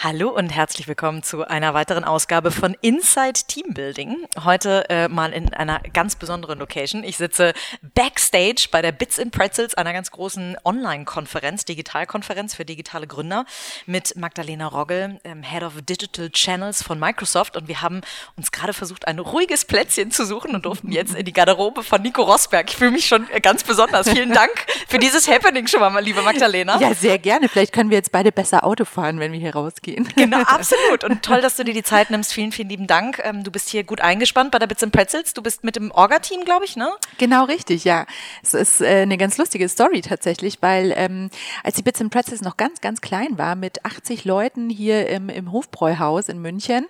Hallo 0.00 0.28
und 0.28 0.50
herzlich 0.50 0.86
willkommen 0.86 1.24
zu 1.24 1.42
einer 1.48 1.74
weiteren 1.74 2.04
Ausgabe 2.04 2.52
von 2.52 2.76
Inside 2.82 3.40
Teambuilding. 3.48 4.28
Heute 4.44 4.88
äh, 4.90 5.08
mal 5.08 5.32
in 5.32 5.52
einer 5.52 5.80
ganz 5.92 6.14
besonderen 6.14 6.60
Location. 6.60 7.02
Ich 7.02 7.16
sitze 7.16 7.52
backstage 7.96 8.68
bei 8.70 8.80
der 8.80 8.92
Bits 8.92 9.18
and 9.18 9.32
Pretzels, 9.32 9.74
einer 9.74 9.92
ganz 9.92 10.12
großen 10.12 10.56
Online-Konferenz, 10.64 11.64
Digitalkonferenz 11.64 12.54
für 12.54 12.64
digitale 12.64 13.08
Gründer 13.08 13.44
mit 13.86 14.14
Magdalena 14.14 14.68
Roggel, 14.68 15.18
ähm, 15.24 15.42
Head 15.42 15.64
of 15.64 15.72
Digital 15.82 16.30
Channels 16.30 16.80
von 16.80 17.00
Microsoft. 17.00 17.56
Und 17.56 17.66
wir 17.66 17.82
haben 17.82 18.02
uns 18.36 18.52
gerade 18.52 18.74
versucht, 18.74 19.08
ein 19.08 19.18
ruhiges 19.18 19.64
Plätzchen 19.64 20.12
zu 20.12 20.24
suchen 20.24 20.54
und 20.54 20.64
durften 20.64 20.92
jetzt 20.92 21.16
in 21.16 21.24
die 21.24 21.32
Garderobe 21.32 21.82
von 21.82 22.02
Nico 22.02 22.22
Rosberg. 22.22 22.70
Ich 22.70 22.76
fühle 22.76 22.92
mich 22.92 23.06
schon 23.06 23.28
äh, 23.30 23.40
ganz 23.40 23.64
besonders. 23.64 24.08
Vielen 24.08 24.32
Dank 24.32 24.52
für 24.86 25.00
dieses 25.00 25.26
Happening 25.26 25.66
schon 25.66 25.80
mal, 25.80 25.98
liebe 25.98 26.22
Magdalena. 26.22 26.78
Ja, 26.78 26.94
sehr 26.94 27.18
gerne. 27.18 27.48
Vielleicht 27.48 27.72
können 27.72 27.90
wir 27.90 27.96
jetzt 27.96 28.12
beide 28.12 28.30
besser 28.30 28.62
Auto 28.62 28.84
fahren, 28.84 29.18
wenn 29.18 29.32
wir 29.32 29.40
hier 29.40 29.54
rausgehen 29.54 29.87
gehen. 29.88 30.08
Genau, 30.18 30.38
absolut. 30.46 31.04
Und 31.04 31.22
toll, 31.22 31.40
dass 31.40 31.56
du 31.56 31.64
dir 31.64 31.74
die 31.74 31.82
Zeit 31.82 32.10
nimmst. 32.10 32.32
Vielen, 32.32 32.50
vielen 32.50 32.68
lieben 32.68 32.86
Dank. 32.86 33.20
Ähm, 33.22 33.44
du 33.44 33.50
bist 33.50 33.68
hier 33.68 33.84
gut 33.84 34.00
eingespannt 34.00 34.50
bei 34.50 34.58
der 34.58 34.66
Bits 34.66 34.82
and 34.82 34.92
Pretzels. 34.92 35.32
Du 35.32 35.42
bist 35.42 35.62
mit 35.62 35.76
dem 35.76 35.90
Orga-Team, 35.92 36.44
glaube 36.44 36.64
ich, 36.64 36.76
ne? 36.76 36.90
Genau, 37.18 37.44
richtig, 37.44 37.84
ja. 37.84 38.04
Es 38.42 38.52
ist 38.52 38.80
äh, 38.80 39.02
eine 39.02 39.16
ganz 39.16 39.38
lustige 39.38 39.68
Story 39.68 40.00
tatsächlich, 40.00 40.58
weil 40.60 40.92
ähm, 40.96 41.30
als 41.62 41.76
die 41.76 41.82
Bits 41.82 42.00
and 42.00 42.12
Pretzels 42.12 42.42
noch 42.42 42.56
ganz, 42.56 42.80
ganz 42.80 43.00
klein 43.00 43.38
war, 43.38 43.54
mit 43.54 43.84
80 43.84 44.24
Leuten 44.24 44.70
hier 44.70 45.08
im, 45.08 45.28
im 45.28 45.52
Hofbräuhaus 45.52 46.28
in 46.28 46.40
München, 46.42 46.86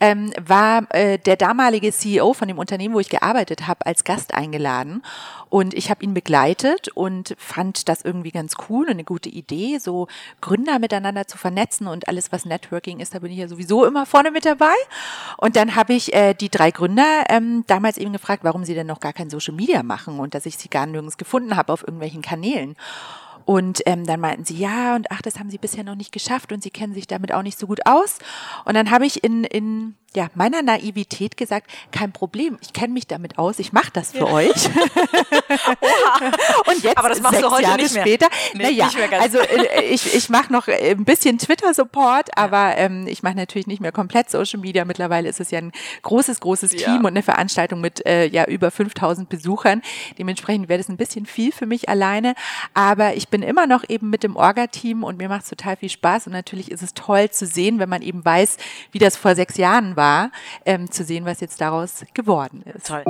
ähm, 0.00 0.32
war 0.38 0.86
äh, 0.94 1.18
der 1.18 1.36
damalige 1.36 1.92
CEO 1.92 2.34
von 2.34 2.48
dem 2.48 2.58
Unternehmen, 2.58 2.94
wo 2.94 3.00
ich 3.00 3.08
gearbeitet 3.08 3.66
habe, 3.66 3.86
als 3.86 4.04
Gast 4.04 4.34
eingeladen. 4.34 5.02
Und 5.48 5.74
ich 5.74 5.90
habe 5.90 6.04
ihn 6.04 6.12
begleitet 6.12 6.88
und 6.88 7.34
fand 7.38 7.88
das 7.88 8.02
irgendwie 8.02 8.32
ganz 8.32 8.54
cool 8.68 8.86
und 8.86 8.92
eine 8.92 9.04
gute 9.04 9.28
Idee, 9.28 9.78
so 9.78 10.08
Gründer 10.40 10.78
miteinander 10.78 11.26
zu 11.26 11.38
vernetzen 11.38 11.86
und 11.86 12.08
alles, 12.08 12.32
was 12.32 12.35
Networking 12.44 13.00
ist, 13.00 13.14
da 13.14 13.20
bin 13.20 13.32
ich 13.32 13.38
ja 13.38 13.48
sowieso 13.48 13.84
immer 13.84 14.06
vorne 14.06 14.30
mit 14.30 14.44
dabei. 14.44 14.74
Und 15.38 15.56
dann 15.56 15.74
habe 15.74 15.94
ich 15.94 16.12
äh, 16.12 16.34
die 16.34 16.50
drei 16.50 16.70
Gründer 16.70 17.24
ähm, 17.28 17.64
damals 17.66 17.98
eben 17.98 18.12
gefragt, 18.12 18.44
warum 18.44 18.64
sie 18.64 18.74
denn 18.74 18.86
noch 18.86 19.00
gar 19.00 19.12
kein 19.12 19.30
Social 19.30 19.54
Media 19.54 19.82
machen 19.82 20.18
und 20.18 20.34
dass 20.34 20.46
ich 20.46 20.58
sie 20.58 20.68
gar 20.68 20.86
nirgends 20.86 21.16
gefunden 21.16 21.56
habe 21.56 21.72
auf 21.72 21.82
irgendwelchen 21.82 22.22
Kanälen. 22.22 22.76
Und 23.46 23.80
ähm, 23.86 24.04
dann 24.04 24.18
meinten 24.18 24.44
sie, 24.44 24.56
ja, 24.56 24.96
und 24.96 25.06
ach, 25.12 25.22
das 25.22 25.38
haben 25.38 25.50
sie 25.50 25.58
bisher 25.58 25.84
noch 25.84 25.94
nicht 25.94 26.10
geschafft 26.10 26.50
und 26.50 26.64
sie 26.64 26.70
kennen 26.70 26.94
sich 26.94 27.06
damit 27.06 27.32
auch 27.32 27.42
nicht 27.42 27.56
so 27.56 27.68
gut 27.68 27.86
aus. 27.86 28.18
Und 28.64 28.74
dann 28.74 28.90
habe 28.90 29.06
ich 29.06 29.22
in, 29.22 29.44
in 29.44 29.94
ja, 30.16 30.28
meiner 30.34 30.62
Naivität 30.62 31.36
gesagt, 31.36 31.70
kein 31.92 32.12
Problem, 32.12 32.56
ich 32.62 32.72
kenne 32.72 32.94
mich 32.94 33.06
damit 33.06 33.38
aus, 33.38 33.58
ich 33.58 33.72
mache 33.72 33.90
das 33.92 34.12
für 34.12 34.20
ja. 34.20 34.32
euch. 34.32 34.48
und 36.66 36.82
jetzt, 36.82 36.96
Aber 36.96 37.10
das 37.10 37.20
machst 37.20 37.36
sechs 37.36 37.46
du 37.46 37.54
heute 37.54 37.62
Jahre 37.64 37.76
nicht 37.76 37.94
mehr. 37.94 38.02
später, 38.02 38.28
Nee, 38.54 38.62
naja, 38.62 38.86
nicht 38.86 38.98
mehr 38.98 39.08
ganz. 39.08 39.22
also 39.22 39.38
äh, 39.38 39.84
ich, 39.84 40.14
ich 40.14 40.30
mache 40.30 40.52
noch 40.52 40.68
äh, 40.68 40.92
ein 40.92 41.04
bisschen 41.04 41.36
Twitter-Support, 41.36 42.36
aber 42.36 42.78
ähm, 42.78 43.06
ich 43.06 43.22
mache 43.22 43.36
natürlich 43.36 43.66
nicht 43.66 43.80
mehr 43.80 43.92
komplett 43.92 44.30
Social 44.30 44.58
Media. 44.58 44.86
Mittlerweile 44.86 45.28
ist 45.28 45.40
es 45.40 45.50
ja 45.50 45.58
ein 45.58 45.72
großes, 46.02 46.40
großes. 46.40 46.76
Team 46.76 47.00
und 47.00 47.08
eine 47.08 47.22
Veranstaltung 47.22 47.80
mit 47.80 48.04
äh, 48.06 48.26
ja 48.26 48.46
über 48.46 48.70
5000 48.70 49.28
Besuchern. 49.28 49.82
Dementsprechend 50.18 50.68
wäre 50.68 50.78
das 50.78 50.88
ein 50.88 50.96
bisschen 50.96 51.26
viel 51.26 51.52
für 51.52 51.66
mich 51.66 51.88
alleine, 51.88 52.34
aber 52.72 53.14
ich 53.14 53.28
bin 53.28 53.42
immer 53.42 53.66
noch 53.66 53.84
eben 53.88 54.10
mit 54.10 54.22
dem 54.22 54.36
Orga-Team 54.36 55.04
und 55.04 55.18
mir 55.18 55.28
macht 55.28 55.42
es 55.42 55.50
total 55.50 55.76
viel 55.76 55.90
Spaß 55.90 56.26
und 56.26 56.32
natürlich 56.32 56.70
ist 56.70 56.82
es 56.82 56.94
toll 56.94 57.30
zu 57.30 57.46
sehen, 57.46 57.78
wenn 57.78 57.88
man 57.88 58.02
eben 58.02 58.24
weiß, 58.24 58.56
wie 58.92 58.98
das 58.98 59.16
vor 59.16 59.34
sechs 59.34 59.56
Jahren 59.56 59.96
war, 59.96 60.05
ähm, 60.64 60.90
zu 60.90 61.04
sehen, 61.04 61.24
was 61.24 61.40
jetzt 61.40 61.60
daraus 61.60 62.04
geworden 62.14 62.62
ist. 62.74 62.86
Toll. 62.86 63.04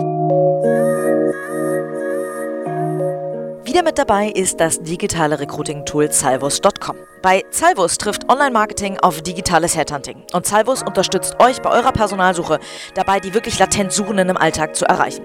Wieder 3.65 3.83
mit 3.83 3.99
dabei 3.99 4.29
ist 4.29 4.61
das 4.61 4.83
digitale 4.83 5.39
Recruiting-Tool 5.41 6.13
Salvos.com. 6.13 6.97
Bei 7.27 7.45
Salvos 7.51 7.99
trifft 7.99 8.31
Online-Marketing 8.31 8.99
auf 9.01 9.21
digitales 9.21 9.77
Headhunting. 9.77 10.23
Und 10.33 10.47
Salvos 10.47 10.85
unterstützt 10.85 11.41
euch 11.41 11.61
bei 11.61 11.71
eurer 11.71 11.91
Personalsuche 11.91 12.61
dabei, 12.95 13.19
die 13.19 13.35
wirklich 13.35 13.59
latent 13.59 13.91
Suchenden 13.91 14.29
im 14.29 14.37
Alltag 14.37 14.77
zu 14.77 14.85
erreichen. 14.85 15.25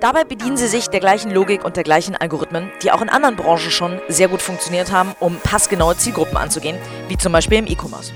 Dabei 0.00 0.24
bedienen 0.24 0.56
sie 0.56 0.66
sich 0.66 0.88
der 0.88 1.00
gleichen 1.00 1.30
Logik 1.30 1.62
und 1.62 1.76
der 1.76 1.82
gleichen 1.82 2.16
Algorithmen, 2.16 2.70
die 2.82 2.90
auch 2.90 3.02
in 3.02 3.10
anderen 3.10 3.36
Branchen 3.36 3.70
schon 3.70 4.00
sehr 4.08 4.28
gut 4.28 4.40
funktioniert 4.40 4.92
haben, 4.92 5.14
um 5.20 5.36
passgenaue 5.40 5.94
Zielgruppen 5.94 6.38
anzugehen, 6.38 6.78
wie 7.08 7.18
zum 7.18 7.34
Beispiel 7.34 7.58
im 7.58 7.66
E-Commerce. 7.66 8.14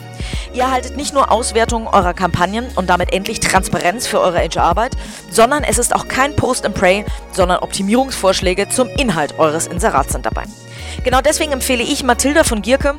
Ihr 0.54 0.62
erhaltet 0.62 0.96
nicht 0.96 1.12
nur 1.12 1.30
Auswertungen 1.30 1.88
eurer 1.88 2.14
Kampagnen 2.14 2.66
und 2.74 2.88
damit 2.88 3.12
endlich 3.12 3.40
Transparenz 3.40 4.06
für 4.06 4.18
eure 4.18 4.38
HR-Arbeit, 4.38 4.96
sondern 5.30 5.62
es 5.62 5.76
ist 5.76 5.94
auch 5.94 6.08
kein 6.08 6.34
Post 6.36 6.64
and 6.64 6.74
Pray, 6.74 7.04
sondern 7.32 7.58
Optimierungsvorschläge 7.58 8.70
zum 8.70 8.88
Inhalt 8.88 9.38
eures 9.38 9.66
Inserats 9.66 10.14
sind 10.14 10.24
dabei. 10.24 10.44
Genau 11.04 11.20
deswegen 11.20 11.52
empfehle 11.52 11.82
ich 11.82 12.02
Mathilda 12.02 12.42
von 12.42 12.62
Gierke, 12.62 12.94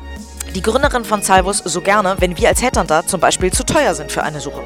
die 0.54 0.62
Gründerin 0.62 1.04
von 1.04 1.22
Salvus, 1.22 1.58
so 1.58 1.80
gerne, 1.80 2.16
wenn 2.18 2.36
wir 2.36 2.48
als 2.48 2.62
Headhunter 2.62 3.06
zum 3.06 3.20
Beispiel 3.20 3.52
zu 3.52 3.64
teuer 3.64 3.94
sind 3.94 4.12
für 4.12 4.22
eine 4.22 4.40
Suche. 4.40 4.62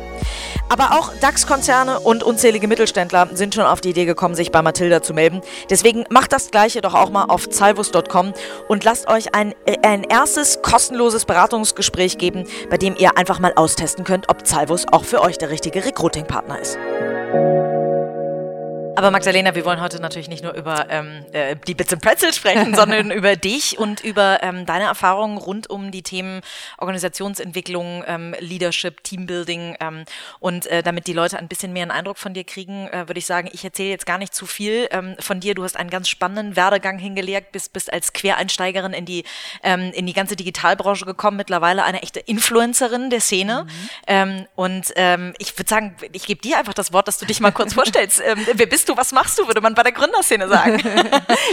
Aber 0.68 0.98
auch 0.98 1.12
DAX-Konzerne 1.20 2.00
und 2.00 2.22
unzählige 2.22 2.66
Mittelständler 2.66 3.28
sind 3.34 3.54
schon 3.54 3.64
auf 3.64 3.80
die 3.80 3.90
Idee 3.90 4.06
gekommen, 4.06 4.34
sich 4.34 4.50
bei 4.50 4.62
Mathilda 4.62 5.02
zu 5.02 5.12
melden. 5.12 5.42
Deswegen 5.68 6.04
macht 6.08 6.32
das 6.32 6.50
Gleiche 6.50 6.80
doch 6.80 6.94
auch 6.94 7.10
mal 7.10 7.24
auf 7.24 7.46
salvus.com 7.50 8.32
und 8.68 8.84
lasst 8.84 9.08
euch 9.08 9.34
ein, 9.34 9.54
äh, 9.66 9.76
ein 9.82 10.02
erstes 10.04 10.62
kostenloses 10.62 11.26
Beratungsgespräch 11.26 12.16
geben, 12.16 12.46
bei 12.70 12.78
dem 12.78 12.96
ihr 12.96 13.18
einfach 13.18 13.38
mal 13.38 13.52
austesten 13.54 14.04
könnt, 14.04 14.30
ob 14.30 14.46
Salvus 14.46 14.86
auch 14.90 15.04
für 15.04 15.20
euch 15.20 15.36
der 15.36 15.50
richtige 15.50 15.84
Recruiting-Partner 15.84 16.58
ist. 16.58 16.78
Aber 18.94 19.10
Magdalena, 19.10 19.54
wir 19.54 19.64
wollen 19.64 19.80
heute 19.80 20.00
natürlich 20.00 20.28
nicht 20.28 20.44
nur 20.44 20.52
über 20.52 20.86
ähm, 20.90 21.24
äh, 21.32 21.56
die 21.66 21.74
Bits 21.74 21.92
and 21.94 22.02
Pretzels 22.02 22.36
sprechen, 22.36 22.74
sondern 22.76 23.10
über 23.10 23.36
dich 23.36 23.78
und 23.78 24.04
über 24.04 24.42
ähm, 24.42 24.66
deine 24.66 24.84
Erfahrungen 24.84 25.38
rund 25.38 25.70
um 25.70 25.90
die 25.90 26.02
Themen 26.02 26.42
Organisationsentwicklung, 26.76 28.04
ähm, 28.06 28.34
Leadership, 28.38 29.02
Teambuilding. 29.02 29.76
Ähm, 29.80 30.04
und 30.40 30.66
äh, 30.66 30.82
damit 30.82 31.06
die 31.06 31.14
Leute 31.14 31.38
ein 31.38 31.48
bisschen 31.48 31.72
mehr 31.72 31.82
einen 31.82 31.90
Eindruck 31.90 32.18
von 32.18 32.34
dir 32.34 32.44
kriegen, 32.44 32.86
äh, 32.88 33.08
würde 33.08 33.18
ich 33.18 33.26
sagen, 33.26 33.48
ich 33.52 33.64
erzähle 33.64 33.88
jetzt 33.88 34.04
gar 34.04 34.18
nicht 34.18 34.34
zu 34.34 34.44
viel 34.44 34.88
ähm, 34.90 35.16
von 35.18 35.40
dir. 35.40 35.54
Du 35.54 35.64
hast 35.64 35.76
einen 35.76 35.90
ganz 35.90 36.10
spannenden 36.10 36.54
Werdegang 36.54 36.98
hingelegt, 36.98 37.52
bist, 37.52 37.72
bist 37.72 37.90
als 37.90 38.12
Quereinsteigerin 38.12 38.92
in 38.92 39.06
die, 39.06 39.24
ähm, 39.62 39.90
in 39.94 40.06
die 40.06 40.12
ganze 40.12 40.36
Digitalbranche 40.36 41.06
gekommen, 41.06 41.38
mittlerweile 41.38 41.84
eine 41.84 42.02
echte 42.02 42.20
Influencerin 42.20 43.08
der 43.08 43.20
Szene. 43.22 43.66
Ähm, 44.06 44.46
und 44.54 44.92
ähm, 44.96 45.32
ich 45.38 45.58
würde 45.58 45.68
sagen, 45.68 45.96
ich 46.12 46.26
gebe 46.26 46.42
dir 46.42 46.58
einfach 46.58 46.74
das 46.74 46.92
Wort, 46.92 47.08
dass 47.08 47.16
du 47.16 47.24
dich 47.24 47.40
mal 47.40 47.52
kurz 47.52 47.72
vorstellst. 47.74 48.20
Ähm, 48.24 48.46
wer 48.52 48.66
bist 48.66 48.81
du, 48.88 48.96
was 48.96 49.12
machst 49.12 49.38
du, 49.38 49.46
würde 49.46 49.60
man 49.60 49.74
bei 49.74 49.82
der 49.82 49.92
Gründerszene 49.92 50.48
sagen. 50.48 50.82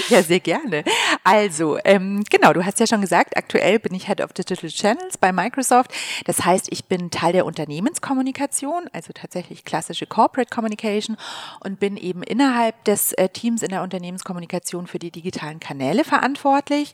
Ja, 0.09 0.23
sehr 0.23 0.39
gerne. 0.39 0.83
Also, 1.23 1.77
ähm, 1.83 2.23
genau, 2.29 2.53
du 2.53 2.65
hast 2.65 2.79
ja 2.79 2.87
schon 2.87 3.01
gesagt, 3.01 3.37
aktuell 3.37 3.79
bin 3.79 3.93
ich 3.93 4.07
Head 4.07 4.21
of 4.21 4.33
Digital 4.33 4.69
Channels 4.69 5.17
bei 5.17 5.31
Microsoft. 5.31 5.93
Das 6.25 6.45
heißt, 6.45 6.67
ich 6.71 6.85
bin 6.85 7.11
Teil 7.11 7.33
der 7.33 7.45
Unternehmenskommunikation, 7.45 8.89
also 8.93 9.13
tatsächlich 9.13 9.65
klassische 9.65 10.07
Corporate 10.07 10.49
Communication 10.53 11.17
und 11.59 11.79
bin 11.79 11.97
eben 11.97 12.23
innerhalb 12.23 12.83
des 12.85 13.13
äh, 13.13 13.29
Teams 13.29 13.61
in 13.61 13.69
der 13.69 13.83
Unternehmenskommunikation 13.83 14.87
für 14.87 14.99
die 14.99 15.11
digitalen 15.11 15.59
Kanäle 15.59 16.03
verantwortlich. 16.03 16.93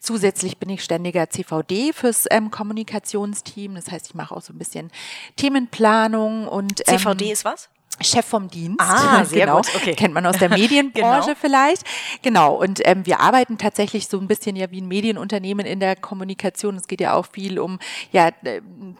Zusätzlich 0.00 0.58
bin 0.58 0.70
ich 0.70 0.82
ständiger 0.82 1.30
CVD 1.30 1.92
fürs 1.92 2.26
ähm, 2.30 2.50
Kommunikationsteam. 2.50 3.74
Das 3.74 3.90
heißt, 3.90 4.08
ich 4.08 4.14
mache 4.14 4.34
auch 4.34 4.42
so 4.42 4.52
ein 4.52 4.58
bisschen 4.58 4.90
Themenplanung 5.36 6.48
und 6.48 6.82
ähm, 6.86 6.98
CVD 6.98 7.32
ist 7.32 7.44
was? 7.44 7.68
Chef 8.00 8.24
vom 8.26 8.48
Dienst. 8.48 8.80
Ah, 8.80 9.24
sehr 9.24 9.46
genau. 9.46 9.56
gut, 9.58 9.74
okay. 9.74 9.94
Kennt 9.94 10.14
man 10.14 10.26
aus 10.26 10.38
der 10.38 10.48
Medienbranche 10.56 11.28
Genau. 11.30 11.38
vielleicht. 11.40 11.84
Genau. 12.22 12.54
Und 12.54 12.80
ähm, 12.84 13.06
wir 13.06 13.20
arbeiten 13.20 13.58
tatsächlich 13.58 14.08
so 14.08 14.18
ein 14.18 14.28
bisschen 14.28 14.56
ja 14.56 14.70
wie 14.70 14.80
ein 14.80 14.88
Medienunternehmen 14.88 15.66
in 15.66 15.80
der 15.80 15.96
Kommunikation. 15.96 16.76
Es 16.76 16.88
geht 16.88 17.00
ja 17.00 17.14
auch 17.14 17.26
viel 17.26 17.58
um 17.58 17.78
ja, 18.12 18.30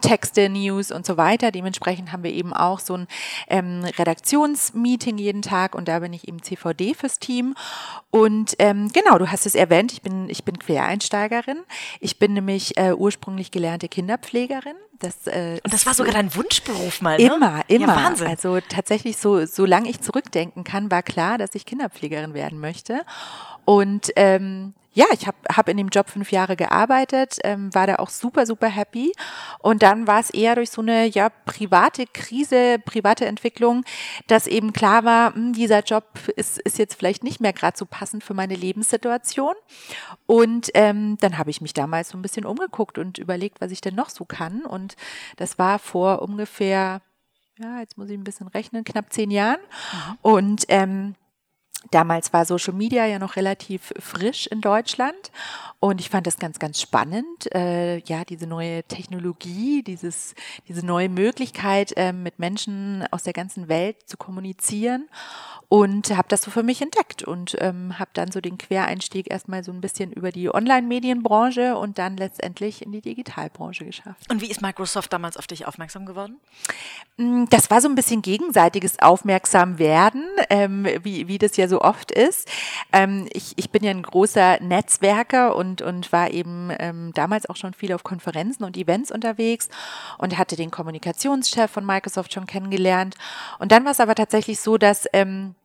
Texte, 0.01 0.49
News 0.49 0.91
und 0.91 1.05
so 1.05 1.17
weiter. 1.17 1.51
Dementsprechend 1.51 2.11
haben 2.11 2.23
wir 2.23 2.31
eben 2.31 2.53
auch 2.53 2.79
so 2.79 2.95
ein 2.95 3.07
ähm, 3.49 3.83
Redaktionsmeeting 3.97 5.17
jeden 5.17 5.41
Tag 5.41 5.75
und 5.75 5.87
da 5.87 5.99
bin 5.99 6.13
ich 6.13 6.27
eben 6.27 6.41
CVD 6.41 6.93
fürs 6.93 7.19
Team. 7.19 7.55
Und 8.09 8.55
ähm, 8.59 8.89
genau, 8.93 9.17
du 9.17 9.31
hast 9.31 9.45
es 9.45 9.55
erwähnt, 9.55 9.91
ich 9.91 10.01
bin, 10.01 10.29
ich 10.29 10.43
bin 10.43 10.57
Quereinsteigerin. 10.59 11.59
Ich 11.99 12.19
bin 12.19 12.33
nämlich 12.33 12.77
äh, 12.77 12.93
ursprünglich 12.93 13.51
gelernte 13.51 13.87
Kinderpflegerin. 13.87 14.75
Das, 14.99 15.27
äh, 15.27 15.59
Und 15.63 15.73
das 15.73 15.85
war 15.85 15.93
sogar 15.93 16.13
dein 16.13 16.33
Wunschberuf 16.33 17.01
mal, 17.01 17.17
ne? 17.17 17.25
Immer, 17.25 17.61
immer. 17.67 17.87
Ja, 17.87 17.95
Wahnsinn. 17.95 18.27
Also 18.27 18.59
tatsächlich, 18.67 19.17
so, 19.17 19.45
solange 19.45 19.89
ich 19.89 20.01
zurückdenken 20.01 20.63
kann, 20.63 20.89
war 20.89 21.03
klar, 21.03 21.37
dass 21.37 21.53
ich 21.53 21.65
Kinderpflegerin 21.65 22.33
werden 22.33 22.59
möchte. 22.59 23.01
Und 23.65 24.11
ähm, 24.15 24.73
ja, 24.97 25.05
ich 25.13 25.27
habe 25.27 25.37
hab 25.55 25.69
in 25.69 25.77
dem 25.77 25.89
Job 25.89 26.09
fünf 26.09 26.31
Jahre 26.31 26.55
gearbeitet, 26.55 27.37
ähm, 27.43 27.71
war 27.75 27.85
da 27.85 27.97
auch 27.97 28.09
super, 28.09 28.47
super 28.47 28.67
happy. 28.67 29.13
Und 29.59 29.83
dann 29.83 30.07
war 30.07 30.19
es 30.19 30.31
eher 30.31 30.55
durch 30.55 30.71
so 30.71 30.81
eine 30.81 31.05
ja 31.05 31.29
private 31.29 32.07
Krise, 32.07 32.79
private 32.83 33.27
Entwicklung, 33.27 33.85
dass 34.25 34.47
eben 34.47 34.73
klar 34.73 35.03
war, 35.03 35.29
mh, 35.29 35.35
hm, 35.35 35.53
dieser 35.53 35.83
Job 35.83 36.03
ist, 36.35 36.57
ist 36.57 36.79
jetzt 36.79 36.95
vielleicht 36.95 37.23
nicht 37.23 37.39
mehr 37.39 37.53
gerade 37.53 37.77
so 37.77 37.85
passend 37.85 38.23
für 38.23 38.33
meine 38.33 38.55
Lebenssituation. 38.55 39.53
Und 40.25 40.71
ähm, 40.73 41.19
dann 41.19 41.37
habe 41.37 41.51
ich 41.51 41.61
mich 41.61 41.75
damals 41.75 42.09
so 42.09 42.17
ein 42.17 42.23
bisschen 42.23 42.45
umgeguckt 42.45 42.97
und 42.97 43.19
überlegt, 43.19 43.61
was 43.61 43.69
ich 43.69 43.81
denn 43.81 43.93
noch 43.93 44.09
so 44.09 44.25
kann. 44.25 44.65
Und 44.65 44.95
das 45.35 45.59
war 45.59 45.77
vor 45.77 46.23
ungefähr, 46.23 47.01
ja, 47.59 47.81
jetzt 47.81 47.99
muss 47.99 48.09
ich 48.09 48.17
ein 48.17 48.23
bisschen 48.23 48.47
rechnen, 48.47 48.83
knapp 48.83 49.13
zehn 49.13 49.29
Jahren. 49.29 49.59
Mhm. 49.61 50.17
Und 50.23 50.65
ähm, 50.69 51.13
Damals 51.91 52.33
war 52.33 52.43
Social 52.45 52.73
Media 52.73 53.05
ja 53.05 53.19
noch 53.19 53.35
relativ 53.35 53.93
frisch 53.99 54.47
in 54.47 54.61
Deutschland 54.61 55.31
und 55.79 56.01
ich 56.01 56.09
fand 56.09 56.25
das 56.25 56.39
ganz, 56.39 56.59
ganz 56.59 56.81
spannend. 56.81 57.53
Äh, 57.53 57.99
ja, 57.99 58.25
diese 58.25 58.47
neue 58.47 58.83
Technologie, 58.83 59.83
dieses, 59.83 60.33
diese 60.67 60.85
neue 60.85 61.07
Möglichkeit, 61.07 61.93
äh, 61.95 62.13
mit 62.13 62.39
Menschen 62.39 63.05
aus 63.11 63.23
der 63.23 63.33
ganzen 63.33 63.69
Welt 63.69 63.97
zu 64.09 64.17
kommunizieren 64.17 65.07
und 65.69 66.15
habe 66.15 66.27
das 66.29 66.41
so 66.41 66.51
für 66.51 66.63
mich 66.63 66.81
entdeckt 66.81 67.23
und 67.23 67.57
ähm, 67.59 67.99
habe 67.99 68.09
dann 68.13 68.31
so 68.31 68.39
den 68.39 68.57
Quereinstieg 68.57 69.29
erstmal 69.29 69.63
so 69.63 69.71
ein 69.71 69.81
bisschen 69.81 70.11
über 70.13 70.31
die 70.31 70.53
Online-Medienbranche 70.53 71.77
und 71.77 71.97
dann 71.99 72.15
letztendlich 72.15 72.81
in 72.81 72.91
die 72.91 73.01
Digitalbranche 73.01 73.85
geschafft. 73.85 74.31
Und 74.31 74.41
wie 74.41 74.49
ist 74.49 74.61
Microsoft 74.61 75.11
damals 75.11 75.35
auf 75.35 75.45
dich 75.45 75.67
aufmerksam 75.67 76.05
geworden? 76.05 76.37
Mm, 77.17 77.45
das 77.49 77.69
war 77.69 77.81
so 77.81 77.89
ein 77.89 77.95
bisschen 77.95 78.21
gegenseitiges 78.21 78.99
Aufmerksamwerden, 78.99 80.25
ähm, 80.49 80.87
wie, 81.03 81.27
wie 81.27 81.37
das 81.37 81.57
ja 81.57 81.66
so 81.67 81.81
oft 81.81 82.11
ist. 82.11 82.49
Ähm, 82.91 83.27
ich, 83.33 83.53
ich 83.57 83.69
bin 83.69 83.83
ja 83.83 83.91
ein 83.91 84.03
großer 84.03 84.59
Netzwerker 84.61 85.55
und, 85.55 85.81
und 85.81 86.11
war 86.11 86.31
eben 86.31 86.71
ähm, 86.79 87.11
damals 87.13 87.49
auch 87.49 87.55
schon 87.55 87.73
viel 87.73 87.93
auf 87.93 88.03
Konferenzen 88.03 88.63
und 88.63 88.77
Events 88.77 89.11
unterwegs 89.11 89.69
und 90.17 90.37
hatte 90.37 90.55
den 90.55 90.71
Kommunikationschef 90.71 91.69
von 91.69 91.85
Microsoft 91.85 92.33
schon 92.33 92.47
kennengelernt. 92.47 93.15
Und 93.59 93.71
dann 93.71 93.85
war 93.85 93.91
es 93.91 93.99
aber 93.99 94.15
tatsächlich 94.15 94.59
so, 94.59 94.77
dass 94.77 95.07
ähm, 95.13 95.55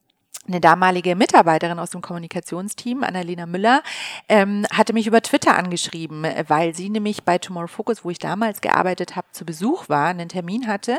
eine 0.49 0.61
damalige 0.61 1.15
Mitarbeiterin 1.15 1.79
aus 1.79 1.91
dem 1.91 2.01
Kommunikationsteam, 2.01 3.05
Annalena 3.05 3.47
Müller, 3.47 3.83
ähm, 4.29 4.67
hatte 4.73 4.93
mich 4.93 5.07
über 5.07 5.23
Twitter 5.23 5.57
angeschrieben, 5.57 6.27
weil 6.49 6.75
sie 6.75 6.91
nämlich 6.91 7.23
bei 7.23 7.39
Tomorrow 7.39 7.69
Focus, 7.69 8.05
wo 8.05 8.11
ich 8.11 8.19
damals 8.19 8.61
gearbeitet 8.61 9.15
habe, 9.15 9.29
zu 9.31 9.45
Besuch 9.45 9.89
war, 9.89 10.09
einen 10.09 10.29
Termin 10.29 10.67
hatte 10.67 10.99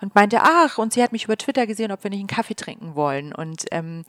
und 0.00 0.16
meinte, 0.16 0.40
ach, 0.42 0.78
und 0.78 0.92
sie 0.92 1.04
hat 1.04 1.12
mich 1.12 1.24
über 1.24 1.36
Twitter 1.36 1.68
gesehen, 1.68 1.92
ob 1.92 2.02
wir 2.02 2.10
nicht 2.10 2.18
einen 2.18 2.26
Kaffee 2.26 2.56
trinken 2.56 2.96
wollen. 2.96 3.32
Und 3.32 3.66
ähm, 3.70 4.04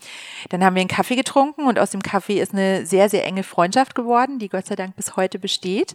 dann 0.49 0.63
haben 0.63 0.75
wir 0.75 0.81
einen 0.81 0.89
Kaffee 0.89 1.15
getrunken 1.15 1.67
und 1.67 1.77
aus 1.77 1.91
dem 1.91 2.01
Kaffee 2.01 2.41
ist 2.41 2.53
eine 2.53 2.85
sehr, 2.87 3.07
sehr 3.07 3.23
enge 3.23 3.43
Freundschaft 3.43 3.93
geworden, 3.93 4.39
die 4.39 4.49
Gott 4.49 4.65
sei 4.65 4.75
Dank 4.75 4.95
bis 4.95 5.15
heute 5.15 5.37
besteht. 5.37 5.93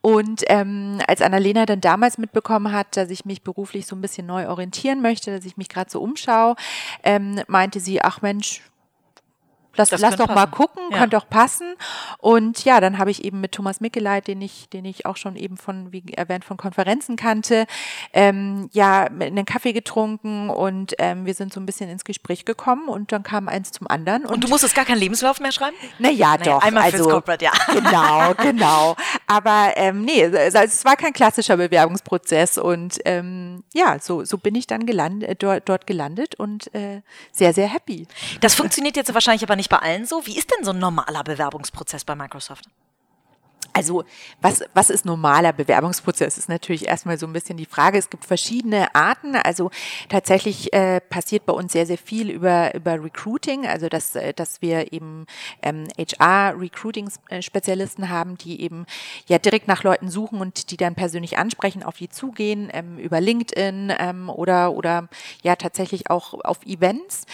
Und 0.00 0.42
ähm, 0.48 1.00
als 1.06 1.20
Annalena 1.20 1.66
dann 1.66 1.80
damals 1.80 2.18
mitbekommen 2.18 2.72
hat, 2.72 2.96
dass 2.96 3.10
ich 3.10 3.24
mich 3.24 3.42
beruflich 3.42 3.86
so 3.86 3.94
ein 3.94 4.00
bisschen 4.00 4.26
neu 4.26 4.48
orientieren 4.48 5.02
möchte, 5.02 5.36
dass 5.36 5.44
ich 5.44 5.56
mich 5.56 5.68
gerade 5.68 5.90
so 5.90 6.00
umschaue, 6.00 6.56
ähm, 7.04 7.40
meinte 7.46 7.78
sie, 7.78 8.02
ach 8.02 8.11
Mensch, 8.20 8.60
lass, 9.76 9.90
lass 9.90 10.16
doch 10.16 10.26
passen. 10.26 10.34
mal 10.34 10.46
gucken, 10.46 10.82
ja. 10.90 10.98
könnte 10.98 11.16
doch 11.16 11.28
passen. 11.28 11.74
Und 12.18 12.64
ja, 12.64 12.80
dann 12.80 12.98
habe 12.98 13.10
ich 13.10 13.24
eben 13.24 13.40
mit 13.40 13.52
Thomas 13.52 13.80
Mickeleit, 13.80 14.28
den 14.28 14.40
ich, 14.40 14.68
den 14.68 14.84
ich 14.84 15.06
auch 15.06 15.16
schon 15.16 15.36
eben 15.36 15.56
von, 15.56 15.92
wie 15.92 16.02
erwähnt, 16.14 16.44
von 16.44 16.56
Konferenzen 16.56 17.16
kannte, 17.16 17.66
ähm, 18.12 18.68
ja, 18.72 19.04
einen 19.04 19.44
Kaffee 19.44 19.72
getrunken 19.72 20.50
und 20.50 20.94
ähm, 20.98 21.26
wir 21.26 21.34
sind 21.34 21.52
so 21.52 21.60
ein 21.60 21.66
bisschen 21.66 21.88
ins 21.90 22.04
Gespräch 22.04 22.44
gekommen 22.44 22.88
und 22.88 23.12
dann 23.12 23.22
kam 23.22 23.48
eins 23.48 23.72
zum 23.72 23.86
anderen. 23.88 24.24
Und, 24.24 24.34
und 24.34 24.44
du 24.44 24.48
musstest 24.48 24.74
gar 24.74 24.84
keinen 24.84 24.98
Lebenslauf 24.98 25.40
mehr 25.40 25.52
schreiben? 25.52 25.76
Naja, 25.98 26.36
naja 26.36 26.58
doch. 26.58 26.62
Einmal 26.62 26.84
also, 26.84 26.98
fürs 26.98 27.08
Corporate, 27.08 27.44
ja. 27.44 27.52
Genau, 27.72 28.34
genau. 28.34 28.96
Aber 29.26 29.72
ähm, 29.76 30.04
nee, 30.04 30.24
also 30.24 30.58
es 30.58 30.84
war 30.84 30.96
kein 30.96 31.12
klassischer 31.12 31.56
Bewerbungsprozess 31.56 32.58
und 32.58 32.98
ähm, 33.04 33.64
ja, 33.72 33.98
so, 34.00 34.24
so 34.24 34.38
bin 34.38 34.54
ich 34.54 34.66
dann 34.66 34.86
gelandet, 34.86 35.42
dort, 35.42 35.68
dort 35.68 35.86
gelandet 35.86 36.34
und 36.34 36.72
äh, 36.74 37.02
sehr, 37.32 37.52
sehr 37.54 37.68
happy. 37.68 38.06
Das 38.40 38.54
funktioniert 38.54 38.96
jetzt 38.96 39.12
wahrscheinlich 39.14 39.42
aber 39.42 39.56
nicht 39.56 39.61
nicht 39.62 39.70
bei 39.70 39.78
allen 39.78 40.06
so. 40.06 40.26
Wie 40.26 40.36
ist 40.36 40.50
denn 40.50 40.64
so 40.64 40.72
ein 40.72 40.80
normaler 40.80 41.22
Bewerbungsprozess 41.22 42.04
bei 42.04 42.16
Microsoft? 42.16 42.64
Also 43.72 44.04
was, 44.40 44.62
was 44.74 44.90
ist 44.90 45.04
normaler 45.04 45.52
Bewerbungsprozess, 45.52 46.38
ist 46.38 46.48
natürlich 46.48 46.86
erstmal 46.86 47.18
so 47.18 47.26
ein 47.26 47.32
bisschen 47.32 47.56
die 47.56 47.66
Frage. 47.66 47.98
Es 47.98 48.10
gibt 48.10 48.24
verschiedene 48.24 48.94
Arten. 48.94 49.34
Also 49.36 49.70
tatsächlich 50.08 50.72
äh, 50.72 51.00
passiert 51.00 51.46
bei 51.46 51.52
uns 51.52 51.72
sehr, 51.72 51.86
sehr 51.86 51.98
viel 51.98 52.30
über, 52.30 52.74
über 52.74 53.02
Recruiting, 53.02 53.66
also 53.66 53.88
dass, 53.88 54.14
äh, 54.14 54.34
dass 54.34 54.62
wir 54.62 54.92
eben 54.92 55.26
ähm, 55.62 55.88
HR-Recruiting-Spezialisten 55.98 58.08
haben, 58.08 58.36
die 58.36 58.60
eben 58.60 58.86
ja 59.26 59.38
direkt 59.38 59.68
nach 59.68 59.84
Leuten 59.84 60.10
suchen 60.10 60.40
und 60.40 60.70
die 60.70 60.76
dann 60.76 60.94
persönlich 60.94 61.38
ansprechen, 61.38 61.82
auf 61.82 61.96
die 61.96 62.08
zugehen, 62.08 62.68
ähm, 62.72 62.98
über 62.98 63.20
LinkedIn 63.20 63.92
ähm, 63.98 64.28
oder, 64.28 64.72
oder 64.72 65.08
ja 65.42 65.56
tatsächlich 65.56 66.10
auch 66.10 66.34
auf 66.44 66.64
Events. 66.66 67.26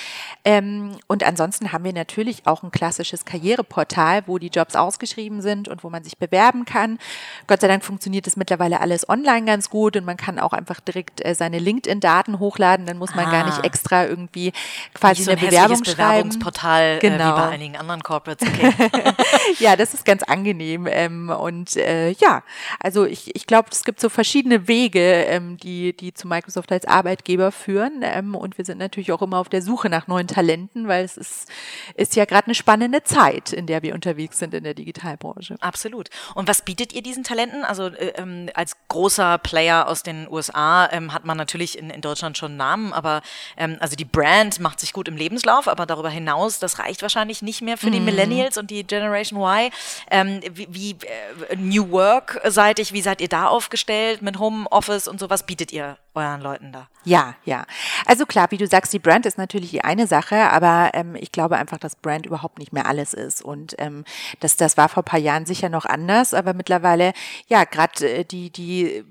Ähm, 0.45 0.97
und 1.07 1.25
ansonsten 1.25 1.73
haben 1.73 1.85
wir 1.85 1.93
natürlich 1.93 2.47
auch 2.47 2.63
ein 2.63 2.71
klassisches 2.71 3.25
Karriereportal, 3.25 4.23
wo 4.27 4.39
die 4.39 4.49
Jobs 4.49 4.77
ausgeschrieben 4.77 5.43
sind 5.43 5.69
und 5.69 5.85
wo 5.85 5.91
man 5.91 6.05
sich 6.05 6.19
bewerben 6.29 6.65
kann. 6.65 6.99
Gott 7.47 7.61
sei 7.61 7.69
Dank 7.69 7.85
funktioniert 7.85 8.27
das 8.27 8.37
mittlerweile 8.37 8.81
alles 8.81 9.09
online 9.09 9.47
ganz 9.47 9.71
gut 9.71 9.97
und 9.97 10.05
man 10.05 10.17
kann 10.17 10.39
auch 10.39 10.53
einfach 10.53 10.81
direkt 10.81 11.25
äh, 11.25 11.35
seine 11.35 11.59
LinkedIn-Daten 11.59 12.39
hochladen. 12.39 12.87
Dann 12.87 12.99
muss 12.99 13.15
man 13.15 13.27
ah. 13.27 13.31
gar 13.31 13.47
nicht 13.47 13.59
ah. 13.59 13.65
extra 13.65 14.05
irgendwie 14.05 14.53
quasi 14.95 15.23
so 15.23 15.31
ein 15.31 15.39
eine 15.39 15.49
Bewerbung 15.49 15.85
schreiben. 15.85 15.97
Bewerbungsportal 15.97 16.99
genau. 17.01 17.15
wie 17.15 17.19
bei 17.19 17.25
genau. 17.25 17.49
einigen 17.49 17.77
anderen 17.77 18.03
Corporates. 18.03 18.49
Okay. 18.49 18.73
ja, 19.59 19.77
das 19.77 19.95
ist 19.95 20.05
ganz 20.05 20.23
angenehm. 20.23 20.87
Ähm, 20.91 21.31
und 21.31 21.77
äh, 21.77 22.11
ja, 22.11 22.43
also 22.81 23.05
ich, 23.05 23.35
ich 23.35 23.47
glaube, 23.47 23.69
es 23.73 23.85
gibt 23.85 24.01
so 24.01 24.09
verschiedene 24.09 24.69
Wege, 24.69 25.01
ähm, 25.01 25.57
die, 25.57 25.97
die 25.97 26.15
zu 26.15 26.29
Microsoft 26.29 26.73
als 26.73 26.85
Arbeitgeber 26.85 27.53
führen. 27.53 28.01
Ähm, 28.03 28.35
und 28.35 28.59
wir 28.59 28.65
sind 28.65 28.79
natürlich 28.79 29.13
auch 29.13 29.23
immer 29.23 29.39
auf 29.39 29.49
der 29.49 29.63
Suche 29.63 29.89
nach 29.89 30.07
neuen 30.07 30.27
Talenten, 30.27 30.89
weil 30.89 31.05
es 31.05 31.17
ist, 31.17 31.49
ist 31.95 32.17
ja 32.17 32.25
gerade 32.25 32.47
eine 32.47 32.55
spannende 32.55 33.03
Zeit, 33.03 33.53
in 33.53 33.67
der 33.67 33.83
wir 33.83 33.95
unterwegs 33.95 34.39
sind 34.39 34.55
in 34.55 34.65
der 34.65 34.75
Digitalbranche. 34.75 35.57
Absolut. 35.61 36.09
Und 36.35 36.49
was 36.49 36.63
bietet 36.63 36.93
ihr 36.93 37.03
diesen 37.03 37.25
Talenten? 37.25 37.65
Also 37.65 37.87
äh, 37.87 38.13
ähm, 38.17 38.49
als 38.55 38.77
großer 38.89 39.39
Player 39.39 39.89
aus 39.89 40.03
den 40.03 40.29
USA 40.31 40.89
ähm, 40.91 41.13
hat 41.13 41.25
man 41.25 41.37
natürlich 41.37 41.79
in, 41.79 41.91
in 41.91 42.01
Deutschland 42.01 42.39
schon 42.39 42.57
Namen, 42.57 42.93
aber 42.93 43.23
ähm, 43.57 43.77
also 43.81 43.97
die 43.97 44.05
Brand 44.05 44.61
macht 44.61 44.81
sich 44.81 44.93
gut 44.93 45.09
im 45.09 45.17
Lebenslauf, 45.17 45.69
aber 45.69 45.87
darüber 45.87 46.11
hinaus, 46.11 46.59
das 46.59 46.79
reicht 46.79 47.03
wahrscheinlich 47.03 47.43
nicht 47.43 47.63
mehr 47.63 47.77
für 47.77 47.91
die 47.91 48.01
mhm. 48.01 48.07
Millennials 48.07 48.59
und 48.59 48.71
die 48.71 48.85
Generation 48.85 49.41
Y. 49.41 49.71
Ähm, 50.11 50.41
wie 50.53 50.69
wie 50.71 50.91
äh, 50.91 51.57
New 51.57 51.91
Work-seitig, 51.91 52.93
wie 52.93 53.03
seid 53.03 53.21
ihr 53.21 53.29
da 53.29 53.47
aufgestellt 53.47 54.23
mit 54.23 54.39
Homeoffice 54.39 55.09
und 55.09 55.21
sowas 55.21 55.45
bietet 55.45 55.73
ihr 55.73 55.99
euren 56.15 56.41
Leuten 56.41 56.73
da? 56.73 56.89
Ja, 57.05 57.35
ja. 57.45 57.65
Also 58.07 58.27
klar, 58.27 58.51
wie 58.51 58.59
du 58.59 58.67
sagst, 58.67 58.93
die 58.93 58.99
Brand 58.99 59.25
ist 59.25 59.39
natürlich 59.39 59.71
die 59.71 59.83
eine 59.83 60.07
Sache, 60.07 60.51
aber 60.51 60.91
ähm, 60.95 61.15
ich 61.15 61.33
glaube 61.33 61.57
einfach, 61.57 61.79
dass 61.79 61.97
Brand 61.97 62.27
überhaupt 62.27 62.59
nicht 62.59 62.73
mehr 62.73 62.87
alles 62.87 63.15
ist. 63.15 63.43
Und 63.43 63.75
ähm, 63.79 64.05
das, 64.41 64.57
das 64.57 64.77
war 64.77 64.89
vor 64.89 65.03
ein 65.03 65.07
paar 65.07 65.21
Jahren 65.21 65.47
sicher 65.47 65.69
noch 65.69 65.85
anders, 66.09 66.35
aber 66.35 66.55
mittlerweile, 66.55 67.13
ja, 67.49 67.65
gerade 67.65 68.09
äh, 68.09 68.25
die, 68.25 68.51
die 68.51 69.05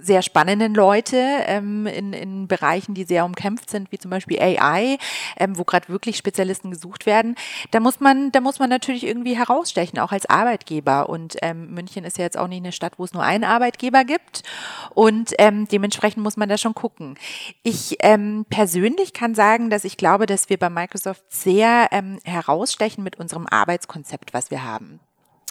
sehr 0.00 0.22
spannenden 0.22 0.74
Leute 0.74 1.16
ähm, 1.46 1.86
in, 1.86 2.12
in 2.12 2.48
Bereichen, 2.48 2.94
die 2.94 3.04
sehr 3.04 3.24
umkämpft 3.24 3.70
sind, 3.70 3.92
wie 3.92 3.98
zum 3.98 4.10
Beispiel 4.10 4.40
AI, 4.40 4.98
ähm, 5.36 5.58
wo 5.58 5.64
gerade 5.64 5.88
wirklich 5.88 6.16
Spezialisten 6.16 6.70
gesucht 6.70 7.06
werden, 7.06 7.36
da 7.70 7.80
muss 7.80 8.00
man, 8.00 8.32
da 8.32 8.40
muss 8.40 8.58
man 8.58 8.70
natürlich 8.70 9.06
irgendwie 9.06 9.36
herausstechen, 9.36 9.98
auch 9.98 10.10
als 10.10 10.26
Arbeitgeber. 10.26 11.08
Und 11.08 11.36
ähm, 11.42 11.74
München 11.74 12.04
ist 12.04 12.18
ja 12.18 12.24
jetzt 12.24 12.38
auch 12.38 12.48
nicht 12.48 12.62
eine 12.62 12.72
Stadt, 12.72 12.94
wo 12.98 13.04
es 13.04 13.12
nur 13.12 13.22
einen 13.22 13.44
Arbeitgeber 13.44 14.04
gibt. 14.04 14.42
Und 14.94 15.34
ähm, 15.38 15.68
dementsprechend 15.68 16.22
muss 16.22 16.36
man 16.36 16.48
da 16.48 16.56
schon 16.58 16.74
gucken. 16.74 17.18
Ich 17.62 17.96
ähm, 18.00 18.46
persönlich 18.48 19.12
kann 19.12 19.34
sagen, 19.34 19.70
dass 19.70 19.84
ich 19.84 19.96
glaube, 19.96 20.26
dass 20.26 20.48
wir 20.48 20.58
bei 20.58 20.70
Microsoft 20.70 21.24
sehr 21.28 21.88
ähm, 21.92 22.18
herausstechen 22.24 23.04
mit 23.04 23.16
unserem 23.20 23.46
Arbeitskonzept, 23.46 24.32
was 24.32 24.50
wir 24.50 24.64
haben. 24.64 25.00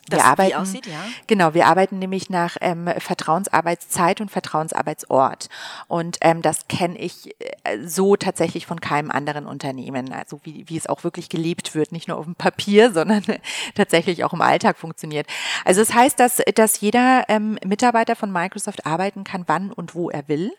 Das 0.10 0.20
wir 0.20 0.26
arbeiten, 0.26 0.56
aussieht, 0.56 0.86
ja. 0.86 1.00
Genau, 1.28 1.54
wir 1.54 1.68
arbeiten 1.68 2.00
nämlich 2.00 2.30
nach 2.30 2.58
ähm, 2.60 2.90
Vertrauensarbeitszeit 2.98 4.20
und 4.20 4.30
Vertrauensarbeitsort. 4.30 5.48
Und 5.88 6.18
ähm, 6.20 6.42
das 6.42 6.68
kenne 6.68 6.98
ich 6.98 7.34
äh, 7.40 7.78
so 7.86 8.18
tatsächlich 8.18 8.66
von 8.66 8.82
keinem 8.82 9.10
anderen 9.10 9.46
Unternehmen. 9.46 10.12
Also 10.12 10.42
wie, 10.44 10.66
wie 10.68 10.76
es 10.76 10.88
auch 10.88 11.06
wirklich 11.06 11.30
gelebt 11.30 11.74
wird, 11.76 11.94
nicht 11.94 12.10
nur 12.10 12.18
auf 12.18 12.26
dem 12.26 12.36
Papier, 12.36 12.92
sondern 12.94 13.24
tatsächlich 13.76 14.26
auch 14.26 14.34
im 14.34 14.42
Alltag 14.42 14.78
funktioniert. 14.78 15.28
Also 15.64 15.82
es 15.82 15.94
das 15.94 16.00
heißt, 16.00 16.20
dass, 16.20 16.42
dass 16.56 16.82
jeder 16.82 17.26
ähm, 17.28 17.60
Mitarbeiter 17.64 18.16
von 18.16 18.32
Microsoft 18.32 18.86
arbeiten 18.86 19.24
kann, 19.24 19.44
wann 19.48 19.72
und 19.72 19.94
wo 19.94 20.10
er 20.10 20.28
will. 20.28 20.52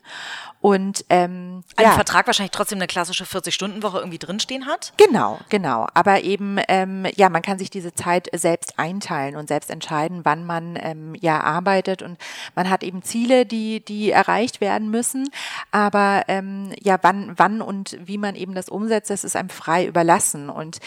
Und 0.61 1.05
ähm, 1.11 1.65
ein 1.77 1.85
ja. 1.85 1.91
Vertrag 1.93 2.27
wahrscheinlich 2.27 2.53
trotzdem 2.53 2.79
eine 2.79 2.87
klassische 2.87 3.25
40-Stunden-Woche 3.25 3.99
irgendwie 3.99 4.19
drinstehen 4.19 4.67
hat? 4.67 4.93
Genau, 4.97 5.39
genau. 5.49 5.87
Aber 5.93 6.23
eben, 6.23 6.59
ähm, 6.69 7.07
ja, 7.17 7.29
man 7.29 7.43
kann 7.43 7.59
sich 7.59 7.69
diese 7.69 7.95
Zeit 7.95 8.29
selbst 8.33 8.79
einteilen 8.79 9.34
und 9.37 9.49
selbst 9.49 9.71
entscheiden, 9.71 10.21
wann 10.25 10.45
man 10.45 10.79
ähm, 10.81 11.15
ja 11.21 11.41
arbeitet. 11.41 12.03
Und 12.03 12.19
man 12.55 12.71
hat 12.71 12.83
eben 12.83 13.03
Ziele, 13.03 13.47
die, 13.47 13.85
die 13.85 14.11
erreicht 14.11 14.61
werden 14.61 14.91
müssen. 14.91 15.29
Aber 15.71 16.25
ähm, 16.29 16.73
ja, 16.81 16.99
wann, 17.03 17.33
wann 17.37 17.61
und 17.63 17.99
wie 18.05 18.19
man 18.19 18.35
eben 18.35 18.55
das 18.55 18.69
umsetzt, 18.69 19.11
das 19.11 19.25
ist 19.25 19.37
einem 19.37 19.51
frei 19.51 19.87
überlassen. 19.87 20.49
Und 20.49 20.79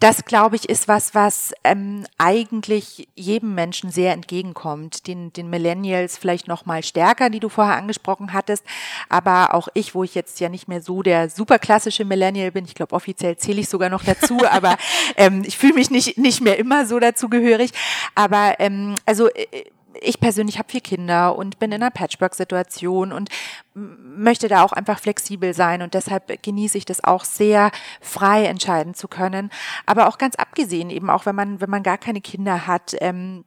das, 0.00 0.24
glaube 0.24 0.56
ich, 0.56 0.68
ist 0.68 0.86
was, 0.86 1.14
was 1.14 1.52
ähm, 1.64 2.04
eigentlich 2.18 3.08
jedem 3.16 3.54
Menschen 3.54 3.90
sehr 3.90 4.12
entgegenkommt. 4.12 5.06
Den, 5.06 5.32
den 5.32 5.50
Millennials 5.50 6.16
vielleicht 6.16 6.46
noch 6.46 6.66
mal 6.66 6.84
stärker, 6.84 7.30
die 7.30 7.40
du 7.40 7.48
vorher 7.48 7.76
angesprochen 7.76 8.32
hattest. 8.32 8.64
Aber 9.08 9.54
auch 9.54 9.68
ich, 9.74 9.94
wo 9.94 10.04
ich 10.04 10.14
jetzt 10.14 10.38
ja 10.40 10.48
nicht 10.48 10.68
mehr 10.68 10.82
so 10.82 11.02
der 11.02 11.30
super 11.30 11.58
klassische 11.58 12.04
Millennial 12.04 12.52
bin, 12.52 12.64
ich 12.64 12.74
glaube, 12.74 12.94
offiziell 12.94 13.36
zähle 13.36 13.60
ich 13.60 13.68
sogar 13.68 13.88
noch 13.88 14.04
dazu, 14.04 14.38
aber 14.50 14.76
ähm, 15.16 15.42
ich 15.44 15.58
fühle 15.58 15.74
mich 15.74 15.90
nicht, 15.90 16.16
nicht 16.16 16.40
mehr 16.40 16.58
immer 16.58 16.86
so 16.86 16.98
dazugehörig. 17.00 17.72
Aber 18.14 18.54
ähm, 18.60 18.94
also 19.04 19.28
äh, 19.28 19.64
ich 20.00 20.20
persönlich 20.20 20.58
habe 20.58 20.70
vier 20.70 20.80
Kinder 20.80 21.36
und 21.36 21.58
bin 21.58 21.72
in 21.72 21.82
einer 21.82 21.90
Patchwork-Situation 21.90 23.12
und 23.12 23.30
möchte 23.74 24.48
da 24.48 24.62
auch 24.62 24.72
einfach 24.72 24.98
flexibel 24.98 25.54
sein 25.54 25.82
und 25.82 25.94
deshalb 25.94 26.42
genieße 26.42 26.78
ich 26.78 26.84
das 26.84 27.02
auch 27.04 27.24
sehr 27.24 27.70
frei 28.00 28.44
entscheiden 28.46 28.94
zu 28.94 29.08
können. 29.08 29.50
Aber 29.86 30.08
auch 30.08 30.18
ganz 30.18 30.34
abgesehen 30.36 30.90
eben 30.90 31.10
auch, 31.10 31.26
wenn 31.26 31.36
man 31.36 31.60
wenn 31.60 31.70
man 31.70 31.82
gar 31.82 31.98
keine 31.98 32.20
Kinder 32.20 32.66
hat. 32.66 32.96
Ähm, 33.00 33.44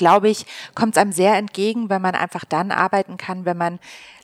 glaube 0.00 0.30
ich, 0.30 0.46
kommt 0.74 0.96
es 0.96 0.98
einem 0.98 1.12
sehr 1.12 1.36
entgegen, 1.36 1.90
wenn 1.90 2.00
man 2.00 2.14
einfach 2.14 2.46
dann 2.46 2.72
arbeiten 2.72 3.18
kann, 3.18 3.44
wenn 3.44 3.58
man 3.58 3.78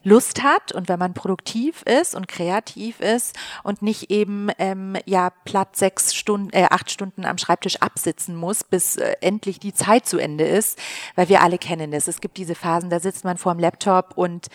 Lust 0.04 0.42
hat 0.42 0.72
und 0.72 0.88
wenn 0.88 0.98
man 0.98 1.12
produktiv 1.12 1.82
ist 1.82 2.14
und 2.14 2.28
kreativ 2.28 3.00
ist 3.00 3.36
und 3.62 3.82
nicht 3.82 4.10
eben 4.10 4.48
ähm, 4.58 4.96
ja 5.04 5.30
platt 5.44 5.76
sechs 5.76 6.14
Stunden, 6.14 6.50
äh, 6.52 6.68
acht 6.70 6.90
Stunden 6.90 7.26
am 7.26 7.36
Schreibtisch 7.36 7.82
absitzen 7.82 8.36
muss, 8.36 8.64
bis 8.64 8.96
äh, 8.96 9.16
endlich 9.20 9.60
die 9.60 9.74
Zeit 9.74 10.06
zu 10.06 10.18
Ende 10.18 10.44
ist, 10.44 10.78
weil 11.14 11.28
wir 11.28 11.42
alle 11.42 11.58
kennen 11.58 11.92
es. 11.92 12.08
Es 12.08 12.22
gibt 12.22 12.38
diese 12.38 12.54
Phasen, 12.54 12.88
da 12.88 13.00
sitzt 13.00 13.24
man 13.24 13.36
vor 13.36 13.52
dem 13.52 13.60
Laptop 13.60 14.16
und 14.16 14.46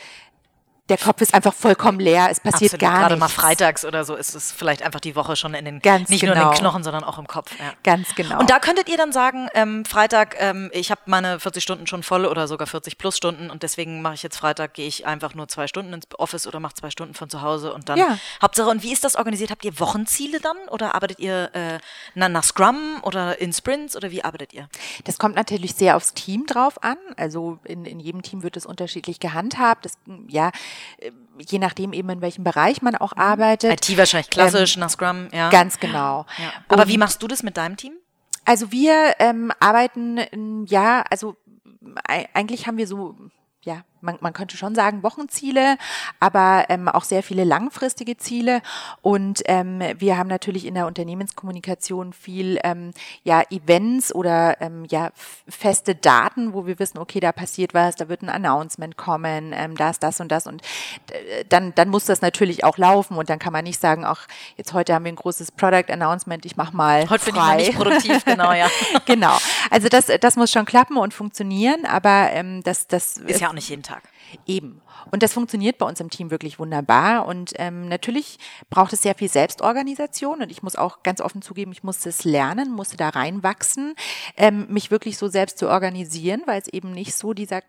der 0.92 0.98
Kopf 0.98 1.22
ist 1.22 1.34
einfach 1.34 1.54
vollkommen 1.54 2.00
leer, 2.00 2.28
es 2.30 2.40
passiert 2.42 2.74
Absolut. 2.74 2.80
gar 2.82 3.00
Gerade 3.00 3.16
nichts. 3.16 3.36
mal 3.36 3.42
freitags 3.42 3.86
oder 3.86 4.04
so 4.04 4.16
ist 4.16 4.36
es 4.36 4.52
vielleicht 4.52 4.84
einfach 4.84 5.00
die 5.00 5.16
Woche 5.16 5.36
schon 5.38 5.54
in 5.54 5.64
den, 5.66 5.80
Ganz 5.80 6.10
nicht 6.10 6.22
nur 6.24 6.34
in 6.34 6.38
genau. 6.40 6.52
den 6.52 6.60
Knochen, 6.60 6.84
sondern 6.84 7.04
auch 7.06 7.18
im 7.18 7.28
Kopf. 7.28 7.52
Ja. 7.60 7.74
Ganz 7.84 8.14
genau. 8.16 8.40
Und 8.40 8.50
da 8.50 8.60
könntet 8.60 8.90
ihr 8.90 8.98
dann 8.98 9.12
sagen, 9.14 9.48
ähm, 9.54 9.86
Freitag, 9.86 10.36
ähm, 10.40 10.70
ich 10.74 10.92
habe 10.92 11.02
meine 11.06 11.40
40 11.40 11.64
Stunden 11.64 11.88
schon 11.88 12.04
voll 12.04 12.26
oder 12.26 12.48
sogar 12.48 12.68
40 12.68 12.98
plus 12.98 13.16
Stunden 13.16 13.50
und 13.50 13.64
deswegen 13.64 14.02
mache 14.02 14.16
ich 14.16 14.24
jetzt 14.24 14.38
Freitag, 14.38 14.74
gehe 14.74 14.88
ich 14.88 15.06
einfach 15.08 15.34
nur 15.34 15.48
zwei 15.48 15.68
Stunden 15.68 15.94
ins 15.94 16.06
Office 16.18 16.46
oder 16.46 16.60
mache 16.60 16.74
zwei 16.74 16.90
Stunden 16.92 17.14
von 17.14 17.30
zu 17.30 17.42
Hause 17.42 17.74
und 17.74 17.88
dann 17.88 17.98
Ja. 17.98 18.18
Hauptsache. 18.42 18.70
Und 18.70 18.84
wie 18.84 18.92
ist 18.92 19.04
das 19.06 19.16
organisiert? 19.16 19.50
Habt 19.52 19.64
ihr 19.64 19.80
Wochenziele 19.80 20.40
dann 20.42 20.58
oder 20.70 20.94
arbeitet 20.94 21.20
ihr 21.20 21.50
äh, 21.54 21.80
na, 22.16 22.28
nach 22.28 22.44
Scrum 22.44 23.00
oder 23.04 23.40
in 23.40 23.54
Sprints 23.54 23.96
oder 23.96 24.12
wie 24.12 24.24
arbeitet 24.24 24.54
ihr? 24.54 24.68
Das 25.06 25.18
kommt 25.18 25.36
natürlich 25.36 25.76
sehr 25.76 25.96
aufs 25.96 26.14
Team 26.14 26.46
drauf 26.46 26.84
an. 26.84 26.98
Also 27.16 27.60
in, 27.64 27.86
in 27.86 28.00
jedem 28.02 28.22
Team 28.24 28.44
wird 28.44 28.58
es 28.58 28.66
unterschiedlich 28.66 29.20
gehandhabt. 29.22 29.86
Das, 29.86 29.94
ja, 30.28 30.52
je 31.50 31.60
nachdem 31.60 31.94
eben 31.94 32.10
in 32.10 32.22
welchem 32.22 32.44
Bereich 32.44 32.82
man 32.82 32.96
auch 32.96 33.16
arbeitet. 33.18 33.72
IT 33.90 33.98
wahrscheinlich 33.98 34.30
klassisch 34.30 34.78
nach 34.78 34.90
Scrum, 34.90 35.28
ja. 35.32 35.50
Ganz 35.50 35.80
genau. 35.80 36.26
ja. 36.38 36.52
Aber 36.68 36.84
Und- 36.84 36.88
wie 36.90 36.98
machst 36.98 37.22
du 37.24 37.28
das 37.28 37.44
mit 37.44 37.58
deinem 37.58 37.78
Team? 37.78 37.94
Also 38.46 38.72
wir 38.72 39.14
ähm, 39.20 39.52
arbeiten, 39.60 40.18
ähm, 40.32 40.66
ja, 40.68 41.04
also 41.10 41.36
ei- 42.08 42.28
eigentlich 42.34 42.66
haben 42.68 42.78
wir 42.78 42.88
so, 42.88 43.16
ja, 43.64 43.84
man, 44.02 44.18
man 44.22 44.34
könnte 44.34 44.58
schon 44.58 44.76
sagen 44.76 45.04
Wochenziele, 45.04 45.78
aber 46.20 46.66
ähm, 46.70 46.88
auch 46.88 47.04
sehr 47.04 47.24
viele 47.24 47.44
langfristige 47.44 48.18
Ziele. 48.18 48.62
Und 49.02 49.42
ähm, 49.46 49.82
wir 49.98 50.18
haben 50.18 50.30
natürlich 50.30 50.66
in 50.66 50.76
der 50.76 50.88
Unternehmenskommunikation 50.88 52.14
viel 52.14 52.60
ähm, 52.64 52.92
ja, 53.24 53.44
Events 53.50 54.14
oder 54.14 54.60
ähm, 54.62 54.86
ja, 54.90 55.12
feste 55.48 55.96
Daten, 55.96 56.54
wo 56.54 56.66
wir 56.66 56.80
wissen, 56.80 56.98
okay, 56.98 57.20
da 57.20 57.32
passiert 57.32 57.74
was, 57.74 57.96
da 57.96 58.10
wird 58.10 58.22
ein 58.22 58.30
Announcement 58.30 58.98
kommen, 58.98 59.54
ähm, 59.54 59.76
da 59.76 59.90
ist 59.90 60.04
das 60.04 60.20
und 60.20 60.32
das. 60.32 60.48
Und 60.48 60.62
äh, 61.12 61.46
dann, 61.50 61.74
dann 61.76 61.90
muss 61.90 62.06
das 62.06 62.22
natürlich 62.22 62.64
auch 62.64 62.78
laufen. 62.78 63.18
Und 63.18 63.30
dann 63.30 63.40
kann 63.40 63.54
man 63.54 63.64
nicht 63.64 63.80
sagen, 63.80 64.06
ach, 64.06 64.28
jetzt 64.58 64.74
heute 64.74 64.94
haben 64.94 65.06
wir 65.06 65.12
ein 65.12 65.16
großes 65.16 65.52
Product 65.52 65.92
Announcement, 65.92 66.46
ich 66.46 66.58
mach 66.58 66.74
mal 66.74 67.10
Heute 67.10 67.26
bin 67.26 67.36
ich 67.36 67.42
frei. 67.42 67.48
mal 67.48 67.58
nicht 67.58 67.76
produktiv, 67.76 68.26
genau, 68.26 68.52
ja. 68.54 68.68
genau. 69.06 69.38
Also 69.70 69.90
das, 69.90 70.08
das 70.20 70.36
muss 70.36 70.52
schon 70.52 70.66
klappen 70.66 70.98
und 70.98 71.14
funktionieren, 71.14 71.86
aber 71.86 72.30
ähm, 72.32 72.64
das, 72.64 72.88
das 72.88 73.18
Ist 73.18 73.42
ja 73.42 73.50
auch 73.50 73.54
nicht 73.54 73.70
jeden 73.70 73.84
Tag. 73.84 73.91
Eben. 74.46 74.82
Und 75.12 75.24
das 75.24 75.34
funktioniert 75.34 75.78
bei 75.78 75.86
uns 75.86 76.00
im 76.00 76.10
Team 76.10 76.32
wirklich 76.32 76.60
wunderbar. 76.60 77.26
Und 77.26 77.54
ähm, 77.58 77.88
natürlich 77.88 78.40
braucht 78.70 78.94
es 78.94 79.02
sehr 79.02 79.16
viel 79.16 79.30
Selbstorganisation. 79.30 80.42
Und 80.42 80.52
ich 80.52 80.64
muss 80.64 80.76
auch 80.76 81.04
ganz 81.04 81.22
offen 81.22 81.42
zugeben, 81.42 81.72
ich 81.72 81.84
musste 81.84 82.10
es 82.10 82.24
lernen, 82.24 82.72
musste 82.72 82.98
da 82.98 83.10
reinwachsen, 83.10 83.96
ähm, 84.38 84.68
mich 84.70 84.92
wirklich 84.92 85.18
so 85.18 85.28
selbst 85.28 85.58
zu 85.58 85.70
organisieren, 85.70 86.44
weil 86.46 86.62
es 86.62 86.68
eben 86.68 86.92
nicht 86.92 87.16
so 87.16 87.34
dieser 87.34 87.62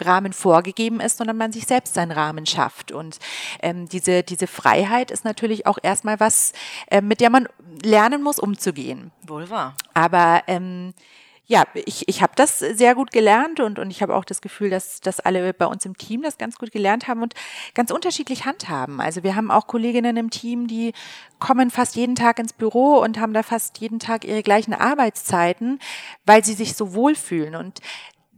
Rahmen 0.00 0.32
vorgegeben 0.32 1.00
ist, 1.00 1.18
sondern 1.18 1.36
man 1.36 1.52
sich 1.52 1.66
selbst 1.66 1.94
seinen 1.94 2.12
Rahmen 2.12 2.46
schafft. 2.46 2.92
Und 2.92 3.18
ähm, 3.62 3.88
diese, 3.88 4.22
diese 4.22 4.46
Freiheit 4.46 5.10
ist 5.10 5.24
natürlich 5.24 5.66
auch 5.66 5.78
erstmal 5.82 6.20
was, 6.20 6.52
äh, 6.88 7.00
mit 7.00 7.20
der 7.20 7.30
man 7.30 7.48
lernen 7.82 8.22
muss, 8.22 8.38
umzugehen. 8.38 9.12
Wohl 9.26 9.48
wahr. 9.50 9.76
Aber 9.94 10.42
ähm, 10.46 10.92
ja, 11.50 11.64
ich, 11.86 12.06
ich 12.08 12.20
habe 12.20 12.34
das 12.36 12.58
sehr 12.58 12.94
gut 12.94 13.10
gelernt 13.10 13.58
und, 13.58 13.78
und 13.78 13.90
ich 13.90 14.02
habe 14.02 14.14
auch 14.14 14.26
das 14.26 14.42
Gefühl, 14.42 14.68
dass, 14.68 15.00
dass 15.00 15.18
alle 15.18 15.54
bei 15.54 15.64
uns 15.64 15.86
im 15.86 15.96
Team 15.96 16.20
das 16.20 16.36
ganz 16.36 16.58
gut 16.58 16.70
gelernt 16.72 17.08
haben 17.08 17.22
und 17.22 17.32
ganz 17.72 17.90
unterschiedlich 17.90 18.44
handhaben. 18.44 19.00
Also 19.00 19.22
wir 19.22 19.34
haben 19.34 19.50
auch 19.50 19.66
Kolleginnen 19.66 20.18
im 20.18 20.28
Team, 20.28 20.66
die 20.66 20.92
kommen 21.38 21.70
fast 21.70 21.96
jeden 21.96 22.16
Tag 22.16 22.38
ins 22.38 22.52
Büro 22.52 22.98
und 22.98 23.18
haben 23.18 23.32
da 23.32 23.42
fast 23.42 23.78
jeden 23.78 23.98
Tag 23.98 24.26
ihre 24.26 24.42
gleichen 24.42 24.74
Arbeitszeiten, 24.74 25.78
weil 26.26 26.44
sie 26.44 26.52
sich 26.52 26.74
so 26.74 26.92
wohlfühlen. 26.92 27.56
Und 27.56 27.80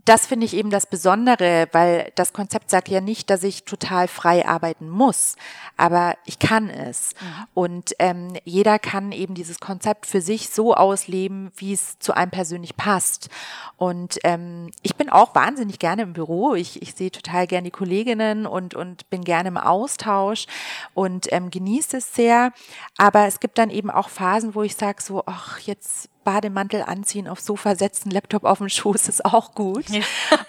das 0.05 0.27
finde 0.27 0.47
ich 0.47 0.55
eben 0.55 0.71
das 0.71 0.87
Besondere, 0.87 1.69
weil 1.73 2.13
das 2.15 2.33
Konzept 2.33 2.71
sagt 2.71 2.89
ja 2.89 3.01
nicht, 3.01 3.31
dass 3.31 3.43
ich 3.43 3.65
total 3.65 4.09
frei 4.09 4.47
arbeiten 4.47 4.89
muss, 4.89 5.37
aber 5.77 6.17
ich 6.25 6.39
kann 6.39 6.69
es. 6.69 7.15
Und 7.55 7.95
ähm, 7.99 8.35
jeder 8.45 8.79
kann 8.79 9.13
eben 9.13 9.35
dieses 9.35 9.61
Konzept 9.61 10.07
für 10.07 10.21
sich 10.21 10.51
so 10.51 10.75
ausleben, 10.75 11.51
wie 11.57 11.73
es 11.73 11.99
zu 11.99 12.15
einem 12.15 12.31
persönlich 12.31 12.77
passt. 12.77 13.31
Und 13.77 14.19
ähm, 14.25 14.71
ich 14.83 14.97
bin 14.97 15.09
auch 15.09 15.35
wahnsinnig 15.35 15.79
gerne 15.79 16.03
im 16.03 16.13
Büro. 16.13 16.55
Ich, 16.55 16.83
ich 16.83 16.95
sehe 16.95 17.11
total 17.11 17.47
gerne 17.47 17.65
die 17.65 17.71
Kolleginnen 17.71 18.47
und, 18.47 18.75
und 18.75 19.09
bin 19.11 19.25
gerne 19.25 19.49
im 19.49 19.57
Austausch 19.57 20.47
und 20.95 21.33
ähm, 21.33 21.51
genieße 21.51 21.99
es 21.99 22.15
sehr. 22.15 22.53
Aber 22.99 23.27
es 23.27 23.41
gibt 23.41 23.59
dann 23.59 23.71
eben 23.71 23.91
auch 23.91 24.09
Phasen, 24.09 24.55
wo 24.55 24.63
ich 24.63 24.77
sage 24.77 25.03
so, 25.03 25.23
ach, 25.27 25.59
jetzt 25.61 26.10
Bademantel 26.25 26.83
anziehen, 26.83 27.29
aufs 27.29 27.47
Sofa 27.47 27.77
setzen, 27.77 28.11
Laptop 28.11 28.45
auf 28.45 28.59
dem 28.59 28.69
Schoß 28.69 29.09
ist 29.09 29.25
auch 29.25 29.55
gut. 29.55 29.89
Ja. 29.89 30.03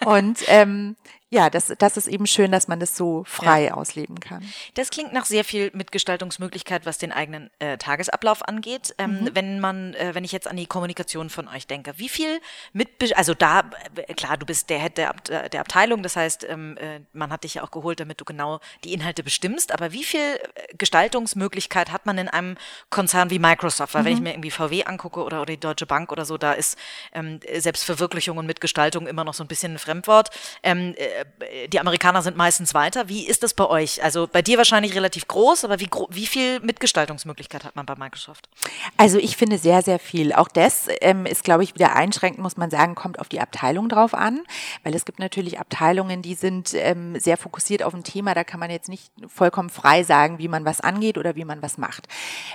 Und 0.06 0.40
ähm, 0.48 0.96
ja, 1.34 1.50
das, 1.50 1.74
das 1.78 1.96
ist 1.96 2.08
eben 2.08 2.28
schön, 2.28 2.52
dass 2.52 2.68
man 2.68 2.82
das 2.82 2.98
so 2.98 3.24
frei 3.24 3.74
ausleben 3.74 4.20
kann. 4.20 4.44
Das 4.74 4.90
klingt 4.90 5.14
nach 5.14 5.26
sehr 5.26 5.46
viel 5.46 5.72
Mitgestaltungsmöglichkeit, 5.74 6.86
was 6.86 6.98
den 6.98 7.14
eigenen 7.14 7.50
äh, 7.60 7.78
Tagesablauf 7.78 8.46
angeht. 8.46 8.94
Ähm, 8.98 9.30
Wenn 9.34 9.62
man, 9.62 9.94
äh, 9.94 10.14
wenn 10.14 10.26
ich 10.26 10.34
jetzt 10.34 10.50
an 10.50 10.58
die 10.58 10.66
Kommunikation 10.66 11.30
von 11.30 11.48
euch 11.48 11.68
denke, 11.68 11.94
wie 11.96 12.10
viel 12.10 12.42
mit, 12.74 13.16
also 13.16 13.34
da, 13.34 13.64
äh, 13.96 14.14
klar, 14.14 14.36
du 14.36 14.46
bist 14.46 14.70
der 14.70 14.80
Head 14.80 14.98
der, 14.98 15.16
äh, 15.30 15.50
der 15.50 15.62
Abteilung, 15.62 16.04
das 16.04 16.18
heißt, 16.18 16.46
ähm, 16.50 16.76
äh, 16.78 17.00
man 17.14 17.32
hat 17.32 17.46
dich 17.46 17.54
ja 17.54 17.64
auch 17.64 17.72
geholt, 17.72 18.02
damit 18.02 18.20
du 18.20 18.26
genau 18.26 18.60
die 18.84 18.92
Inhalte 18.92 19.24
bestimmst, 19.24 19.72
aber 19.72 19.94
wie 19.94 20.04
viel 20.04 20.20
äh, 20.20 20.76
Gestaltungsmöglichkeit 20.78 21.94
hat 21.94 22.06
man 22.06 22.18
in 22.18 22.28
einem 22.28 22.58
Konzern 22.90 23.30
wie 23.30 23.40
Microsoft? 23.40 23.94
Weil 23.94 24.04
wenn 24.04 24.14
ich 24.14 24.22
mir 24.22 24.32
irgendwie 24.32 24.52
VW 24.52 24.84
angucke 24.84 25.24
oder, 25.24 25.42
oder 25.42 25.54
die 25.54 25.60
Deutsche 25.60 25.86
Bank 25.86 26.12
oder 26.12 26.26
so, 26.26 26.38
da 26.38 26.52
ist 26.52 26.78
ähm, 27.14 27.40
Selbstverwirklichung 27.50 28.38
und 28.38 28.48
Mitgestaltung 28.48 29.08
immer 29.08 29.24
noch 29.24 29.34
so 29.34 29.46
ein 29.46 29.48
bisschen 29.48 29.76
ein 29.76 29.80
Fremdwort. 29.80 30.30
Ähm, 30.62 30.94
äh, 30.98 31.21
die 31.68 31.80
Amerikaner 31.80 32.22
sind 32.22 32.38
meistens 32.38 32.74
weiter. 32.74 33.10
Wie 33.10 33.28
ist 33.28 33.44
das 33.44 33.54
bei 33.54 33.66
euch? 33.66 34.04
Also 34.04 34.28
bei 34.28 34.42
dir 34.42 34.58
wahrscheinlich 34.58 34.96
relativ 34.96 35.28
groß, 35.28 35.66
aber 35.66 35.80
wie, 35.80 35.90
wie 36.10 36.25
viel 36.25 36.60
Mitgestaltungsmöglichkeit 36.60 37.63
hat 37.63 37.75
man 37.75 37.86
bei 37.86 37.96
Microsoft? 37.96 38.50
Also 38.98 39.18
ich 39.18 39.38
finde 39.38 39.58
sehr, 39.58 39.82
sehr 39.82 40.00
viel. 40.00 40.34
Auch 40.34 40.48
das 40.48 40.88
ähm, 41.01 41.25
ist, 41.25 41.44
glaube 41.44 41.63
ich, 41.63 41.75
wieder 41.75 41.96
einschränkend, 41.96 42.42
muss 42.42 42.58
man 42.58 42.70
sagen, 42.70 42.96
kommt 42.96 43.20
auf 43.20 43.30
die 43.30 43.40
Abteilung 43.40 43.90
drauf 43.90 44.13
an, 44.13 44.42
weil 44.84 44.96
es 44.96 45.06
gibt 45.06 45.20
natürlich 45.20 45.60
Abteilungen, 45.60 46.22
die 46.22 46.36
sind 46.36 46.74
ähm, 46.74 47.20
sehr 47.20 47.38
fokussiert 47.38 47.84
auf 47.84 47.94
ein 47.94 48.04
Thema, 48.04 48.34
da 48.34 48.44
kann 48.44 48.60
man 48.60 48.70
jetzt 48.70 48.90
nicht 48.90 49.12
vollkommen 49.28 49.70
frei 49.70 50.04
sagen, 50.04 50.40
wie 50.40 50.48
man 50.48 50.66
was 50.66 50.82
angeht 50.82 51.18
oder 51.18 51.36
wie 51.36 51.46
man 51.46 51.62
was 51.62 51.78
macht. 51.78 52.08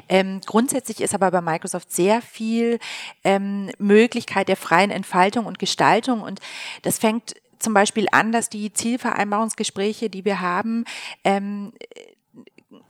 Ähm, 0.09 0.41
grundsätzlich 0.45 1.01
ist 1.01 1.15
aber 1.15 1.31
bei 1.31 1.41
Microsoft 1.41 1.93
sehr 1.93 2.23
viel 2.23 2.79
ähm, 3.25 3.71
Möglichkeit 3.79 4.49
der 4.49 4.57
freien 4.57 4.91
Entfaltung 4.91 5.47
und 5.47 5.59
Gestaltung 5.59 6.23
und 6.23 6.41
das 6.83 6.99
fängt 6.99 7.35
zum 7.67 7.75
Beispiel 7.75 8.07
an, 8.13 8.31
dass 8.31 8.49
die 8.49 8.73
Zielvereinbarungsgespräche, 8.73 10.09
die 10.09 10.25
wir 10.25 10.41
haben, 10.41 10.85
ähm, 11.25 11.73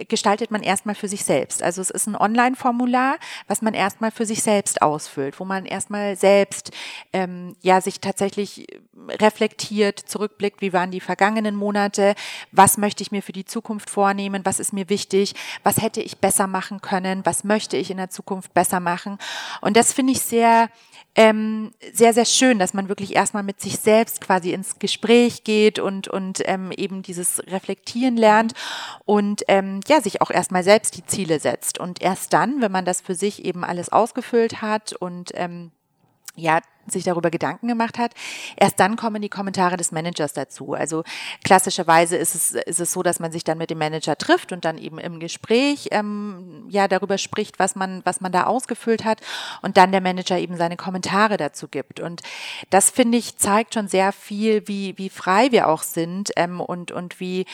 gestaltet 0.06 0.50
man 0.50 0.62
erstmal 0.62 0.94
für 0.94 1.08
sich 1.08 1.24
selbst. 1.24 1.62
Also 1.62 1.80
es 1.80 1.88
ist 1.88 2.06
ein 2.06 2.14
Online-Formular, 2.14 3.16
was 3.48 3.62
man 3.62 3.72
erstmal 3.72 4.10
für 4.10 4.26
sich 4.26 4.42
selbst 4.42 4.82
ausfüllt, 4.82 5.40
wo 5.40 5.46
man 5.46 5.64
erstmal 5.64 6.14
selbst 6.16 6.72
ähm, 7.14 7.56
ja 7.62 7.80
sich 7.80 8.00
tatsächlich 8.02 8.66
reflektiert, 9.08 9.98
zurückblickt, 9.98 10.60
wie 10.60 10.74
waren 10.74 10.90
die 10.90 11.00
vergangenen 11.00 11.56
Monate, 11.56 12.14
was 12.52 12.76
möchte 12.76 13.02
ich 13.02 13.12
mir 13.12 13.22
für 13.22 13.32
die 13.32 13.46
Zukunft 13.46 13.88
vornehmen, 13.88 14.44
was 14.44 14.60
ist 14.60 14.74
mir 14.74 14.90
wichtig, 14.90 15.34
was 15.62 15.80
hätte 15.80 16.02
ich 16.02 16.18
besser 16.18 16.48
machen 16.48 16.82
können, 16.82 17.24
was 17.24 17.44
möchte 17.44 17.78
ich 17.78 17.90
in 17.90 17.96
der 17.96 18.10
Zukunft 18.10 18.52
besser 18.52 18.80
machen. 18.80 19.16
Und 19.62 19.74
das 19.74 19.94
finde 19.94 20.12
ich 20.12 20.20
sehr 20.20 20.68
ähm, 21.16 21.72
sehr, 21.94 22.12
sehr 22.12 22.26
schön, 22.26 22.58
dass 22.58 22.74
man 22.74 22.88
wirklich 22.88 23.16
erstmal 23.16 23.42
mit 23.42 23.60
sich 23.60 23.78
selbst 23.78 24.20
quasi 24.20 24.52
ins 24.52 24.78
Gespräch 24.78 25.44
geht 25.44 25.78
und, 25.78 26.08
und 26.08 26.42
ähm, 26.44 26.72
eben 26.72 27.02
dieses 27.02 27.42
Reflektieren 27.46 28.18
lernt. 28.18 28.52
Und 29.06 29.42
ähm, 29.48 29.80
ja, 29.88 30.02
sich 30.02 30.20
auch 30.20 30.30
erstmal 30.30 30.62
selbst 30.62 30.96
die 30.96 31.06
Ziele 31.06 31.40
setzt. 31.40 31.80
Und 31.80 32.02
erst 32.02 32.34
dann, 32.34 32.60
wenn 32.60 32.70
man 32.70 32.84
das 32.84 33.00
für 33.00 33.14
sich 33.14 33.46
eben 33.46 33.64
alles 33.64 33.88
ausgefüllt 33.88 34.60
hat 34.60 34.92
und 34.92 35.30
ähm, 35.34 35.72
ja, 36.34 36.60
sich 36.90 37.04
darüber 37.04 37.30
Gedanken 37.30 37.68
gemacht 37.68 37.98
hat. 37.98 38.12
Erst 38.56 38.80
dann 38.80 38.96
kommen 38.96 39.22
die 39.22 39.28
Kommentare 39.28 39.76
des 39.76 39.92
Managers 39.92 40.32
dazu. 40.32 40.74
Also 40.74 41.04
klassischerweise 41.44 42.16
ist 42.16 42.34
es, 42.34 42.50
ist 42.52 42.80
es 42.80 42.92
so, 42.92 43.02
dass 43.02 43.20
man 43.20 43.32
sich 43.32 43.44
dann 43.44 43.58
mit 43.58 43.70
dem 43.70 43.78
Manager 43.78 44.16
trifft 44.16 44.52
und 44.52 44.64
dann 44.64 44.78
eben 44.78 44.98
im 44.98 45.20
Gespräch 45.20 45.88
ähm, 45.90 46.66
ja 46.68 46.88
darüber 46.88 47.18
spricht, 47.18 47.58
was 47.58 47.74
man, 47.74 48.02
was 48.04 48.20
man 48.20 48.32
da 48.32 48.44
ausgefüllt 48.44 49.04
hat 49.04 49.20
und 49.62 49.76
dann 49.76 49.92
der 49.92 50.00
Manager 50.00 50.38
eben 50.38 50.56
seine 50.56 50.76
Kommentare 50.76 51.36
dazu 51.36 51.68
gibt. 51.68 52.00
Und 52.00 52.22
das 52.70 52.90
finde 52.90 53.18
ich 53.18 53.36
zeigt 53.38 53.74
schon 53.74 53.88
sehr 53.88 54.12
viel, 54.12 54.66
wie, 54.68 54.96
wie 54.98 55.10
frei 55.10 55.52
wir 55.52 55.68
auch 55.68 55.82
sind 55.82 56.30
ähm, 56.36 56.60
und, 56.60 56.92
und 56.92 57.20
wie 57.20 57.46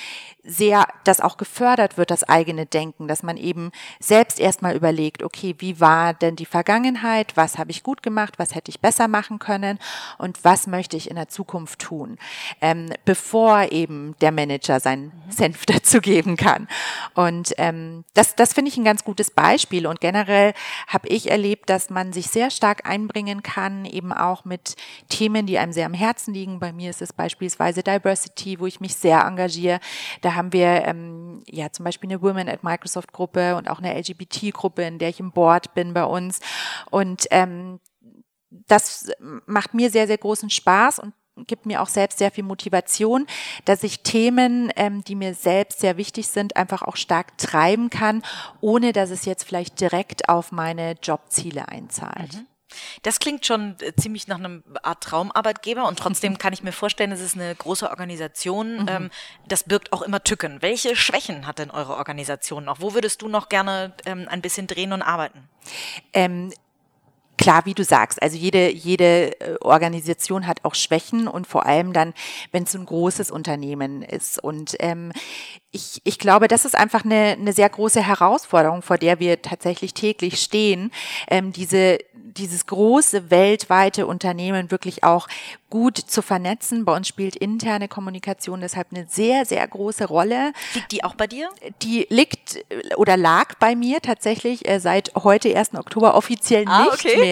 sehr 0.45 0.87
das 1.05 1.21
auch 1.21 1.37
gefördert 1.37 1.97
wird, 1.97 2.11
das 2.11 2.25
eigene 2.25 2.67
Denken, 2.67 3.09
dass 3.09 3.23
man 3.23 3.37
eben 3.37 3.71
selbst 4.01 4.41
erstmal 4.41 4.75
überlegt, 4.75 5.23
okay, 5.23 5.55
wie 5.59 5.81
war 5.81 6.15
denn 6.15 6.37
die 6.37 6.47
Vergangenheit, 6.47 7.37
was 7.37 7.59
habe 7.59 7.71
ich 7.71 7.83
gut 7.83 8.03
gemacht, 8.03 8.35
was 8.39 8.55
hätte 8.55 8.71
ich 8.71 8.81
besser 8.81 9.09
machen 9.09 9.22
machen 9.23 9.38
können 9.38 9.79
und 10.19 10.45
was 10.45 10.67
möchte 10.67 10.97
ich 10.97 11.09
in 11.09 11.14
der 11.14 11.29
Zukunft 11.29 11.79
tun, 11.79 12.19
ähm, 12.61 12.91
bevor 13.05 13.71
eben 13.71 14.17
der 14.21 14.33
Manager 14.33 14.81
seinen 14.81 15.12
mhm. 15.26 15.31
Senf 15.31 15.64
dazu 15.67 16.00
geben 16.00 16.37
kann. 16.37 16.67
Und 17.14 17.55
ähm, 17.59 18.05
das, 18.14 18.35
das 18.35 18.52
finde 18.52 18.71
ich 18.71 18.76
ein 18.76 18.85
ganz 18.85 19.05
gutes 19.05 19.31
Beispiel. 19.31 19.87
Und 19.87 20.00
generell 20.00 20.55
habe 20.88 21.09
ich 21.09 21.31
erlebt, 21.31 21.71
dass 21.71 21.88
man 21.88 22.12
sich 22.12 22.26
sehr 22.26 22.50
stark 22.50 22.88
einbringen 22.88 23.45
kann, 23.45 23.85
eben 23.85 24.12
auch 24.12 24.45
mit 24.45 24.75
Themen, 25.09 25.47
die 25.47 25.59
einem 25.59 25.73
sehr 25.73 25.87
am 25.87 25.95
Herzen 25.95 26.35
liegen. 26.35 26.59
Bei 26.59 26.73
mir 26.73 26.91
ist 26.91 27.00
es 27.00 27.12
beispielsweise 27.12 27.85
Diversity, 27.85 28.59
wo 28.59 28.67
ich 28.67 28.81
mich 28.81 28.97
sehr 28.97 29.21
engagiere. 29.21 29.79
Da 30.21 30.35
haben 30.35 30.52
wir 30.52 30.85
ähm, 30.85 31.43
ja 31.47 31.71
zum 31.71 31.85
Beispiel 31.85 32.11
eine 32.11 32.23
Women 32.23 32.49
at 32.49 32.64
Microsoft 32.64 33.12
Gruppe 33.12 33.55
und 33.55 33.71
auch 33.71 33.79
eine 33.79 33.97
LGBT-Gruppe, 33.97 34.83
in 34.83 34.99
der 34.99 35.11
ich 35.11 35.21
im 35.21 35.31
Board 35.31 35.75
bin 35.75 35.95
bei 35.95 36.05
uns. 36.05 36.41
Und 36.91 37.26
ähm, 37.31 37.79
das 38.68 39.11
macht 39.47 39.75
mir 39.75 39.90
sehr, 39.90 40.06
sehr 40.06 40.18
großen 40.18 40.50
Spaß 40.50 41.00
und 41.00 41.14
gibt 41.47 41.66
mir 41.66 41.80
auch 41.80 41.88
selbst 41.88 42.18
sehr 42.18 42.30
viel 42.30 42.44
Motivation, 42.44 43.26
dass 43.64 43.82
ich 43.82 44.02
Themen, 44.02 44.71
ähm, 44.76 45.02
die 45.04 45.14
mir 45.14 45.35
selbst 45.35 45.80
sehr 45.80 45.97
wichtig 45.97 46.28
sind, 46.28 46.56
einfach 46.56 46.82
auch 46.82 46.97
stark 46.97 47.38
treiben 47.38 47.90
kann, 47.90 48.23
ohne 48.61 48.92
dass 48.92 49.11
es 49.11 49.25
jetzt 49.25 49.44
vielleicht 49.44 49.80
direkt 49.80 50.28
auf 50.28 50.52
meine 50.52 50.94
Jobziele 51.02 51.68
einzahlt. 51.68 52.35
Mhm. 52.35 52.47
Das 53.02 53.18
klingt 53.18 53.47
schon 53.47 53.76
äh, 53.80 53.94
ziemlich 53.94 54.28
nach 54.28 54.38
einem 54.38 54.62
Art 54.82 55.02
Traumarbeitgeber 55.04 55.87
und 55.87 55.99
trotzdem 55.99 56.38
kann 56.38 56.52
ich 56.52 56.62
mir 56.62 56.73
vorstellen, 56.73 57.12
es 57.12 57.21
ist 57.21 57.35
eine 57.35 57.54
große 57.54 57.88
Organisation. 57.88 58.82
Mhm. 58.82 58.88
Ähm, 58.88 59.11
das 59.47 59.64
birgt 59.64 59.92
auch 59.92 60.02
immer 60.02 60.23
Tücken. 60.23 60.62
Welche 60.62 60.97
Schwächen 60.97 61.47
hat 61.47 61.59
denn 61.59 61.71
eure 61.71 61.97
Organisation 61.97 62.64
noch? 62.64 62.80
Wo 62.80 62.94
würdest 62.94 63.23
du 63.23 63.28
noch 63.28 63.49
gerne 63.49 63.94
ähm, 64.06 64.26
ein 64.28 64.42
bisschen 64.42 64.66
drehen 64.66 64.92
und 64.92 65.02
arbeiten? 65.02 65.49
Ähm, 66.12 66.52
klar, 67.42 67.66
wie 67.66 67.75
du 67.75 67.82
sagst, 67.82 68.22
also 68.22 68.37
jede, 68.37 68.70
jede 68.70 69.40
äh, 69.40 69.56
Organisation 69.61 70.46
hat 70.46 70.64
auch 70.64 70.76
Schwächen 70.76 71.26
und 71.26 71.46
vor 71.46 71.66
allem 71.66 71.92
dann, 71.92 72.14
wenn 72.52 72.62
es 72.62 72.75
ein 72.75 72.87
großes 72.87 73.30
Unternehmen 73.30 74.02
ist. 74.02 74.42
Und 74.42 74.76
ähm, 74.78 75.12
ich, 75.72 76.00
ich 76.04 76.18
glaube, 76.18 76.46
das 76.46 76.64
ist 76.64 76.76
einfach 76.76 77.04
eine, 77.04 77.37
eine 77.38 77.52
sehr 77.52 77.68
große 77.68 78.00
Herausforderung, 78.00 78.82
vor 78.82 78.96
der 78.96 79.18
wir 79.18 79.42
tatsächlich 79.42 79.92
täglich 79.92 80.40
stehen, 80.40 80.92
ähm, 81.28 81.52
diese 81.52 81.99
dieses 82.32 82.66
große 82.66 83.30
weltweite 83.30 84.06
Unternehmen 84.06 84.70
wirklich 84.70 85.04
auch 85.04 85.28
gut 85.70 85.96
zu 85.96 86.22
vernetzen. 86.22 86.84
Bei 86.84 86.94
uns 86.94 87.08
spielt 87.08 87.37
interne 87.37 87.88
Kommunikation 87.88 88.61
deshalb 88.61 88.88
eine 88.90 89.06
sehr, 89.08 89.46
sehr 89.46 89.66
große 89.66 90.06
Rolle. 90.06 90.52
Liegt 90.75 90.92
die 90.92 91.04
auch 91.04 91.14
bei 91.14 91.26
dir? 91.26 91.49
Die 91.82 92.06
liegt 92.11 92.56
äh, 92.70 92.94
oder 92.96 93.16
lag 93.16 93.54
bei 93.58 93.75
mir 93.75 94.00
tatsächlich 94.00 94.68
äh, 94.68 94.80
seit 94.80 95.12
heute, 95.14 95.56
1. 95.56 95.75
Oktober, 95.75 96.14
offiziell 96.14 96.64
ah, 96.66 96.84
nicht 96.84 96.92
okay. 96.92 97.18
mehr, 97.18 97.32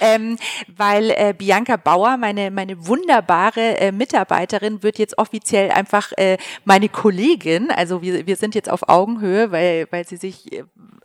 ähm, 0.00 0.38
weil 0.76 1.10
äh, 1.10 1.34
Bianca 1.36 1.76
Bauer, 1.76 2.16
meine, 2.16 2.50
meine 2.50 2.86
wunderbare 2.86 3.78
äh, 3.78 3.92
Mitarbeiterin, 3.92 4.82
wird 4.82 4.98
jetzt 4.98 5.18
offiziell 5.18 5.70
einfach 5.70 6.12
äh, 6.16 6.38
meine 6.64 6.88
Kollegin. 6.88 7.70
Also 7.70 8.02
wir, 8.02 8.26
wir 8.26 8.36
sind 8.36 8.54
jetzt 8.54 8.70
auf 8.70 8.88
Augenhöhe, 8.88 9.50
weil, 9.50 9.86
weil 9.90 10.06
sie 10.06 10.16
sich 10.16 10.52
äh, 10.52 10.64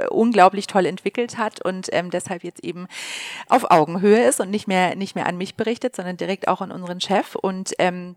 unglaublich 0.09 0.67
toll 0.67 0.85
entwickelt 0.85 1.37
hat 1.37 1.63
und 1.63 1.89
ähm, 1.91 2.09
deshalb 2.09 2.43
jetzt 2.43 2.63
eben 2.63 2.87
auf 3.47 3.69
Augenhöhe 3.69 4.27
ist 4.27 4.39
und 4.39 4.49
nicht 4.49 4.67
mehr, 4.67 4.95
nicht 4.95 5.15
mehr 5.15 5.25
an 5.25 5.37
mich 5.37 5.55
berichtet, 5.55 5.95
sondern 5.95 6.17
direkt 6.17 6.47
auch 6.47 6.61
an 6.61 6.71
unseren 6.71 7.01
Chef. 7.01 7.35
Und 7.35 7.73
ähm, 7.79 8.15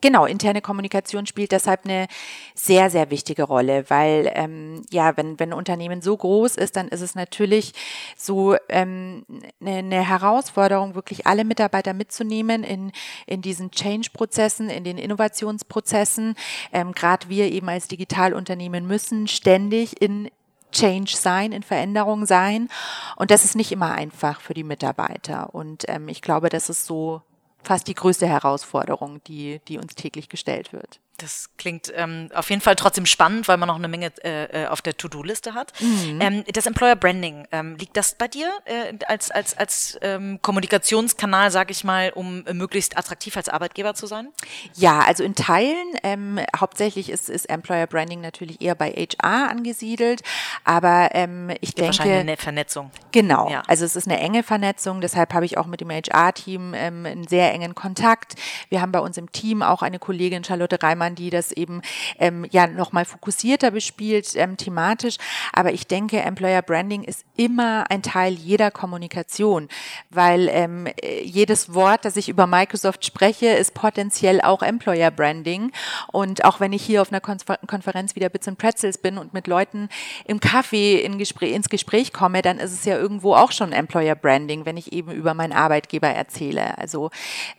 Genau, 0.00 0.24
interne 0.24 0.62
Kommunikation 0.62 1.26
spielt 1.26 1.52
deshalb 1.52 1.84
eine 1.84 2.06
sehr, 2.54 2.88
sehr 2.88 3.10
wichtige 3.10 3.42
Rolle, 3.42 3.84
weil 3.90 4.32
ähm, 4.34 4.82
ja, 4.90 5.14
wenn, 5.18 5.38
wenn 5.38 5.50
ein 5.50 5.58
Unternehmen 5.58 6.00
so 6.00 6.16
groß 6.16 6.56
ist, 6.56 6.76
dann 6.76 6.88
ist 6.88 7.02
es 7.02 7.14
natürlich 7.14 7.74
so 8.16 8.56
ähm, 8.70 9.26
eine, 9.60 9.76
eine 9.76 10.08
Herausforderung, 10.08 10.94
wirklich 10.94 11.26
alle 11.26 11.44
Mitarbeiter 11.44 11.92
mitzunehmen 11.92 12.64
in, 12.64 12.92
in 13.26 13.42
diesen 13.42 13.72
Change-Prozessen, 13.72 14.70
in 14.70 14.84
den 14.84 14.96
Innovationsprozessen. 14.96 16.34
Ähm, 16.72 16.92
Gerade 16.92 17.28
wir 17.28 17.52
eben 17.52 17.68
als 17.68 17.86
Digitalunternehmen 17.86 18.86
müssen 18.86 19.28
ständig 19.28 20.00
in 20.00 20.30
Change 20.72 21.14
sein, 21.14 21.52
in 21.52 21.62
Veränderung 21.62 22.24
sein. 22.24 22.70
Und 23.16 23.30
das 23.30 23.44
ist 23.44 23.54
nicht 23.54 23.70
immer 23.70 23.92
einfach 23.92 24.40
für 24.40 24.54
die 24.54 24.64
Mitarbeiter. 24.64 25.54
Und 25.54 25.84
ähm, 25.88 26.08
ich 26.08 26.22
glaube, 26.22 26.48
das 26.48 26.70
ist 26.70 26.86
so 26.86 27.20
fast 27.64 27.88
die 27.88 27.94
größte 27.94 28.26
Herausforderung, 28.26 29.22
die, 29.24 29.60
die 29.68 29.78
uns 29.78 29.94
täglich 29.94 30.28
gestellt 30.28 30.72
wird. 30.72 31.00
Das 31.18 31.50
klingt 31.58 31.92
ähm, 31.94 32.28
auf 32.34 32.50
jeden 32.50 32.60
Fall 32.60 32.74
trotzdem 32.74 33.06
spannend, 33.06 33.46
weil 33.46 33.56
man 33.56 33.68
noch 33.68 33.76
eine 33.76 33.86
Menge 33.86 34.12
äh, 34.24 34.64
äh 34.64 34.66
auf 34.66 34.82
der 34.82 34.96
To-Do-Liste 34.96 35.54
hat. 35.54 35.72
Mhm. 35.80 36.18
Ähm, 36.20 36.44
das 36.52 36.66
Employer 36.66 36.96
Branding, 36.96 37.46
ähm, 37.52 37.76
liegt 37.76 37.96
das 37.96 38.16
bei 38.16 38.26
dir 38.26 38.50
äh, 38.64 38.94
als, 39.06 39.30
als, 39.30 39.56
als 39.56 39.98
ähm, 40.02 40.40
Kommunikationskanal, 40.42 41.52
sage 41.52 41.70
ich 41.70 41.84
mal, 41.84 42.10
um 42.14 42.44
äh, 42.46 42.52
möglichst 42.54 42.98
attraktiv 42.98 43.36
als 43.36 43.48
Arbeitgeber 43.48 43.94
zu 43.94 44.06
sein? 44.06 44.28
Ja, 44.74 45.00
also 45.00 45.22
in 45.22 45.36
Teilen. 45.36 45.86
Ähm, 46.02 46.40
hauptsächlich 46.58 47.10
ist, 47.10 47.30
ist 47.30 47.48
Employer 47.48 47.86
Branding 47.86 48.20
natürlich 48.20 48.60
eher 48.60 48.74
bei 48.74 48.90
HR 48.90 49.50
angesiedelt, 49.50 50.22
aber 50.64 51.10
ähm, 51.12 51.50
ich 51.60 51.74
denke... 51.74 51.98
Wahrscheinlich 51.98 52.18
eine 52.18 52.36
Vernetzung. 52.36 52.90
Genau, 53.12 53.50
ja. 53.50 53.62
also 53.68 53.84
es 53.84 53.94
ist 53.94 54.08
eine 54.08 54.18
enge 54.18 54.42
Vernetzung, 54.42 55.00
deshalb 55.00 55.32
habe 55.32 55.44
ich 55.44 55.58
auch 55.58 55.66
mit 55.66 55.80
dem 55.80 55.90
HR-Team 55.90 56.74
ähm, 56.74 57.06
einen 57.06 57.28
sehr 57.28 57.52
engen 57.52 57.74
Kontakt. 57.74 58.34
Wir 58.68 58.80
haben 58.80 58.90
bei 58.90 58.98
uns 58.98 59.16
im 59.16 59.30
Team 59.30 59.62
auch 59.62 59.82
eine 59.82 59.98
Kollegin, 60.00 60.42
Charlotte 60.42 60.82
Reimann, 60.82 61.03
man 61.04 61.14
die 61.14 61.30
das 61.30 61.52
eben 61.52 61.82
ähm, 62.18 62.46
ja 62.50 62.66
nochmal 62.66 63.04
fokussierter 63.04 63.70
bespielt, 63.70 64.34
ähm, 64.36 64.56
thematisch. 64.56 65.16
Aber 65.52 65.72
ich 65.72 65.86
denke, 65.86 66.20
Employer 66.20 66.62
Branding 66.62 67.02
ist 67.04 67.24
immer 67.36 67.90
ein 67.90 68.02
Teil 68.02 68.32
jeder 68.32 68.70
Kommunikation, 68.70 69.68
weil 70.10 70.48
ähm, 70.50 70.88
jedes 71.22 71.74
Wort, 71.74 72.04
das 72.04 72.16
ich 72.16 72.28
über 72.28 72.46
Microsoft 72.46 73.04
spreche, 73.04 73.48
ist 73.48 73.74
potenziell 73.74 74.40
auch 74.40 74.62
Employer 74.62 75.10
Branding. 75.10 75.72
Und 76.10 76.44
auch 76.44 76.60
wenn 76.60 76.72
ich 76.72 76.82
hier 76.82 77.02
auf 77.02 77.12
einer 77.12 77.20
Konferenz 77.20 78.16
wieder 78.16 78.30
Bits 78.30 78.48
and 78.48 78.58
Pretzels 78.58 78.98
bin 78.98 79.18
und 79.18 79.34
mit 79.34 79.46
Leuten 79.46 79.88
im 80.24 80.40
Kaffee 80.40 81.00
in 81.00 81.18
Gespräch, 81.18 81.52
ins 81.52 81.68
Gespräch 81.68 82.12
komme, 82.12 82.40
dann 82.40 82.58
ist 82.58 82.72
es 82.72 82.84
ja 82.84 82.96
irgendwo 82.96 83.34
auch 83.34 83.52
schon 83.52 83.72
Employer 83.72 84.14
Branding, 84.14 84.64
wenn 84.64 84.76
ich 84.76 84.92
eben 84.92 85.12
über 85.12 85.34
meinen 85.34 85.52
Arbeitgeber 85.52 86.08
erzähle. 86.08 86.78
Also 86.78 87.10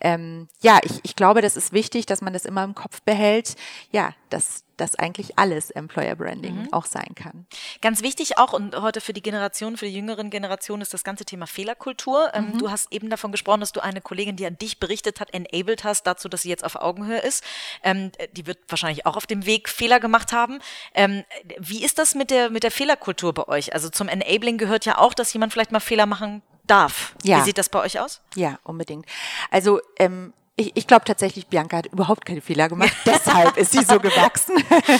ähm, 0.02 0.48
ja, 0.62 0.80
ich, 0.84 1.00
ich 1.04 1.16
glaube, 1.16 1.42
das 1.42 1.56
ist 1.56 1.74
wichtig, 1.74 2.06
dass 2.08 2.22
man 2.22 2.34
das 2.34 2.46
immer 2.46 2.64
im 2.64 2.74
Kopf 2.74 3.02
behält 3.02 3.35
festgestellt, 3.36 3.56
ja, 3.92 4.14
dass 4.30 4.64
das 4.78 4.96
eigentlich 4.96 5.40
alles 5.40 5.72
Employer 5.72 6.18
Branding 6.18 6.64
mhm. 6.64 6.74
auch 6.74 6.86
sein 6.86 7.16
kann. 7.16 7.46
Ganz 7.82 8.02
wichtig 8.02 8.38
auch 8.38 8.52
und 8.52 8.76
heute 8.76 9.00
für 9.00 9.14
die 9.14 9.22
Generation, 9.22 9.78
für 9.78 9.86
die 9.86 9.94
jüngeren 9.94 10.30
Generationen 10.30 10.82
ist 10.82 10.94
das 10.94 11.06
ganze 11.06 11.24
Thema 11.24 11.48
Fehlerkultur. 11.48 12.32
Ähm, 12.34 12.52
mhm. 12.52 12.58
Du 12.58 12.70
hast 12.70 12.92
eben 12.92 13.10
davon 13.10 13.32
gesprochen, 13.32 13.62
dass 13.62 13.72
du 13.72 13.82
eine 13.82 14.02
Kollegin, 14.02 14.36
die 14.36 14.46
an 14.46 14.58
dich 14.58 14.82
berichtet 14.82 15.22
hat, 15.22 15.34
enabled 15.34 15.86
hast 15.86 16.04
dazu, 16.04 16.28
dass 16.28 16.42
sie 16.42 16.50
jetzt 16.50 16.66
auf 16.66 16.76
Augenhöhe 16.76 17.20
ist. 17.20 17.42
Ähm, 17.84 18.12
die 18.34 18.48
wird 18.48 18.60
wahrscheinlich 18.68 19.06
auch 19.06 19.16
auf 19.16 19.28
dem 19.28 19.46
Weg 19.46 19.70
Fehler 19.70 20.02
gemacht 20.02 20.34
haben. 20.34 20.60
Ähm, 20.94 21.24
wie 21.58 21.86
ist 21.86 21.98
das 21.98 22.14
mit 22.14 22.30
der, 22.30 22.50
mit 22.50 22.64
der 22.64 22.72
Fehlerkultur 22.72 23.34
bei 23.34 23.48
euch? 23.48 23.74
Also 23.74 23.90
zum 23.90 24.10
Enabling 24.10 24.58
gehört 24.58 24.86
ja 24.86 24.98
auch, 24.98 25.14
dass 25.14 25.32
jemand 25.32 25.54
vielleicht 25.54 25.72
mal 25.72 25.80
Fehler 25.80 26.06
machen 26.06 26.42
darf. 26.68 27.16
Ja. 27.24 27.40
Wie 27.40 27.44
sieht 27.44 27.58
das 27.58 27.70
bei 27.70 27.80
euch 27.80 28.00
aus? 28.02 28.22
Ja, 28.36 28.60
unbedingt. 28.64 29.06
Also 29.52 29.80
ähm, 30.00 30.34
ich, 30.56 30.72
ich 30.76 30.88
glaube 30.88 31.06
tatsächlich, 31.06 31.48
Bianca 31.48 31.78
hat 31.78 31.88
überhaupt 31.88 32.26
keine 32.26 32.42
Fehler 32.42 32.70
gemacht. 32.70 32.96
Deshalb 33.06 33.58
ist 33.58 33.74
sie 33.74 33.84
so 33.84 34.00
gewachsen. 34.00 34.56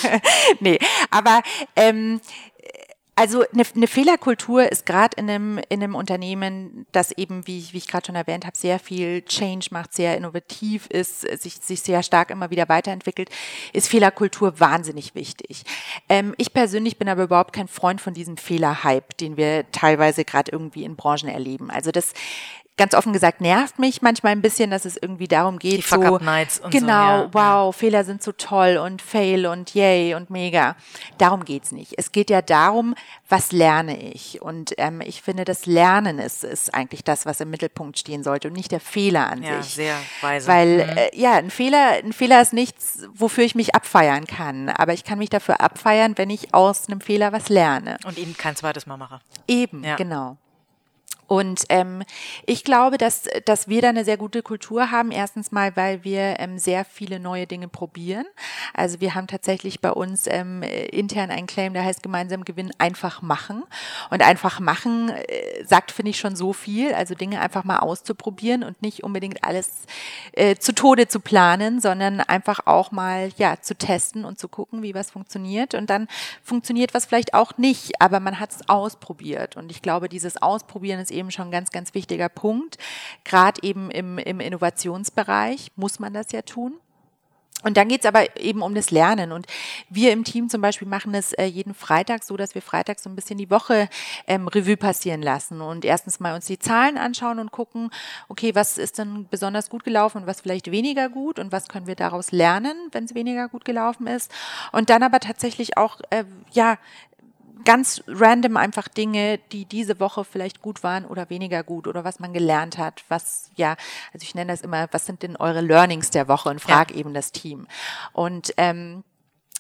nee, 0.60 0.80
aber 1.10 1.42
ähm, 1.76 2.20
also 3.18 3.46
eine, 3.54 3.64
eine 3.74 3.88
Fehlerkultur 3.88 4.70
ist 4.70 4.86
gerade 4.86 5.16
in 5.16 5.30
einem, 5.30 5.58
in 5.70 5.82
einem 5.82 5.96
Unternehmen, 5.96 6.86
das 6.92 7.14
eben, 7.14 7.48
wie 7.48 7.60
ich, 7.60 7.72
wie 7.72 7.78
ich 7.78 7.88
gerade 7.88 8.06
schon 8.06 8.16
erwähnt 8.16 8.46
habe, 8.46 8.58
sehr 8.58 8.78
viel 8.78 9.22
Change 9.22 9.68
macht, 9.72 9.94
sehr 9.94 10.18
innovativ 10.18 10.88
ist, 10.88 11.22
sich, 11.22 11.56
sich 11.56 11.82
sehr 11.82 12.04
stark 12.04 12.30
immer 12.30 12.50
wieder 12.50 12.68
weiterentwickelt, 12.68 13.30
ist 13.72 13.88
Fehlerkultur 13.88 14.60
wahnsinnig 14.60 15.16
wichtig. 15.16 15.64
Ähm, 16.10 16.36
ich 16.38 16.54
persönlich 16.54 16.98
bin 16.98 17.08
aber 17.08 17.24
überhaupt 17.24 17.54
kein 17.54 17.70
Freund 17.70 18.02
von 18.02 18.14
diesem 18.14 18.36
Fehlerhype, 18.36 19.16
den 19.18 19.38
wir 19.38 19.72
teilweise 19.72 20.26
gerade 20.26 20.52
irgendwie 20.52 20.84
in 20.84 20.98
Branchen 20.98 21.30
erleben. 21.30 21.72
Also 21.72 21.92
das 21.92 22.12
ganz 22.78 22.94
offen 22.94 23.14
gesagt 23.14 23.40
nervt 23.42 23.80
mich 23.80 24.02
manchmal 24.02 24.34
ein 24.34 24.42
bisschen, 24.42 24.70
dass 24.70 24.84
es 24.86 24.98
irgendwie 24.98 25.28
darum 25.28 25.60
geht, 25.60 25.78
Die 25.78 25.82
Fuck-Up-Nights 25.82 26.60
und 26.60 26.72
genau, 26.72 27.20
so, 27.20 27.24
ja. 27.24 27.30
wow, 27.34 27.76
Fehler 27.76 28.04
sind 28.04 28.22
so 28.22 28.32
toll 28.34 28.78
und 28.78 29.02
Fail 29.02 29.46
und 29.48 29.74
yay 29.74 30.14
und 30.16 30.30
mega. 30.30 30.76
Darum 31.18 31.46
geht's 31.46 31.72
nicht. 31.72 31.94
Es 31.98 32.12
geht 32.12 32.30
ja 32.30 32.42
darum, 32.42 32.94
was 33.30 33.52
lerne 33.52 33.98
ich? 34.12 34.42
Und 34.42 34.74
ähm, 34.78 35.02
ich 35.02 35.22
finde, 35.22 35.46
das 35.46 35.66
Lernen 35.66 36.20
ist, 36.20 36.44
ist 36.44 36.74
eigentlich 36.74 37.04
das, 37.04 37.26
was 37.26 37.40
im 37.40 37.50
Mittelpunkt 37.50 37.98
stehen 37.98 38.24
sollte 38.24 38.50
und 38.50 38.54
nicht 38.56 38.72
der 38.72 38.80
Fehler 38.82 39.30
an 39.32 39.42
Ja, 39.42 39.62
sich. 39.62 39.74
sehr 39.76 39.96
weise. 40.22 40.48
Weil 40.48 40.86
Mhm. 40.86 40.98
äh, 40.98 41.10
ja, 41.16 41.34
ein 41.36 41.50
Fehler, 41.52 41.92
ein 42.04 42.12
Fehler 42.14 42.42
ist 42.42 42.52
nichts, 42.54 43.00
wofür 43.14 43.44
ich 43.46 43.56
mich 43.56 43.74
abfeiern 43.74 44.26
kann. 44.28 44.68
Aber 44.70 44.94
ich 44.94 45.04
kann 45.04 45.18
mich 45.20 45.30
dafür 45.30 45.62
abfeiern, 45.62 46.18
wenn 46.18 46.30
ich 46.30 46.54
aus 46.54 46.88
einem 46.88 47.00
Fehler 47.02 47.32
was 47.32 47.50
lerne. 47.50 47.98
Und 48.06 48.18
ihn 48.18 48.36
kein 48.38 48.56
zweites 48.56 48.86
Mal 48.86 48.98
mache. 48.98 49.22
Eben, 49.48 49.84
Ja. 49.84 49.96
genau. 49.96 50.38
Und 51.28 51.64
ähm, 51.70 52.04
ich 52.46 52.64
glaube, 52.64 52.98
dass, 52.98 53.24
dass 53.46 53.68
wir 53.68 53.82
da 53.82 53.90
eine 53.90 54.06
sehr 54.06 54.18
gute 54.18 54.44
Kultur 54.44 54.92
haben. 54.92 55.12
Erstens 55.12 55.52
mal, 55.52 55.76
weil 55.76 56.04
wir 56.04 56.40
ähm, 56.40 56.60
sehr 56.60 56.86
viele 56.86 57.20
neue 57.20 57.48
Dinge 57.48 57.68
probieren. 57.68 58.26
Also 58.74 59.02
wir 59.02 59.16
haben 59.16 59.28
tatsächlich 59.28 59.82
bei 59.82 59.92
uns 59.92 60.28
ähm, 60.28 60.62
äh, 60.62 60.86
intern 60.86 61.32
einen 61.32 61.48
Claim, 61.48 61.74
der 61.74 61.84
heißt 61.84 62.04
gemeinsam 62.04 62.46
gewinnen, 62.46 62.72
einfach 62.78 63.22
machen. 63.22 63.64
Und 64.12 64.22
einfach 64.22 64.60
machen 64.60 65.10
äh, 65.10 65.64
sagt, 65.66 65.92
finde 65.92 66.12
ich, 66.12 66.20
schon 66.20 66.36
so 66.36 66.54
viel. 66.54 66.94
Also 66.94 67.16
Dinge 67.16 67.42
einfach 67.42 67.64
mal 67.64 67.80
auszuprobieren 67.80 68.64
und 68.64 68.82
nicht 68.82 69.04
unbedingt 69.04 69.44
alles 69.44 69.86
äh, 70.34 70.56
zu 70.56 70.74
Tode 70.74 71.08
zu 71.08 71.20
planen, 71.20 71.82
sondern 71.82 72.20
einfach 72.20 72.68
auch 72.68 72.92
mal 72.92 73.30
ja 73.38 73.60
zu 73.62 73.76
testen 73.76 74.26
und 74.26 74.38
zu 74.38 74.48
gucken, 74.48 74.84
wie 74.84 74.94
was 74.94 75.12
funktioniert. 75.12 75.74
Und 75.74 75.90
dann 75.90 76.08
funktioniert 76.44 76.94
was 76.94 77.06
vielleicht 77.06 77.34
auch 77.34 77.58
nicht, 77.58 78.02
aber 78.02 78.20
man 78.20 78.40
hat 78.40 78.52
es 78.52 78.70
ausprobiert. 78.70 79.56
Und 79.56 79.72
ich 79.72 79.82
glaube, 79.82 80.10
dieses 80.10 80.42
Ausprobieren 80.42 81.00
ist 81.00 81.15
eben 81.16 81.32
schon 81.32 81.48
ein 81.48 81.52
ganz, 81.52 81.72
ganz 81.72 81.94
wichtiger 81.94 82.30
Punkt. 82.30 82.78
Gerade 83.24 83.64
eben 83.64 83.90
im, 83.92 84.18
im 84.18 84.40
Innovationsbereich 84.40 85.72
muss 85.76 86.00
man 86.00 86.14
das 86.14 86.32
ja 86.32 86.42
tun. 86.42 86.76
Und 87.66 87.78
dann 87.78 87.88
geht's 87.88 88.06
aber 88.06 88.40
eben 88.40 88.62
um 88.62 88.76
das 88.76 88.92
Lernen. 88.92 89.32
Und 89.32 89.48
wir 89.90 90.12
im 90.12 90.24
Team 90.24 90.50
zum 90.50 90.62
Beispiel 90.62 90.88
machen 90.88 91.16
es 91.16 91.34
äh, 91.34 91.46
jeden 91.46 91.74
Freitag 91.74 92.24
so, 92.24 92.38
dass 92.38 92.54
wir 92.54 92.62
freitags 92.62 93.02
so 93.02 93.10
ein 93.10 93.16
bisschen 93.16 93.40
die 93.40 93.50
Woche 93.50 93.90
ähm, 94.28 94.48
Revue 94.48 94.78
passieren 94.78 95.24
lassen 95.24 95.62
und 95.62 95.84
erstens 95.84 96.20
mal 96.20 96.36
uns 96.36 96.46
die 96.46 96.60
Zahlen 96.60 97.00
anschauen 97.00 97.40
und 97.40 97.52
gucken, 97.52 97.90
okay, 98.30 98.54
was 98.54 98.78
ist 98.78 99.00
denn 99.00 99.28
besonders 99.32 99.72
gut 99.72 99.84
gelaufen 99.84 100.20
und 100.20 100.28
was 100.28 100.42
vielleicht 100.42 100.70
weniger 100.70 101.10
gut 101.10 101.40
und 101.40 101.52
was 101.52 101.68
können 101.68 101.88
wir 101.88 101.96
daraus 101.96 102.32
lernen, 102.32 102.78
wenn 102.92 103.06
es 103.06 103.16
weniger 103.16 103.50
gut 103.50 103.66
gelaufen 103.66 104.06
ist. 104.06 104.32
Und 104.72 104.92
dann 104.92 105.02
aber 105.02 105.20
tatsächlich 105.20 105.76
auch, 105.76 106.02
äh, 106.12 106.26
ja, 106.52 106.78
ganz 107.64 108.04
random 108.08 108.58
einfach 108.58 108.88
Dinge, 108.88 109.40
die 109.52 109.66
diese 109.66 110.00
Woche 110.00 110.26
vielleicht 110.26 110.62
gut 110.62 110.84
waren 110.84 111.06
oder 111.06 111.30
weniger 111.30 111.64
gut 111.64 111.88
oder 111.88 112.04
was 112.04 112.20
man 112.20 112.34
gelernt 112.34 112.78
hat, 112.78 113.04
was, 113.08 113.52
ja, 113.56 113.76
also 114.14 114.24
ich 114.24 114.36
nenne 114.36 114.52
das 114.52 114.62
immer, 114.62 114.88
was 114.92 115.06
sind 115.06 115.24
denn 115.24 115.36
eure 115.38 115.62
Learnings 115.62 116.10
der 116.10 116.28
Woche 116.28 116.50
und 116.50 116.60
frag 116.60 116.92
eben 116.92 117.14
das 117.14 117.32
Team. 117.32 117.68
Und 118.14 118.54
ähm, 118.58 119.04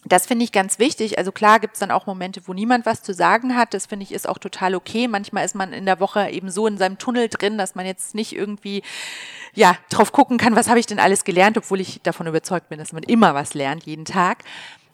das 0.07 0.27
finde 0.27 0.45
ich 0.45 0.51
ganz 0.51 0.77
wichtig. 0.77 1.17
Also 1.17 1.31
klar 1.31 1.59
gibt 1.59 1.73
es 1.73 1.79
dann 1.79 1.89
auch 1.89 2.05
Momente, 2.05 2.41
wo 2.45 2.53
niemand 2.53 2.85
was 2.85 3.01
zu 3.01 3.13
sagen 3.13 3.55
hat. 3.55 3.73
Das 3.73 3.87
finde 3.87 4.03
ich 4.03 4.11
ist 4.11 4.29
auch 4.29 4.37
total 4.37 4.75
okay. 4.75 5.07
Manchmal 5.07 5.45
ist 5.45 5.55
man 5.55 5.73
in 5.73 5.85
der 5.85 5.99
Woche 5.99 6.29
eben 6.29 6.51
so 6.51 6.67
in 6.67 6.77
seinem 6.77 6.99
Tunnel 6.99 7.27
drin, 7.27 7.57
dass 7.57 7.73
man 7.73 7.87
jetzt 7.87 8.13
nicht 8.13 8.35
irgendwie 8.35 8.83
ja 9.55 9.75
drauf 9.89 10.11
gucken 10.11 10.37
kann, 10.37 10.55
was 10.55 10.69
habe 10.69 10.79
ich 10.79 10.85
denn 10.85 10.99
alles 10.99 11.23
gelernt, 11.23 11.57
obwohl 11.57 11.81
ich 11.81 12.01
davon 12.03 12.27
überzeugt 12.27 12.69
bin, 12.69 12.77
dass 12.77 12.93
man 12.93 13.03
immer 13.03 13.33
was 13.33 13.55
lernt 13.55 13.85
jeden 13.85 14.05
Tag. 14.05 14.43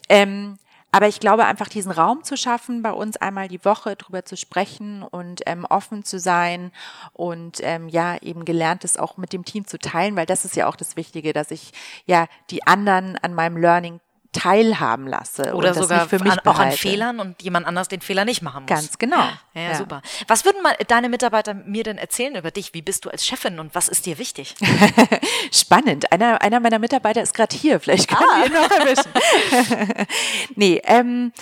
Ähm, 0.08 0.58
aber 0.92 1.08
ich 1.08 1.20
glaube, 1.20 1.46
einfach 1.46 1.70
diesen 1.70 1.92
Raum 1.92 2.24
zu 2.24 2.36
schaffen, 2.36 2.82
bei 2.82 2.92
uns 2.92 3.16
einmal 3.18 3.48
die 3.48 3.64
Woche 3.64 3.96
drüber 3.96 4.26
zu 4.26 4.36
sprechen 4.36 5.04
und 5.04 5.42
ähm, 5.46 5.66
offen 5.66 6.04
zu 6.04 6.20
sein 6.20 6.72
und 7.14 7.60
ähm, 7.62 7.88
ja, 7.88 8.18
eben 8.22 8.44
Gelerntes 8.44 8.98
auch 8.98 9.16
mit 9.16 9.32
dem 9.32 9.46
Team 9.46 9.66
zu 9.66 9.80
teilen, 9.80 10.18
weil 10.18 10.26
das 10.26 10.44
ist 10.44 10.56
ja 10.56 10.68
auch 10.68 10.76
das 10.76 10.98
Wichtige, 10.98 11.32
dass 11.32 11.52
ich 11.52 11.72
ja 12.06 12.28
die 12.50 12.68
anderen 12.68 13.18
an 13.18 13.34
meinem 13.34 13.56
Learning 13.56 14.02
teilhaben 14.32 15.08
lasse. 15.08 15.54
Oder 15.56 15.74
sogar 15.74 16.08
für 16.08 16.20
mich 16.20 16.32
an, 16.32 16.40
auch 16.46 16.60
an. 16.60 16.72
Fehlern 16.72 17.20
und 17.20 17.42
jemand 17.42 17.68
anders 17.68 17.88
den 17.90 18.02
Fehler 18.02 18.24
nicht 18.26 18.42
machen 18.42 18.64
muss. 18.64 18.70
Ganz 18.70 18.98
genau. 18.98 19.18
Ja, 19.54 19.62
ja, 19.62 19.76
super. 19.76 20.02
Was 20.28 20.46
würden 20.46 20.62
mal 20.64 20.76
deine 20.88 21.10
Mitarbeiter 21.10 21.54
mir 21.54 21.84
denn 21.84 21.98
erzählen 21.98 22.36
über 22.36 22.52
dich? 22.52 22.74
Wie 22.74 22.82
bist 22.82 23.04
du 23.06 23.10
als 23.10 23.26
Chefin 23.26 23.60
und 23.60 23.76
was 23.76 23.90
ist 23.90 24.06
dir 24.06 24.18
wichtig? 24.18 24.56
Spannend. 25.52 26.12
Einer, 26.12 26.42
einer 26.42 26.60
meiner 26.60 26.80
Mitarbeiter 26.80 27.22
ist 27.22 27.34
gerade 27.34 27.56
hier. 27.56 27.80
Vielleicht 27.80 28.08
können 28.10 28.22
Ah. 28.32 28.40
wir 28.40 28.46
ihn 28.46 28.54
noch 28.54 28.72
erwischen. 28.72 30.08
nee, 30.56 30.82
ähm, 30.86 31.34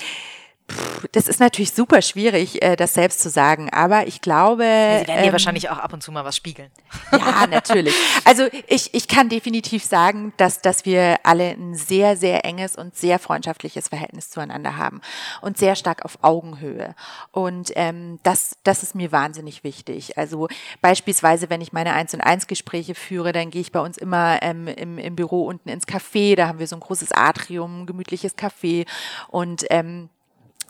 das 1.11 1.27
ist 1.27 1.39
natürlich 1.39 1.71
super 1.71 2.01
schwierig, 2.01 2.61
äh, 2.61 2.75
das 2.75 2.93
selbst 2.93 3.21
zu 3.21 3.29
sagen. 3.29 3.69
Aber 3.71 4.07
ich 4.07 4.21
glaube. 4.21 4.63
Sie 4.63 5.07
werden 5.07 5.23
dir 5.23 5.27
ähm, 5.27 5.31
wahrscheinlich 5.31 5.69
auch 5.69 5.77
ab 5.77 5.93
und 5.93 6.03
zu 6.03 6.11
mal 6.11 6.25
was 6.25 6.35
spiegeln. 6.35 6.71
Ja, 7.11 7.47
natürlich. 7.47 7.93
Also 8.23 8.47
ich, 8.67 8.93
ich 8.93 9.07
kann 9.07 9.29
definitiv 9.29 9.83
sagen, 9.83 10.31
dass, 10.37 10.61
dass 10.61 10.85
wir 10.85 11.17
alle 11.23 11.49
ein 11.49 11.75
sehr, 11.75 12.15
sehr 12.15 12.45
enges 12.45 12.75
und 12.75 12.95
sehr 12.95 13.19
freundschaftliches 13.19 13.87
Verhältnis 13.87 14.29
zueinander 14.29 14.77
haben 14.77 15.01
und 15.41 15.57
sehr 15.57 15.75
stark 15.75 16.05
auf 16.05 16.19
Augenhöhe. 16.21 16.95
Und 17.31 17.71
ähm, 17.75 18.19
das, 18.23 18.57
das 18.63 18.83
ist 18.83 18.95
mir 18.95 19.11
wahnsinnig 19.11 19.63
wichtig. 19.63 20.17
Also 20.17 20.47
beispielsweise, 20.81 21.49
wenn 21.49 21.61
ich 21.61 21.73
meine 21.73 21.93
Eins 21.93 22.13
und 22.13 22.21
Eins 22.21 22.47
Gespräche 22.47 22.95
führe, 22.95 23.31
dann 23.31 23.49
gehe 23.49 23.61
ich 23.61 23.71
bei 23.71 23.79
uns 23.79 23.97
immer 23.97 24.41
ähm, 24.41 24.67
im, 24.67 24.97
im 24.97 25.15
Büro 25.15 25.45
unten 25.45 25.69
ins 25.69 25.87
Café. 25.87 26.35
Da 26.35 26.47
haben 26.47 26.59
wir 26.59 26.67
so 26.67 26.75
ein 26.75 26.81
großes 26.81 27.11
Atrium, 27.11 27.85
gemütliches 27.85 28.37
Café 28.37 28.87
und 29.29 29.65
ähm, 29.69 30.09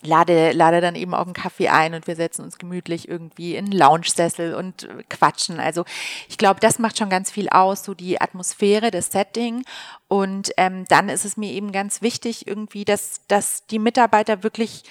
lade, 0.02 0.52
lade 0.52 0.82
dann 0.82 0.96
eben 0.96 1.14
auf 1.14 1.26
einen 1.26 1.34
Kaffee 1.34 1.70
ein 1.70 1.94
und 1.94 2.08
wir 2.08 2.16
setzen 2.16 2.44
uns 2.44 2.58
gemütlich 2.58 3.08
irgendwie 3.08 3.56
in 3.56 3.72
Lounge-Sessel 3.72 4.56
und 4.56 4.88
quatschen. 5.10 5.60
Also 5.60 5.86
ich 6.28 6.38
glaube, 6.38 6.60
das 6.60 6.80
macht 6.80 6.98
schon 6.98 7.10
ganz 7.10 7.32
viel 7.32 7.50
aus, 7.50 7.84
so 7.84 7.94
die 7.94 8.22
Atmosphäre, 8.22 8.92
das 8.92 9.12
Setting. 9.12 9.64
Und 10.08 10.52
ähm, 10.58 10.86
dann 10.88 11.10
ist 11.10 11.26
es 11.26 11.38
mir 11.38 11.52
eben 11.52 11.72
ganz 11.72 12.02
wichtig 12.02 12.48
irgendwie, 12.48 12.86
dass, 12.86 13.22
dass 13.28 13.66
die 13.68 13.80
Mitarbeiter 13.80 14.44
wirklich 14.44 14.84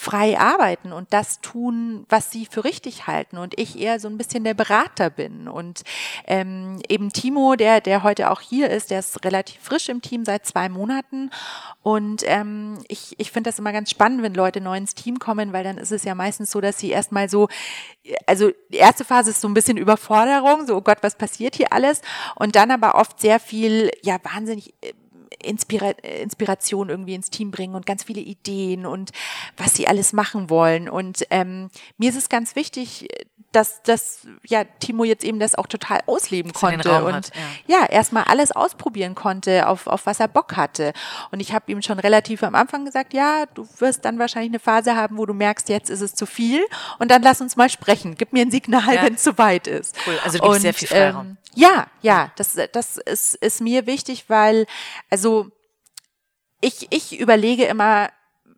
frei 0.00 0.38
arbeiten 0.38 0.94
und 0.94 1.12
das 1.12 1.42
tun, 1.42 2.06
was 2.08 2.30
sie 2.30 2.46
für 2.46 2.64
richtig 2.64 3.06
halten 3.06 3.36
und 3.36 3.60
ich 3.60 3.78
eher 3.78 4.00
so 4.00 4.08
ein 4.08 4.16
bisschen 4.16 4.44
der 4.44 4.54
Berater 4.54 5.10
bin. 5.10 5.46
Und 5.46 5.82
ähm, 6.26 6.80
eben 6.88 7.12
Timo, 7.12 7.54
der 7.54 7.82
der 7.82 8.02
heute 8.02 8.30
auch 8.30 8.40
hier 8.40 8.70
ist, 8.70 8.90
der 8.90 9.00
ist 9.00 9.22
relativ 9.26 9.60
frisch 9.60 9.90
im 9.90 10.00
Team 10.00 10.24
seit 10.24 10.46
zwei 10.46 10.70
Monaten. 10.70 11.28
Und 11.82 12.22
ähm, 12.24 12.78
ich 12.88 13.14
ich 13.18 13.30
finde 13.30 13.50
das 13.50 13.58
immer 13.58 13.72
ganz 13.72 13.90
spannend, 13.90 14.22
wenn 14.22 14.32
Leute 14.32 14.62
neu 14.62 14.78
ins 14.78 14.94
Team 14.94 15.18
kommen, 15.18 15.52
weil 15.52 15.64
dann 15.64 15.76
ist 15.76 15.92
es 15.92 16.02
ja 16.04 16.14
meistens 16.14 16.50
so, 16.50 16.62
dass 16.62 16.78
sie 16.78 16.88
erstmal 16.88 17.28
so 17.28 17.48
also 18.24 18.52
die 18.70 18.78
erste 18.78 19.04
Phase 19.04 19.30
ist 19.32 19.42
so 19.42 19.48
ein 19.48 19.54
bisschen 19.54 19.76
Überforderung, 19.76 20.66
so 20.66 20.76
oh 20.76 20.80
Gott, 20.80 21.02
was 21.02 21.16
passiert 21.16 21.56
hier 21.56 21.74
alles? 21.74 22.00
Und 22.36 22.56
dann 22.56 22.70
aber 22.70 22.94
oft 22.94 23.20
sehr 23.20 23.38
viel 23.38 23.90
ja 24.02 24.16
wahnsinnig 24.22 24.72
äh, 24.80 24.94
Inspira 25.42 25.90
Inspiration 25.90 26.88
irgendwie 26.88 27.14
ins 27.14 27.30
Team 27.30 27.50
bringen 27.50 27.74
und 27.74 27.86
ganz 27.86 28.04
viele 28.04 28.20
Ideen 28.20 28.86
und 28.86 29.10
was 29.56 29.74
sie 29.74 29.86
alles 29.86 30.12
machen 30.12 30.50
wollen. 30.50 30.88
Und 30.88 31.26
ähm, 31.30 31.70
mir 31.98 32.10
ist 32.10 32.16
es 32.16 32.28
ganz 32.28 32.56
wichtig, 32.56 33.08
dass, 33.52 33.82
dass 33.82 34.20
ja, 34.46 34.64
Timo 34.64 35.02
jetzt 35.04 35.24
eben 35.24 35.40
das 35.40 35.56
auch 35.56 35.66
total 35.66 36.00
ausleben 36.06 36.52
Dass 36.52 36.60
konnte 36.60 37.04
und 37.04 37.14
hat, 37.14 37.32
ja, 37.66 37.84
erstmal 37.86 38.24
alles 38.24 38.52
ausprobieren 38.52 39.14
konnte, 39.14 39.66
auf, 39.66 39.86
auf 39.88 40.06
was 40.06 40.20
er 40.20 40.28
Bock 40.28 40.56
hatte. 40.56 40.92
Und 41.32 41.40
ich 41.40 41.52
habe 41.52 41.70
ihm 41.72 41.82
schon 41.82 41.98
relativ 41.98 42.44
am 42.44 42.54
Anfang 42.54 42.84
gesagt, 42.84 43.12
ja, 43.12 43.46
du 43.54 43.66
wirst 43.78 44.04
dann 44.04 44.18
wahrscheinlich 44.18 44.52
eine 44.52 44.60
Phase 44.60 44.94
haben, 44.94 45.18
wo 45.18 45.26
du 45.26 45.34
merkst, 45.34 45.68
jetzt 45.68 45.90
ist 45.90 46.00
es 46.00 46.14
zu 46.14 46.26
viel 46.26 46.62
und 47.00 47.10
dann 47.10 47.22
lass 47.22 47.40
uns 47.40 47.56
mal 47.56 47.68
sprechen. 47.68 48.14
Gib 48.16 48.32
mir 48.32 48.42
ein 48.42 48.50
Signal, 48.52 48.94
Ja. 48.94 49.02
wenn 49.02 49.14
es 49.14 49.22
zu 49.24 49.36
weit 49.36 49.66
ist. 49.66 49.96
Cool, 50.06 50.18
also 50.22 50.38
du 50.38 50.44
gibst 50.44 50.60
sehr 50.62 50.74
viel 50.74 50.88
Freiraum. 50.88 51.26
Ähm, 51.26 51.36
ja, 51.54 51.86
ja, 52.02 52.32
das, 52.36 52.58
das 52.72 52.96
ist, 52.98 53.34
ist 53.36 53.60
mir 53.60 53.86
wichtig, 53.86 54.24
weil, 54.28 54.66
also 55.10 55.50
ich, 56.60 56.86
ich 56.90 57.18
überlege 57.18 57.64
immer, 57.64 58.10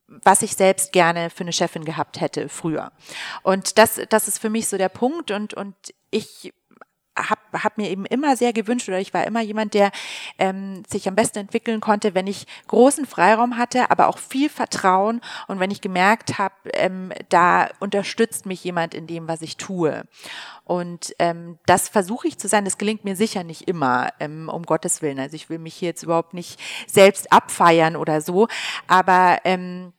was 0.07 0.43
ich 0.43 0.57
selbst 0.57 0.93
gerne 0.93 1.31
für 1.31 1.45
eine 1.45 1.53
Chefin 1.53 1.85
gehabt 1.85 2.21
hätte 2.21 2.49
früher. 2.49 2.93
Und 3.43 3.79
das, 3.79 4.01
das 4.11 4.29
ist 4.29 4.39
für 4.39 4.51
mich 4.51 4.69
so 4.69 4.77
der 4.77 4.91
Punkt 4.91 5.31
und, 5.31 5.55
und 5.55 5.75
ich 6.11 6.53
habe 7.17 7.41
hab 7.53 7.79
mir 7.79 7.91
eben 7.91 8.07
immer 8.07 8.37
sehr 8.37 8.53
gewünscht 8.53 8.89
oder 8.89 8.99
ich 8.99 9.13
war 9.13 9.27
immer 9.27 9.41
jemand, 9.41 9.75
der 9.75 9.93
ähm, 10.39 10.83
sich 10.89 11.09
am 11.09 11.15
besten 11.15 11.41
entwickeln 11.41 11.81
konnte, 11.81 12.15
wenn 12.15 12.27
ich 12.27 12.47
großen 12.69 13.07
Freiraum 13.07 13.59
hatte, 13.59 13.91
aber 13.91 14.09
auch 14.09 14.19
viel 14.19 14.49
Vertrauen 14.49 15.21
und 15.47 15.61
wenn 15.61 15.71
ich 15.71 15.81
gemerkt 15.81 16.39
habe, 16.39 16.55
ähm, 16.73 17.13
da 17.29 17.69
unterstützt 17.81 18.47
mich 18.47 18.65
jemand 18.65 18.95
in 18.95 19.07
dem, 19.07 19.29
was 19.29 19.43
ich 19.43 19.57
tue. 19.57 20.05
Und 20.65 21.15
ähm, 21.19 21.59
das 21.67 21.89
versuche 21.89 22.29
ich 22.29 22.39
zu 22.39 22.49
sein. 22.49 22.65
Das 22.65 22.79
gelingt 22.79 23.05
mir 23.05 23.17
sicher 23.17 23.45
nicht 23.45 23.69
immer, 23.69 24.13
ähm, 24.21 24.49
um 24.49 24.63
Gottes 24.63 25.03
Willen. 25.03 25.19
Also 25.19 25.35
ich 25.35 25.51
will 25.51 25.59
mich 25.59 25.75
hier 25.75 25.89
jetzt 25.89 26.03
überhaupt 26.03 26.35
nicht 26.35 26.59
selbst 26.87 27.33
abfeiern 27.33 27.97
oder 27.97 28.21
so, 28.21 28.49
aber 28.87 29.39
ähm, 29.45 29.93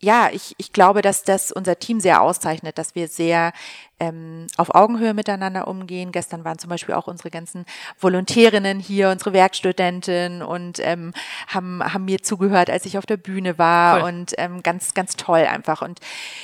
ja, 0.00 0.30
ich, 0.32 0.54
ich 0.58 0.72
glaube, 0.72 1.02
dass 1.02 1.24
das 1.24 1.50
unser 1.50 1.78
Team 1.78 1.98
sehr 1.98 2.22
auszeichnet, 2.22 2.78
dass 2.78 2.94
wir 2.94 3.08
sehr 3.08 3.52
ähm, 4.00 4.46
auf 4.56 4.74
Augenhöhe 4.74 5.14
miteinander 5.14 5.68
umgehen. 5.68 6.12
Gestern 6.12 6.44
waren 6.44 6.58
zum 6.58 6.70
Beispiel 6.70 6.94
auch 6.94 7.06
unsere 7.06 7.30
ganzen 7.30 7.64
Volontärinnen 7.98 8.78
hier, 8.78 9.10
unsere 9.10 9.32
Werkstudentin 9.32 10.42
und 10.42 10.78
ähm, 10.80 11.12
haben, 11.48 11.82
haben 11.82 12.04
mir 12.04 12.22
zugehört, 12.22 12.70
als 12.70 12.86
ich 12.86 12.98
auf 12.98 13.06
der 13.06 13.16
Bühne 13.16 13.58
war 13.58 13.98
cool. 13.98 14.08
und 14.08 14.34
ähm, 14.38 14.62
ganz, 14.62 14.94
ganz 14.94 15.16
toll 15.16 15.40
einfach. 15.40 15.82
Und 15.82 16.00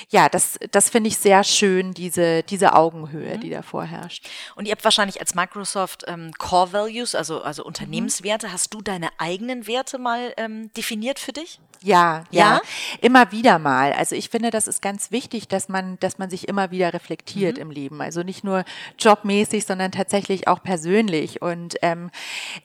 ja, 0.09 0.27
das, 0.29 0.59
das 0.71 0.89
finde 0.89 1.07
ich 1.07 1.17
sehr 1.17 1.43
schön, 1.43 1.93
diese, 1.93 2.43
diese 2.43 2.73
Augenhöhe, 2.73 3.37
mhm. 3.37 3.41
die 3.41 3.49
da 3.49 3.61
vorherrscht. 3.61 4.27
Und 4.55 4.65
ihr 4.65 4.71
habt 4.71 4.83
wahrscheinlich 4.83 5.19
als 5.21 5.35
Microsoft 5.35 6.03
ähm, 6.07 6.31
Core 6.37 6.73
Values, 6.73 7.15
also, 7.15 7.41
also 7.41 7.63
Unternehmenswerte. 7.63 8.47
Mhm. 8.47 8.51
Hast 8.51 8.73
du 8.73 8.81
deine 8.81 9.09
eigenen 9.17 9.67
Werte 9.67 9.97
mal 9.97 10.33
ähm, 10.37 10.71
definiert 10.73 11.19
für 11.19 11.31
dich? 11.31 11.59
Ja, 11.81 12.23
ja, 12.31 12.55
ja, 12.55 12.61
immer 13.01 13.31
wieder 13.31 13.59
mal. 13.59 13.93
Also 13.93 14.15
ich 14.15 14.29
finde, 14.29 14.49
das 14.49 14.67
ist 14.67 14.81
ganz 14.81 15.11
wichtig, 15.11 15.47
dass 15.47 15.69
man, 15.69 15.99
dass 15.99 16.17
man 16.17 16.29
sich 16.29 16.47
immer 16.47 16.71
wieder 16.71 16.93
reflektiert 16.93 17.44
mhm. 17.53 17.61
im 17.61 17.71
Leben. 17.71 18.01
Also 18.01 18.23
nicht 18.23 18.43
nur 18.43 18.65
jobmäßig, 18.99 19.65
sondern 19.65 19.91
tatsächlich 19.91 20.47
auch 20.47 20.61
persönlich. 20.63 21.41
Und 21.41 21.75
ähm, 21.81 22.11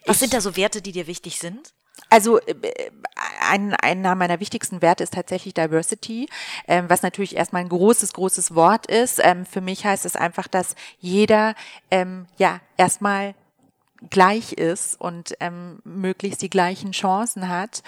was 0.06 0.16
ich, 0.16 0.20
sind 0.20 0.34
da 0.34 0.40
so 0.40 0.56
Werte, 0.56 0.82
die 0.82 0.92
dir 0.92 1.06
wichtig 1.06 1.38
sind? 1.38 1.72
Also 2.08 2.38
äh, 2.40 2.54
ein, 3.40 3.74
einer 3.74 4.14
meiner 4.14 4.40
wichtigsten 4.40 4.82
Werte 4.82 5.04
ist 5.04 5.14
tatsächlich 5.14 5.54
Diversity, 5.54 6.28
ähm, 6.66 6.88
was 6.88 7.02
natürlich 7.02 7.36
erstmal 7.36 7.62
ein 7.62 7.68
großes, 7.68 8.12
großes 8.12 8.54
Wort 8.54 8.86
ist. 8.86 9.20
Ähm, 9.22 9.44
für 9.44 9.60
mich 9.60 9.84
heißt 9.84 10.06
es 10.06 10.16
einfach, 10.16 10.48
dass 10.48 10.74
jeder 10.98 11.54
ähm, 11.90 12.26
ja 12.38 12.60
erstmal 12.76 13.34
gleich 14.08 14.52
ist 14.52 15.00
und 15.00 15.34
ähm, 15.40 15.80
möglichst 15.84 16.42
die 16.42 16.50
gleichen 16.50 16.92
Chancen 16.92 17.48
hat. 17.48 17.82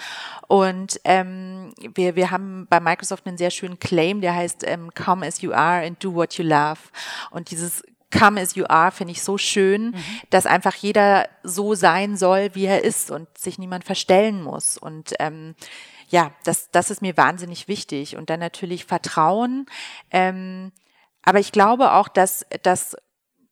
Und 0.47 0.99
ähm, 1.03 1.73
wir, 1.95 2.15
wir 2.15 2.29
haben 2.31 2.67
bei 2.69 2.79
Microsoft 2.79 3.25
einen 3.25 3.37
sehr 3.37 3.51
schönen 3.51 3.79
Claim, 3.79 4.21
der 4.21 4.35
heißt 4.35 4.63
ähm, 4.67 4.91
Come 4.93 5.25
as 5.25 5.41
you 5.41 5.51
are 5.51 5.85
and 5.85 6.03
do 6.03 6.13
what 6.13 6.35
you 6.35 6.43
love. 6.43 6.79
Und 7.31 7.51
dieses 7.51 7.83
Come 8.17 8.39
as 8.39 8.55
you 8.55 8.65
are 8.67 8.91
finde 8.91 9.13
ich 9.13 9.23
so 9.23 9.37
schön, 9.37 9.87
mhm. 9.87 9.95
dass 10.29 10.45
einfach 10.45 10.75
jeder 10.75 11.27
so 11.41 11.73
sein 11.73 12.15
soll, 12.15 12.51
wie 12.53 12.65
er 12.65 12.83
ist 12.83 13.09
und 13.09 13.27
sich 13.37 13.57
niemand 13.57 13.85
verstellen 13.85 14.43
muss. 14.43 14.77
Und 14.77 15.13
ähm, 15.19 15.55
ja, 16.09 16.31
das, 16.43 16.69
das 16.71 16.91
ist 16.91 17.01
mir 17.01 17.17
wahnsinnig 17.17 17.67
wichtig. 17.67 18.15
Und 18.15 18.29
dann 18.29 18.39
natürlich 18.39 18.85
Vertrauen. 18.85 19.65
Ähm, 20.11 20.71
aber 21.23 21.39
ich 21.39 21.51
glaube 21.51 21.93
auch, 21.93 22.07
dass, 22.07 22.45
dass 22.61 22.95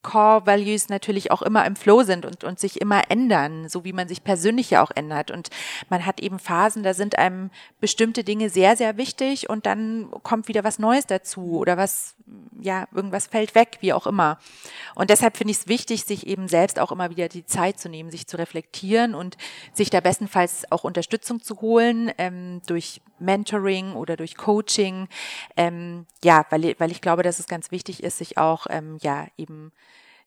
Core 0.04 0.46
Values 0.46 0.90
natürlich 0.90 1.32
auch 1.32 1.42
immer 1.42 1.66
im 1.66 1.76
Flow 1.76 2.04
sind 2.04 2.26
und, 2.26 2.44
und 2.44 2.60
sich 2.60 2.82
immer 2.82 3.10
ändern, 3.10 3.70
so 3.70 3.84
wie 3.84 3.94
man 3.94 4.08
sich 4.08 4.24
persönlich 4.24 4.72
ja 4.72 4.84
auch 4.84 4.92
ändert. 4.94 5.32
Und 5.32 5.50
man 5.90 6.06
hat 6.06 6.20
eben 6.20 6.40
Phasen, 6.40 6.84
da 6.84 6.94
sind 6.94 7.18
einem 7.18 7.52
bestimmte 7.80 8.24
Dinge 8.24 8.50
sehr, 8.50 8.76
sehr 8.76 8.98
wichtig 8.98 9.50
und 9.50 9.66
dann 9.66 10.10
kommt 10.24 10.48
wieder 10.48 10.64
was 10.64 10.80
Neues 10.80 11.06
dazu 11.06 11.58
oder 11.58 11.78
was, 11.78 12.16
ja, 12.60 12.88
irgendwas 12.94 13.28
fällt 13.28 13.54
weg, 13.54 13.78
wie 13.82 13.94
auch 13.94 14.08
immer. 14.08 14.40
Und 14.96 15.10
deshalb 15.10 15.38
finde 15.38 15.52
ich 15.52 15.60
es 15.60 15.68
wichtig, 15.68 16.06
sich 16.06 16.26
eben 16.26 16.48
selbst 16.48 16.80
auch 16.80 16.92
immer 16.92 17.10
wieder 17.10 17.28
die 17.28 17.46
Zeit 17.46 17.80
zu 17.80 17.90
nehmen, 17.90 18.10
sich 18.10 18.28
zu 18.28 18.38
reflektieren 18.38 19.14
und 19.14 19.38
sich 19.74 19.90
da 19.90 20.00
bestenfalls 20.00 20.72
auch 20.72 20.84
Unterstützung 20.84 21.42
zu 21.42 21.62
holen 21.62 22.12
ähm, 22.18 22.62
durch 22.66 23.02
Mentoring 23.20 23.94
oder 23.94 24.18
durch 24.18 24.36
Coaching. 24.36 25.08
Ähm, 25.56 26.06
ja, 26.24 26.46
weil, 26.50 26.76
weil 26.80 26.92
ich 26.92 27.02
glaube, 27.02 27.24
dass 27.24 27.40
es 27.40 27.48
ganz 27.48 27.72
wichtig 27.72 28.04
ist, 28.04 28.18
sich 28.18 28.38
auch 28.38 28.68
ähm, 28.70 28.98
ja 29.02 29.28
eben 29.38 29.72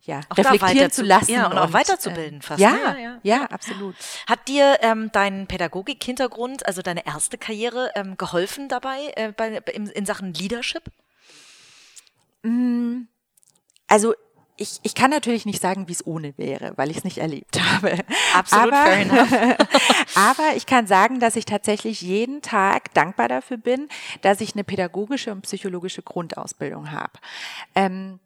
ja, 0.04 0.20
auch 0.28 0.36
reflektieren 0.36 0.90
zu 0.90 1.02
lassen. 1.02 1.32
Ja, 1.32 1.46
und, 1.46 1.58
auch 1.58 1.72
weiterzubilden 1.72 2.40
äh, 2.40 2.42
fast. 2.42 2.60
Ja, 2.60 2.76
ja, 2.76 2.96
ja, 2.96 3.18
ja, 3.22 3.42
absolut. 3.44 3.94
Hat 4.26 4.46
dir 4.48 4.78
ähm, 4.82 5.10
dein 5.12 5.46
Pädagogik-Hintergrund, 5.46 6.66
also 6.66 6.82
deine 6.82 7.06
erste 7.06 7.38
Karriere, 7.38 7.90
ähm, 7.94 8.16
geholfen 8.16 8.68
dabei 8.68 9.12
äh, 9.16 9.32
bei, 9.32 9.56
in, 9.72 9.86
in 9.88 10.06
Sachen 10.06 10.34
Leadership? 10.34 10.84
Mm, 12.42 13.02
also 13.88 14.14
ich, 14.56 14.78
ich 14.82 14.94
kann 14.94 15.10
natürlich 15.10 15.46
nicht 15.46 15.60
sagen, 15.60 15.88
wie 15.88 15.92
es 15.92 16.06
ohne 16.06 16.36
wäre, 16.38 16.72
weil 16.76 16.90
ich 16.90 16.98
es 16.98 17.04
nicht 17.04 17.18
erlebt 17.18 17.60
habe. 17.72 17.98
Absolut 18.34 18.72
aber, 18.72 18.84
fair 18.84 19.00
enough. 19.00 19.58
aber 20.14 20.56
ich 20.56 20.66
kann 20.66 20.86
sagen, 20.86 21.18
dass 21.18 21.36
ich 21.36 21.44
tatsächlich 21.44 22.02
jeden 22.02 22.42
Tag 22.42 22.92
dankbar 22.94 23.28
dafür 23.28 23.56
bin, 23.56 23.88
dass 24.20 24.40
ich 24.40 24.54
eine 24.54 24.64
pädagogische 24.64 25.32
und 25.32 25.42
psychologische 25.42 26.02
Grundausbildung 26.02 26.92
habe. 26.92 27.12
Ähm, 27.74 28.20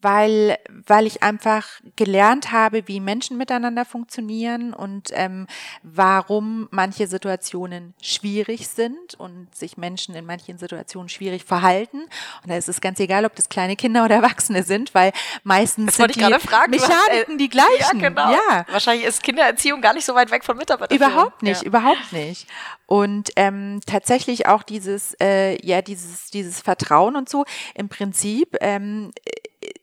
weil, 0.00 0.58
weil 0.86 1.06
ich 1.06 1.22
einfach 1.22 1.66
gelernt 1.96 2.52
habe, 2.52 2.88
wie 2.88 3.00
Menschen 3.00 3.36
miteinander 3.36 3.84
funktionieren 3.84 4.72
und 4.72 5.10
ähm, 5.12 5.46
warum 5.82 6.68
manche 6.70 7.06
Situationen 7.06 7.94
schwierig 8.00 8.68
sind 8.68 9.14
und 9.18 9.54
sich 9.54 9.76
Menschen 9.76 10.14
in 10.14 10.26
manchen 10.26 10.58
Situationen 10.58 11.08
schwierig 11.08 11.44
verhalten. 11.44 12.02
Und 12.42 12.50
da 12.50 12.56
ist 12.56 12.68
es 12.68 12.80
ganz 12.80 12.98
egal, 13.00 13.24
ob 13.24 13.34
das 13.36 13.48
kleine 13.48 13.76
Kinder 13.76 14.04
oder 14.04 14.16
Erwachsene 14.16 14.62
sind, 14.62 14.94
weil 14.94 15.12
meistens 15.44 15.86
das 15.86 15.96
sind 15.96 16.16
die 16.16 16.20
fragen, 16.20 16.70
Mechaniken 16.70 17.38
die 17.38 17.48
gleichen. 17.48 18.00
Ja, 18.00 18.08
genau. 18.08 18.32
Ja. 18.32 18.66
Wahrscheinlich 18.70 19.06
ist 19.06 19.22
Kindererziehung 19.22 19.80
gar 19.80 19.94
nicht 19.94 20.04
so 20.04 20.14
weit 20.14 20.30
weg 20.30 20.44
von 20.44 20.56
Mitarbeitern. 20.56 20.96
Überhaupt 20.96 21.42
nicht, 21.42 21.62
ja. 21.62 21.66
überhaupt 21.66 22.12
nicht. 22.12 22.46
Und 22.86 23.30
ähm, 23.36 23.80
tatsächlich 23.86 24.46
auch 24.46 24.62
dieses, 24.62 25.16
äh, 25.20 25.64
ja, 25.64 25.80
dieses, 25.80 26.30
dieses 26.30 26.60
Vertrauen 26.60 27.16
und 27.16 27.28
so. 27.28 27.44
Im 27.74 27.88
Prinzip 27.88 28.56
ähm, 28.60 29.12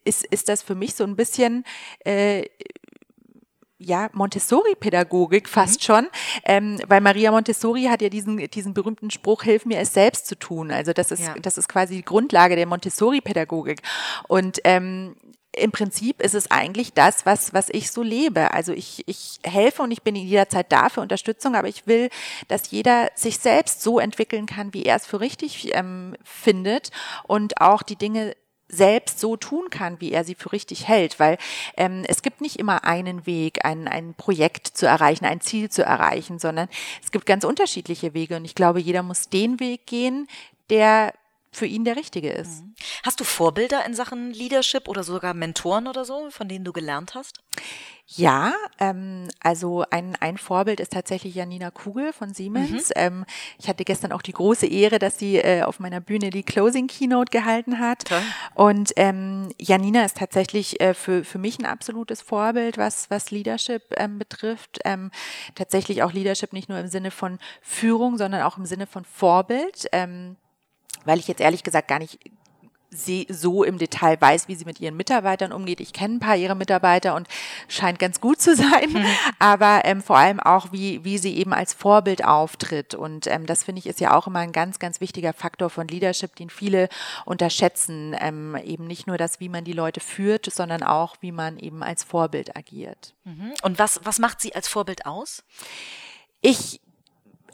ist, 0.04 0.26
ist 0.26 0.50
das 0.50 0.62
für 0.62 0.76
mich 0.76 0.96
so 0.96 1.04
ein 1.04 1.15
bisschen 1.15 1.63
äh, 2.06 2.46
ja, 3.80 4.10
Montessori-Pädagogik 4.12 5.48
fast 5.48 5.80
mhm. 5.80 5.84
schon, 5.84 6.08
ähm, 6.44 6.80
weil 6.88 7.00
Maria 7.02 7.32
Montessori 7.32 7.86
hat 7.86 8.02
ja 8.02 8.10
diesen, 8.10 8.38
diesen 8.50 8.74
berühmten 8.74 9.10
Spruch, 9.10 9.44
hilf 9.44 9.65
mir 9.65 9.80
es 9.80 9.94
selbst 9.94 10.28
zu 10.28 10.38
tun. 10.38 10.72
Also 10.72 10.92
das 10.92 11.12
ist, 11.12 11.24
ja. 11.24 11.36
das 11.42 11.58
ist 11.58 11.70
quasi 11.70 11.96
die 11.96 12.06
Grundlage 12.06 12.58
der 12.58 12.68
Montessori-Pädagogik. 12.68 13.82
Und 14.28 14.60
ähm, 14.65 15.15
im 15.56 15.72
Prinzip 15.72 16.22
ist 16.22 16.36
es 16.36 16.52
eigentlich 16.52 16.94
das, 16.94 17.26
was, 17.26 17.54
was 17.54 17.70
ich 17.70 17.89
so 17.89 18.04
lebe. 18.04 18.54
Also 18.54 18.74
ich, 18.74 19.04
ich 19.08 19.39
helfe 19.44 19.82
und 19.82 19.92
ich 19.92 20.04
bin 20.04 20.15
jederzeit 20.15 20.72
da 20.72 20.89
für 20.89 21.02
Unterstützung, 21.02 21.56
aber 21.56 21.68
ich 21.68 21.88
will, 21.88 22.10
dass 22.50 22.72
jeder 22.72 23.10
sich 23.15 23.39
selbst 23.39 23.82
so 23.82 24.00
entwickeln 24.00 24.46
kann, 24.46 24.74
wie 24.74 24.84
er 24.84 24.98
es 24.98 25.06
für 25.06 25.22
richtig 25.22 25.74
ähm, 25.74 26.15
findet 26.24 26.92
und 27.24 27.62
auch 27.62 27.82
die 27.82 27.96
Dinge 27.96 28.36
selbst 28.70 29.20
so 29.20 29.36
tun 29.36 29.70
kann, 29.70 30.00
wie 30.00 30.12
er 30.12 30.24
sie 30.24 30.36
für 30.36 30.52
richtig 30.52 30.88
hält, 30.88 31.20
weil 31.20 31.38
ähm, 31.76 32.04
es 32.08 32.22
gibt 32.22 32.40
nicht 32.40 32.58
immer 32.58 32.84
einen 32.86 33.26
Weg, 33.26 33.66
ein, 33.66 33.88
ein 33.88 34.14
Projekt 34.14 34.68
zu 34.68 34.86
erreichen, 34.86 35.26
ein 35.26 35.42
Ziel 35.42 35.70
zu 35.70 35.84
erreichen, 35.84 36.40
sondern 36.40 36.70
es 37.04 37.12
gibt 37.12 37.26
ganz 37.26 37.44
unterschiedliche 37.44 38.14
Wege. 38.14 38.38
Und 38.38 38.46
ich 38.46 38.56
glaube, 38.56 38.80
jeder 38.80 39.04
muss 39.04 39.30
den 39.30 39.60
Weg 39.60 39.88
gehen, 39.88 40.28
der 40.70 41.14
für 41.52 41.66
ihn 41.66 41.84
der 41.84 41.96
richtige 41.96 42.32
ist. 42.32 42.64
Mhm. 42.64 42.76
Hast 43.04 43.20
du 43.20 43.24
Vorbilder 43.24 43.86
in 43.86 43.94
Sachen 43.94 44.32
Leadership 44.32 44.88
oder 44.88 45.04
sogar 45.04 45.34
Mentoren 45.34 45.88
oder 45.88 46.06
so, 46.06 46.30
von 46.30 46.48
denen 46.48 46.66
du 46.66 46.74
gelernt 46.74 47.16
hast? 47.16 47.42
Ja, 48.16 48.54
ähm, 48.80 49.28
also 49.40 49.86
ein, 49.92 50.16
ein 50.20 50.40
Vorbild 50.40 50.80
ist 50.80 50.94
tatsächlich 50.94 51.36
Janina 51.36 51.70
Kugel 51.70 52.12
von 52.12 52.34
Siemens. 52.34 52.90
Mhm. 52.90 52.94
Ähm, 52.96 53.26
ich 53.60 53.70
hatte 53.70 53.86
gestern 53.86 54.12
auch 54.12 54.24
die 54.24 54.32
große 54.32 54.66
Ehre, 54.66 54.98
dass 54.98 55.20
sie 55.20 55.38
äh, 55.38 55.62
auf 55.62 55.80
meiner 55.80 56.02
Bühne 56.02 56.32
die 56.32 56.42
Closing 56.42 56.88
Keynote 56.88 57.30
gehalten 57.30 57.78
hat. 57.78 58.06
Toll. 58.06 58.22
Und 58.56 58.94
ähm, 58.96 59.50
Janina 59.60 60.06
ist 60.06 60.18
tatsächlich 60.18 60.82
äh, 60.82 60.96
für, 60.96 61.24
für 61.24 61.38
mich 61.38 61.60
ein 61.60 61.68
absolutes 61.68 62.24
Vorbild, 62.24 62.80
was, 62.80 63.12
was 63.12 63.30
Leadership 63.30 63.84
ähm, 63.98 64.18
betrifft. 64.18 64.80
Ähm, 64.86 65.12
tatsächlich 65.54 66.02
auch 66.02 66.12
Leadership 66.12 66.52
nicht 66.52 66.68
nur 66.68 66.80
im 66.80 66.88
Sinne 66.88 67.12
von 67.12 67.38
Führung, 67.62 68.18
sondern 68.18 68.42
auch 68.42 68.58
im 68.58 68.66
Sinne 68.66 68.88
von 68.88 69.06
Vorbild. 69.06 69.86
Ähm, 69.92 70.36
weil 71.06 71.20
ich 71.20 71.28
jetzt 71.28 71.42
ehrlich 71.42 71.64
gesagt 71.64 71.88
gar 71.88 72.00
nicht 72.00 72.20
sie 72.92 73.28
so 73.30 73.64
im 73.64 73.78
Detail 73.78 74.20
weiß, 74.20 74.48
wie 74.48 74.56
sie 74.56 74.66
mit 74.66 74.80
ihren 74.80 74.98
Mitarbeitern 74.98 75.52
umgeht. 75.52 75.80
Ich 75.80 75.94
kenne 75.94 76.16
ein 76.16 76.20
paar 76.20 76.36
ihrer 76.36 76.56
Mitarbeiter 76.56 77.16
und 77.16 77.28
scheint 77.68 78.00
ganz 78.00 78.20
gut 78.20 78.42
zu 78.42 78.56
sein, 78.56 78.92
mhm. 78.92 79.06
aber 79.38 79.82
ähm, 79.86 80.02
vor 80.02 80.18
allem 80.18 80.40
auch, 80.40 80.72
wie, 80.72 81.04
wie 81.04 81.18
sie 81.18 81.38
eben 81.38 81.54
als 81.54 81.74
Vorbild 81.74 82.26
auftritt. 82.26 82.96
Und 82.96 83.28
ähm, 83.28 83.46
das 83.46 83.64
finde 83.64 83.80
ich 83.80 83.88
ist 83.88 84.00
ja 84.00 84.16
auch 84.16 84.28
immer 84.28 84.40
ein 84.40 84.52
ganz, 84.52 84.80
ganz 84.80 85.02
wichtiger 85.02 85.34
Faktor 85.34 85.70
von 85.70 85.88
Leadership, 85.88 86.36
den 86.36 86.50
viele 86.50 86.90
unterschätzen. 87.26 88.16
Ähm, 88.20 88.56
eben 88.64 88.88
nicht 88.88 89.08
nur 89.08 89.18
das, 89.18 89.40
wie 89.40 89.50
man 89.50 89.64
die 89.64 89.74
Leute 89.74 90.00
führt, 90.00 90.52
sondern 90.52 90.84
auch, 90.84 91.18
wie 91.22 91.32
man 91.32 91.60
eben 91.60 91.84
als 91.84 92.04
Vorbild 92.04 92.56
agiert. 92.58 93.14
Mhm. 93.24 93.54
Und 93.62 93.80
was, 93.80 94.00
was 94.04 94.20
macht 94.20 94.42
sie 94.42 94.56
als 94.56 94.68
Vorbild 94.68 95.06
aus? 95.06 95.44
Ich 96.42 96.82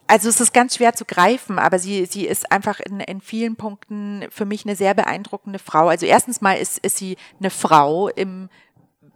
also 0.08 0.30
es 0.30 0.40
ist 0.40 0.54
ganz 0.54 0.76
schwer 0.76 0.94
zu 0.94 1.06
greifen, 1.06 1.60
aber 1.60 1.80
sie, 1.80 2.06
sie 2.06 2.26
ist 2.26 2.52
einfach 2.52 2.80
in, 2.80 3.00
in 3.00 3.22
vielen 3.22 3.56
Punkten 3.56 4.26
für 4.30 4.46
mich 4.46 4.66
eine 4.66 4.76
sehr 4.76 4.94
beeindruckende 4.94 5.60
Frau. 5.60 5.88
Also 5.88 6.06
erstens 6.06 6.42
mal 6.42 6.54
ist, 6.54 6.78
ist 6.80 6.98
sie 6.98 7.18
eine 7.40 7.50
Frau 7.50 8.10
im 8.10 8.50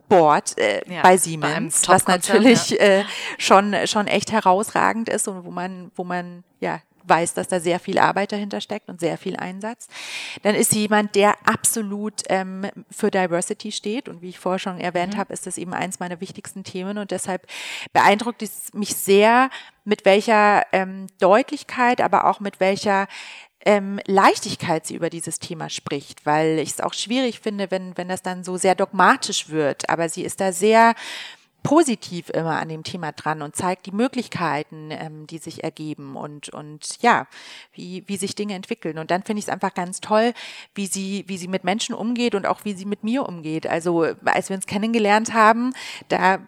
Board 0.07 0.57
äh, 0.57 0.81
ja, 0.91 1.03
bei 1.03 1.17
Siemens, 1.17 1.87
was 1.87 2.07
natürlich 2.07 2.71
ja. 2.71 2.77
äh, 2.77 3.03
schon, 3.37 3.75
schon 3.85 4.07
echt 4.07 4.31
herausragend 4.31 5.07
ist 5.07 5.27
und 5.27 5.45
wo 5.45 5.51
man, 5.51 5.91
wo 5.95 6.03
man 6.03 6.43
ja 6.59 6.81
weiß, 7.09 7.33
dass 7.33 7.47
da 7.47 7.59
sehr 7.59 7.79
viel 7.79 7.97
Arbeit 7.99 8.31
dahinter 8.31 8.61
steckt 8.61 8.87
und 8.87 8.99
sehr 8.99 9.17
viel 9.17 9.35
Einsatz. 9.35 9.87
Dann 10.43 10.55
ist 10.55 10.71
sie 10.71 10.81
jemand, 10.81 11.15
der 11.15 11.35
absolut 11.45 12.23
ähm, 12.29 12.67
für 12.89 13.11
Diversity 13.11 13.71
steht. 13.71 14.07
Und 14.07 14.21
wie 14.21 14.29
ich 14.29 14.39
vorher 14.39 14.59
schon 14.59 14.79
erwähnt 14.79 15.15
mhm. 15.15 15.17
habe, 15.17 15.33
ist 15.33 15.47
das 15.47 15.57
eben 15.57 15.73
eins 15.73 15.99
meiner 15.99 16.21
wichtigsten 16.21 16.63
Themen. 16.63 16.97
Und 16.97 17.11
deshalb 17.11 17.47
beeindruckt 17.93 18.41
es 18.41 18.73
mich 18.73 18.95
sehr, 18.95 19.49
mit 19.85 20.05
welcher 20.05 20.65
ähm, 20.71 21.07
Deutlichkeit, 21.19 21.99
aber 21.99 22.25
auch 22.29 22.39
mit 22.39 22.59
welcher 22.59 23.07
ähm, 23.65 23.99
Leichtigkeit 24.05 24.85
sie 24.85 24.95
über 24.95 25.09
dieses 25.09 25.39
Thema 25.39 25.69
spricht, 25.69 26.25
weil 26.25 26.59
ich 26.59 26.69
es 26.69 26.81
auch 26.81 26.93
schwierig 26.93 27.39
finde, 27.39 27.71
wenn, 27.71 27.97
wenn 27.97 28.07
das 28.07 28.21
dann 28.21 28.43
so 28.43 28.57
sehr 28.57 28.75
dogmatisch 28.75 29.49
wird. 29.49 29.89
Aber 29.89 30.07
sie 30.07 30.23
ist 30.23 30.39
da 30.39 30.51
sehr 30.51 30.95
positiv 31.63 32.29
immer 32.29 32.59
an 32.59 32.69
dem 32.69 32.83
Thema 32.83 33.11
dran 33.11 33.41
und 33.41 33.55
zeigt 33.55 33.85
die 33.85 33.91
Möglichkeiten, 33.91 34.89
ähm, 34.91 35.27
die 35.27 35.37
sich 35.37 35.63
ergeben 35.63 36.15
und, 36.15 36.49
und 36.49 37.01
ja, 37.01 37.27
wie, 37.73 38.03
wie 38.07 38.17
sich 38.17 38.35
Dinge 38.35 38.53
entwickeln. 38.53 38.97
Und 38.97 39.11
dann 39.11 39.23
finde 39.23 39.39
ich 39.39 39.45
es 39.45 39.53
einfach 39.53 39.73
ganz 39.73 40.01
toll, 40.01 40.33
wie 40.75 40.87
sie, 40.87 41.25
wie 41.27 41.37
sie 41.37 41.47
mit 41.47 41.63
Menschen 41.63 41.93
umgeht 41.95 42.35
und 42.35 42.45
auch 42.45 42.65
wie 42.65 42.73
sie 42.73 42.85
mit 42.85 43.03
mir 43.03 43.27
umgeht. 43.27 43.67
Also 43.67 44.07
als 44.25 44.49
wir 44.49 44.55
uns 44.55 44.67
kennengelernt 44.67 45.33
haben, 45.33 45.73
da 46.07 46.39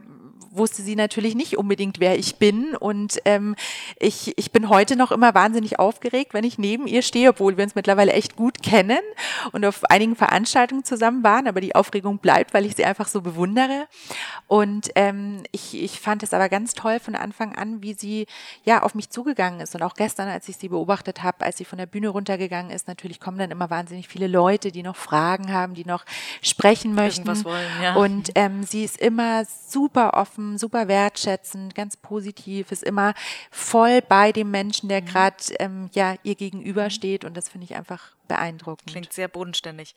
wusste 0.52 0.82
sie 0.82 0.96
natürlich 0.96 1.36
nicht 1.36 1.58
unbedingt, 1.58 2.00
wer 2.00 2.18
ich 2.18 2.36
bin. 2.36 2.76
Und 2.76 3.20
ähm, 3.26 3.56
ich, 4.00 4.38
ich 4.38 4.52
bin 4.52 4.70
heute 4.70 4.96
noch 4.96 5.12
immer 5.12 5.34
wahnsinnig 5.34 5.80
aufgeregt, 5.80 6.34
wenn 6.34 6.44
ich 6.44 6.58
neben 6.58 6.88
ihr 6.88 7.02
stehe, 7.02 7.30
obwohl 7.30 7.58
wir 7.58 7.64
uns 7.64 7.76
mittlerweile 7.76 8.14
echt 8.14 8.36
gut 8.36 8.62
kennen 8.62 9.00
und 9.52 9.66
auf 9.66 9.90
einigen 9.90 10.16
Veranstaltungen 10.16 10.84
zusammen 10.84 11.24
waren. 11.24 11.48
Aber 11.48 11.62
die 11.62 11.76
Aufregung 11.76 12.18
bleibt, 12.18 12.54
weil 12.54 12.66
ich 12.66 12.76
sie 12.76 12.86
einfach 12.86 13.08
so 13.08 13.22
bewundere. 13.22 13.88
Und 14.48 14.90
ähm, 14.96 15.44
ich, 15.52 15.82
ich 15.82 16.00
fand 16.00 16.24
es 16.24 16.34
aber 16.34 16.50
ganz 16.50 16.74
toll 16.74 17.00
von 17.00 17.16
Anfang 17.16 17.56
an, 17.56 17.82
wie 17.82 17.94
sie 17.94 18.28
ja 18.64 18.84
auf 18.84 18.96
mich 18.96 19.10
zugegangen 19.10 19.62
ist. 19.62 19.74
Und 19.76 19.84
auch 19.84 19.94
gestern, 19.94 20.28
als 20.28 20.50
ich 20.50 20.58
sie 20.58 20.70
beobachtet 20.70 21.24
habe, 21.24 21.46
als 21.46 21.58
sie 21.58 21.66
von 21.66 21.78
der 21.78 21.86
Bühne 21.86 22.10
runtergegangen 22.10 22.72
ist, 22.72 22.88
natürlich 22.88 23.20
kommen 23.20 23.38
dann 23.38 23.52
immer 23.52 23.70
wahnsinnig 23.70 24.08
viele 24.08 24.28
Leute, 24.28 24.72
die 24.72 24.84
noch 24.84 24.96
Fragen 24.96 25.54
haben, 25.54 25.74
die 25.74 25.86
noch 25.86 26.06
sprechen 26.42 26.94
möchten. 26.94 27.22
Wollen, 27.46 27.66
ja. 27.82 27.96
Und 27.96 28.32
ähm, 28.36 28.64
sie 28.64 28.84
ist 28.84 29.00
immer 29.00 29.46
super 29.46 30.16
offen 30.16 30.41
offen, 30.42 30.58
super 30.58 30.88
wertschätzend, 30.88 31.76
ganz 31.76 31.98
positiv, 31.98 32.72
ist 32.72 32.84
immer 32.84 33.14
voll 33.52 34.02
bei 34.02 34.32
dem 34.32 34.52
Menschen, 34.52 34.90
der 34.90 35.02
mhm. 35.02 35.06
gerade 35.06 35.36
ähm, 35.60 35.90
ja, 35.94 36.16
ihr 36.24 36.36
gegenübersteht. 36.36 37.26
Und 37.26 37.38
das 37.38 37.50
finde 37.50 37.66
ich 37.66 37.76
einfach 37.76 38.12
beeindruckend. 38.28 38.90
Klingt 38.90 39.14
sehr 39.14 39.28
bodenständig. 39.28 39.96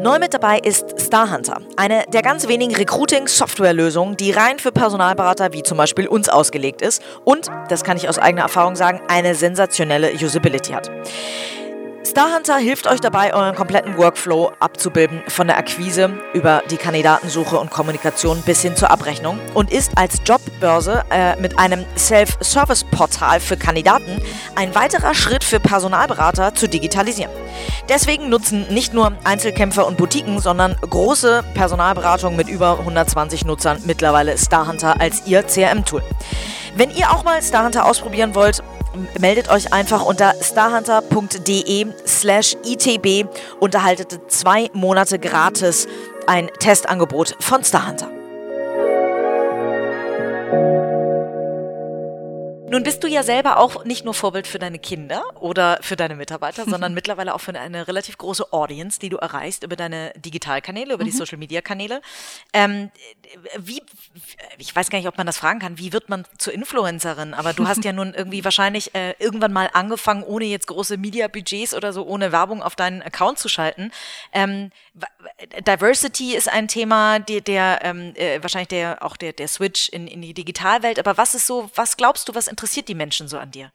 Neu 0.00 0.18
mit 0.20 0.32
dabei 0.32 0.60
ist 0.60 1.00
Starhunter, 1.00 1.60
eine 1.76 2.04
der 2.12 2.22
ganz 2.22 2.46
wenigen 2.46 2.74
Recruiting-Software-Lösungen, 2.74 4.16
die 4.16 4.30
rein 4.30 4.60
für 4.60 4.70
Personalberater 4.70 5.52
wie 5.52 5.64
zum 5.64 5.76
Beispiel 5.76 6.06
uns 6.06 6.28
ausgelegt 6.28 6.80
ist 6.80 7.02
und, 7.24 7.50
das 7.68 7.82
kann 7.82 7.96
ich 7.96 8.08
aus 8.08 8.18
eigener 8.18 8.42
Erfahrung 8.42 8.76
sagen, 8.76 9.00
eine 9.08 9.34
sensationelle 9.34 10.12
Usability 10.12 10.72
hat. 10.72 10.90
Starhunter 12.10 12.56
hilft 12.56 12.86
euch 12.86 13.00
dabei, 13.00 13.34
euren 13.34 13.54
kompletten 13.54 13.98
Workflow 13.98 14.50
abzubilden, 14.60 15.22
von 15.28 15.46
der 15.46 15.58
Akquise 15.58 16.18
über 16.32 16.62
die 16.70 16.78
Kandidatensuche 16.78 17.58
und 17.58 17.70
Kommunikation 17.70 18.40
bis 18.46 18.62
hin 18.62 18.76
zur 18.76 18.90
Abrechnung 18.90 19.38
und 19.52 19.70
ist 19.70 19.98
als 19.98 20.22
Jobbörse 20.24 21.04
äh, 21.10 21.36
mit 21.36 21.58
einem 21.58 21.84
Self-Service-Portal 21.96 23.40
für 23.40 23.58
Kandidaten 23.58 24.22
ein 24.54 24.74
weiterer 24.74 25.12
Schritt 25.12 25.44
für 25.44 25.60
Personalberater 25.60 26.54
zu 26.54 26.66
digitalisieren. 26.66 27.30
Deswegen 27.90 28.30
nutzen 28.30 28.66
nicht 28.70 28.94
nur 28.94 29.12
Einzelkämpfer 29.24 29.86
und 29.86 29.98
Boutiquen, 29.98 30.38
sondern 30.38 30.76
große 30.80 31.44
Personalberatungen 31.52 32.38
mit 32.38 32.48
über 32.48 32.78
120 32.78 33.44
Nutzern 33.44 33.82
mittlerweile 33.84 34.38
Starhunter 34.38 34.98
als 34.98 35.26
ihr 35.26 35.42
CRM-Tool. 35.42 36.02
Wenn 36.74 36.90
ihr 36.90 37.10
auch 37.10 37.24
mal 37.24 37.42
Starhunter 37.42 37.84
ausprobieren 37.84 38.34
wollt, 38.34 38.62
meldet 39.18 39.50
euch 39.50 39.72
einfach 39.72 40.04
unter 40.04 40.34
starhunter.de 40.40 41.86
slash 42.06 42.56
itb 42.64 43.26
und 43.60 43.74
erhaltet 43.74 44.18
zwei 44.28 44.70
Monate 44.72 45.18
gratis 45.18 45.86
ein 46.26 46.48
Testangebot 46.58 47.36
von 47.40 47.64
Starhunter. 47.64 48.10
Nun 52.70 52.82
bist 52.82 53.02
du 53.02 53.08
ja 53.08 53.22
selber 53.22 53.58
auch 53.58 53.84
nicht 53.84 54.04
nur 54.04 54.14
Vorbild 54.14 54.46
für 54.46 54.58
deine 54.58 54.78
Kinder 54.78 55.22
oder 55.40 55.78
für 55.80 55.96
deine 55.96 56.16
Mitarbeiter, 56.16 56.64
sondern 56.68 56.94
mittlerweile 56.94 57.34
auch 57.34 57.40
für 57.40 57.58
eine 57.58 57.88
relativ 57.88 58.18
große 58.18 58.52
Audience, 58.52 58.98
die 59.00 59.08
du 59.08 59.16
erreichst 59.16 59.64
über 59.64 59.76
deine 59.76 60.12
Digitalkanäle, 60.16 60.94
über 60.94 61.04
mhm. 61.04 61.08
die 61.08 61.16
Social 61.16 61.38
Media 61.38 61.60
Kanäle. 61.60 62.00
Ähm, 62.52 62.90
wie, 63.58 63.82
ich 64.58 64.74
weiß 64.74 64.90
gar 64.90 64.98
nicht, 64.98 65.08
ob 65.08 65.16
man 65.16 65.26
das 65.26 65.38
fragen 65.38 65.60
kann, 65.60 65.78
wie 65.78 65.92
wird 65.92 66.08
man 66.08 66.24
zur 66.38 66.52
Influencerin? 66.52 67.34
Aber 67.34 67.52
du 67.52 67.66
hast 67.66 67.84
ja 67.84 67.92
nun 67.92 68.14
irgendwie 68.16 68.44
wahrscheinlich 68.44 68.94
äh, 68.94 69.14
irgendwann 69.18 69.52
mal 69.52 69.70
angefangen, 69.72 70.22
ohne 70.22 70.44
jetzt 70.44 70.66
große 70.66 70.96
Media-Budgets 70.96 71.74
oder 71.74 71.92
so, 71.92 72.06
ohne 72.06 72.32
Werbung 72.32 72.62
auf 72.62 72.76
deinen 72.76 73.02
Account 73.02 73.38
zu 73.38 73.48
schalten. 73.48 73.90
Ähm, 74.32 74.70
Diversity 75.66 76.34
ist 76.34 76.48
ein 76.48 76.68
Thema, 76.68 77.18
der, 77.18 77.40
der 77.40 77.80
ähm, 77.82 78.12
äh, 78.16 78.42
wahrscheinlich 78.42 78.68
der 78.68 79.02
auch 79.02 79.16
der, 79.16 79.32
der 79.32 79.48
Switch 79.48 79.88
in, 79.88 80.06
in 80.06 80.22
die 80.22 80.34
Digitalwelt. 80.34 80.98
Aber 80.98 81.16
was 81.16 81.34
ist 81.34 81.46
so, 81.46 81.70
was 81.74 81.96
glaubst 81.96 82.28
du, 82.28 82.34
was 82.34 82.48
interessiert 82.48 82.88
die 82.88 82.94
Menschen 82.94 83.28
so 83.28 83.38
an 83.38 83.50
dir? 83.50 83.70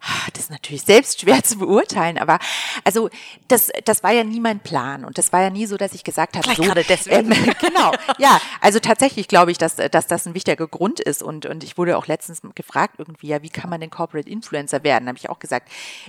Ah, 0.00 0.28
das 0.32 0.44
ist 0.44 0.50
natürlich 0.50 0.82
selbst 0.82 1.20
schwer 1.20 1.42
zu 1.44 1.58
beurteilen, 1.58 2.18
aber 2.18 2.38
also 2.84 3.10
das, 3.48 3.70
das 3.84 4.02
war 4.02 4.12
ja 4.12 4.22
nie 4.22 4.38
mein 4.38 4.60
Plan 4.60 5.04
und 5.04 5.18
das 5.18 5.32
war 5.32 5.42
ja 5.42 5.50
nie 5.50 5.66
so, 5.66 5.76
dass 5.76 5.92
ich 5.92 6.04
gesagt 6.04 6.36
habe, 6.36 6.54
so, 6.54 6.62
gerade 6.62 6.84
deswegen. 6.84 7.32
Ähm, 7.32 7.54
genau, 7.60 7.92
ja, 8.18 8.40
also 8.60 8.78
tatsächlich 8.78 9.26
glaube 9.26 9.50
ich, 9.50 9.58
dass, 9.58 9.76
dass 9.76 10.06
das 10.06 10.26
ein 10.26 10.34
wichtiger 10.34 10.66
Grund 10.68 11.00
ist 11.00 11.22
und, 11.22 11.46
und 11.46 11.64
ich 11.64 11.76
wurde 11.76 11.96
auch 11.96 12.06
letztens 12.06 12.42
gefragt 12.54 12.94
irgendwie, 12.98 13.28
ja, 13.28 13.42
wie 13.42 13.50
kann 13.50 13.70
man 13.70 13.80
denn 13.80 13.90
Corporate 13.90 14.28
Influencer 14.28 14.84
werden? 14.84 15.06
Da 15.06 15.08
habe 15.10 15.18
ich 15.18 15.30
auch 15.30 15.40
gesagt, 15.40 15.68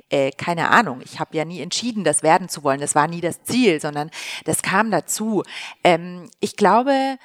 äh, 0.10 0.32
keine 0.32 0.70
Ahnung, 0.70 1.02
ich 1.04 1.20
habe 1.20 1.36
ja 1.36 1.46
nie 1.46 1.62
entschieden, 1.62 2.04
das 2.04 2.22
werden 2.22 2.48
zu 2.48 2.64
wollen, 2.64 2.80
das 2.80 2.94
war 2.94 3.08
nie 3.08 3.22
das 3.22 3.44
Ziel, 3.44 3.82
sondern 3.82 4.12
das 4.46 4.62
kam 4.62 4.92
dazu. 4.92 5.44
Ähm, 5.84 6.30
ich 6.40 6.56
glaube, 6.56 7.18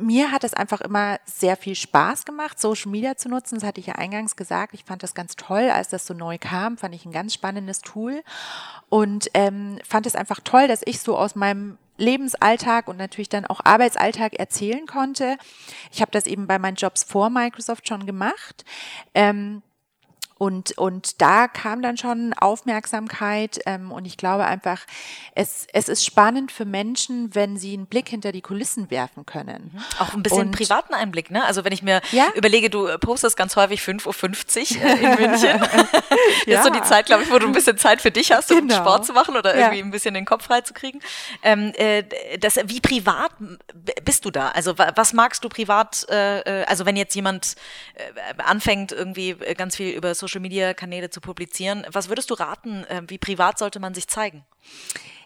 mir 0.00 0.32
hat 0.32 0.44
es 0.44 0.54
einfach 0.54 0.80
immer 0.80 1.18
sehr 1.24 1.56
viel 1.56 1.74
Spaß 1.74 2.24
gemacht, 2.24 2.58
Social 2.58 2.90
Media 2.90 3.16
zu 3.16 3.28
nutzen. 3.28 3.56
Das 3.56 3.64
hatte 3.64 3.80
ich 3.80 3.86
ja 3.86 3.94
eingangs 3.94 4.36
gesagt. 4.36 4.74
Ich 4.74 4.84
fand 4.84 5.02
das 5.02 5.14
ganz 5.14 5.36
toll, 5.36 5.70
als 5.70 5.88
das 5.88 6.06
so 6.06 6.14
neu 6.14 6.38
kam. 6.38 6.78
Fand 6.78 6.94
ich 6.94 7.04
ein 7.04 7.12
ganz 7.12 7.34
spannendes 7.34 7.80
Tool 7.80 8.22
und 8.88 9.30
ähm, 9.34 9.78
fand 9.86 10.06
es 10.06 10.16
einfach 10.16 10.40
toll, 10.42 10.68
dass 10.68 10.82
ich 10.84 11.00
so 11.00 11.16
aus 11.16 11.34
meinem 11.34 11.78
Lebensalltag 11.96 12.88
und 12.88 12.96
natürlich 12.96 13.28
dann 13.28 13.46
auch 13.46 13.60
Arbeitsalltag 13.62 14.34
erzählen 14.34 14.86
konnte. 14.86 15.36
Ich 15.92 16.00
habe 16.00 16.10
das 16.10 16.26
eben 16.26 16.46
bei 16.46 16.58
meinen 16.58 16.76
Jobs 16.76 17.04
vor 17.04 17.30
Microsoft 17.30 17.86
schon 17.86 18.06
gemacht. 18.06 18.64
Ähm, 19.14 19.62
und, 20.40 20.78
und 20.78 21.20
da 21.20 21.48
kam 21.48 21.82
dann 21.82 21.98
schon 21.98 22.32
Aufmerksamkeit 22.32 23.60
ähm, 23.66 23.92
und 23.92 24.06
ich 24.06 24.16
glaube 24.16 24.46
einfach, 24.46 24.80
es, 25.34 25.66
es 25.74 25.90
ist 25.90 26.02
spannend 26.02 26.50
für 26.50 26.64
Menschen, 26.64 27.34
wenn 27.34 27.58
sie 27.58 27.74
einen 27.74 27.84
Blick 27.84 28.08
hinter 28.08 28.32
die 28.32 28.40
Kulissen 28.40 28.90
werfen 28.90 29.26
können. 29.26 29.70
Mhm. 29.70 29.80
Auch 29.98 30.14
ein 30.14 30.22
bisschen 30.22 30.46
und, 30.46 30.52
privaten 30.52 30.94
Einblick, 30.94 31.30
ne? 31.30 31.44
Also 31.44 31.66
wenn 31.66 31.74
ich 31.74 31.82
mir 31.82 32.00
ja? 32.10 32.30
überlege, 32.34 32.70
du 32.70 32.88
postest 33.00 33.36
ganz 33.36 33.54
häufig 33.54 33.82
5.50 33.82 34.78
Uhr 34.78 34.82
äh, 34.82 34.92
in 34.92 35.28
München. 35.28 35.60
ja. 36.46 36.54
ist 36.60 36.64
so 36.64 36.70
die 36.70 36.82
Zeit, 36.84 37.04
glaube 37.04 37.24
ich, 37.24 37.30
wo 37.30 37.38
du 37.38 37.46
ein 37.46 37.52
bisschen 37.52 37.76
Zeit 37.76 38.00
für 38.00 38.10
dich 38.10 38.32
hast, 38.32 38.50
um 38.50 38.66
genau. 38.66 38.76
Sport 38.76 39.04
zu 39.04 39.12
machen 39.12 39.36
oder 39.36 39.54
irgendwie 39.54 39.80
ja. 39.80 39.84
ein 39.84 39.90
bisschen 39.90 40.14
den 40.14 40.24
Kopf 40.24 40.46
freizukriegen. 40.46 41.02
Ähm, 41.42 41.74
äh, 41.76 42.02
das, 42.38 42.56
wie 42.64 42.80
privat 42.80 43.32
bist 44.06 44.24
du 44.24 44.30
da? 44.30 44.48
Also 44.52 44.78
was 44.78 45.12
magst 45.12 45.44
du 45.44 45.50
privat, 45.50 46.06
äh, 46.08 46.62
äh 46.62 46.64
also 46.64 46.86
wenn 46.86 46.96
jetzt 46.96 47.14
jemand 47.14 47.56
äh, 47.92 48.42
anfängt, 48.42 48.90
irgendwie 48.90 49.32
äh, 49.32 49.52
ganz 49.52 49.76
viel 49.76 49.90
über 49.90 50.14
Social 50.14 50.29
Social 50.30 50.40
Media 50.40 50.74
Kanäle 50.74 51.10
zu 51.10 51.20
publizieren. 51.20 51.84
Was 51.90 52.08
würdest 52.08 52.30
du 52.30 52.34
raten? 52.34 52.84
Äh, 52.84 53.02
wie 53.08 53.18
privat 53.18 53.58
sollte 53.58 53.80
man 53.80 53.94
sich 53.94 54.06
zeigen? 54.06 54.44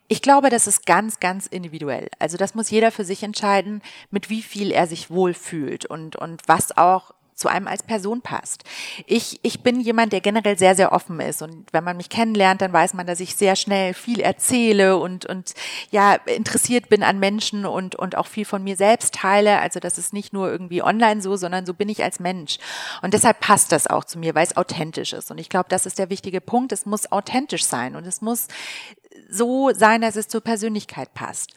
Ich 0.09 0.23
glaube, 0.23 0.49
das 0.49 0.67
ist 0.67 0.87
ganz, 0.87 1.21
ganz 1.21 1.47
individuell. 1.47 2.09
Also 2.19 2.38
das 2.38 2.55
muss 2.55 2.71
jeder 2.71 2.90
für 2.90 3.05
sich 3.05 3.23
entscheiden, 3.23 3.83
mit 4.11 4.31
wie 4.31 4.43
viel 4.43 4.71
er 4.71 4.87
sich 4.87 5.11
wohlfühlt 5.11 5.85
und, 5.85 6.17
und 6.17 6.43
was 6.47 6.77
auch 6.77 7.12
zu 7.35 7.49
einem 7.49 7.66
als 7.66 7.83
Person 7.83 8.23
passt. 8.23 8.64
Ich, 9.07 9.40
ich 9.42 9.62
bin 9.62 9.81
jemand, 9.81 10.12
der 10.12 10.20
generell 10.20 10.59
sehr, 10.59 10.75
sehr 10.75 10.92
offen 10.92 11.20
ist. 11.20 11.42
Und 11.42 11.66
wenn 11.73 11.85
man 11.85 11.97
mich 11.97 12.09
kennenlernt, 12.09 12.61
dann 12.61 12.73
weiß 12.73 12.94
man, 12.94 13.07
dass 13.07 13.20
ich 13.20 13.37
sehr 13.37 13.57
schnell 13.57 13.94
viel 13.94 14.20
erzähle 14.20 14.97
und, 14.99 15.27
und 15.27 15.55
ja, 15.90 16.14
interessiert 16.14 16.88
bin 16.88 17.03
an 17.03 17.18
Menschen 17.18 17.66
und, 17.66 17.97
und 17.97 18.16
auch 18.16 18.27
viel 18.27 18.44
von 18.44 18.62
mir 18.62 18.77
selbst 18.77 19.14
teile. 19.14 19.61
Also 19.61 19.81
das 19.81 19.99
ist 19.99 20.12
nicht 20.12 20.33
nur 20.33 20.51
irgendwie 20.51 20.83
online 20.83 21.20
so, 21.20 21.37
sondern 21.37 21.66
so 21.66 21.75
bin 21.75 21.88
ich 21.88 22.03
als 22.03 22.20
Mensch. 22.20 22.59
Und 23.03 23.14
deshalb 23.14 23.40
passt 23.40 23.73
das 23.73 23.87
auch 23.87 24.05
zu 24.05 24.18
mir, 24.18 24.35
weil 24.35 24.47
es 24.47 24.57
authentisch 24.57 25.12
ist. 25.12 25.31
Und 25.31 25.38
ich 25.38 25.49
glaube, 25.49 25.68
das 25.68 25.87
ist 25.87 25.99
der 25.99 26.11
wichtige 26.11 26.40
Punkt. 26.40 26.73
Es 26.73 26.87
muss 26.87 27.11
authentisch 27.11 27.64
sein 27.64 27.97
und 27.97 28.07
es 28.07 28.20
muss 28.20 28.49
so 29.29 29.70
sein, 29.75 30.01
dass 30.01 30.16
es 30.16 30.29
zur 30.29 30.40
Persönlichkeit 30.40 31.14
passt. 31.14 31.55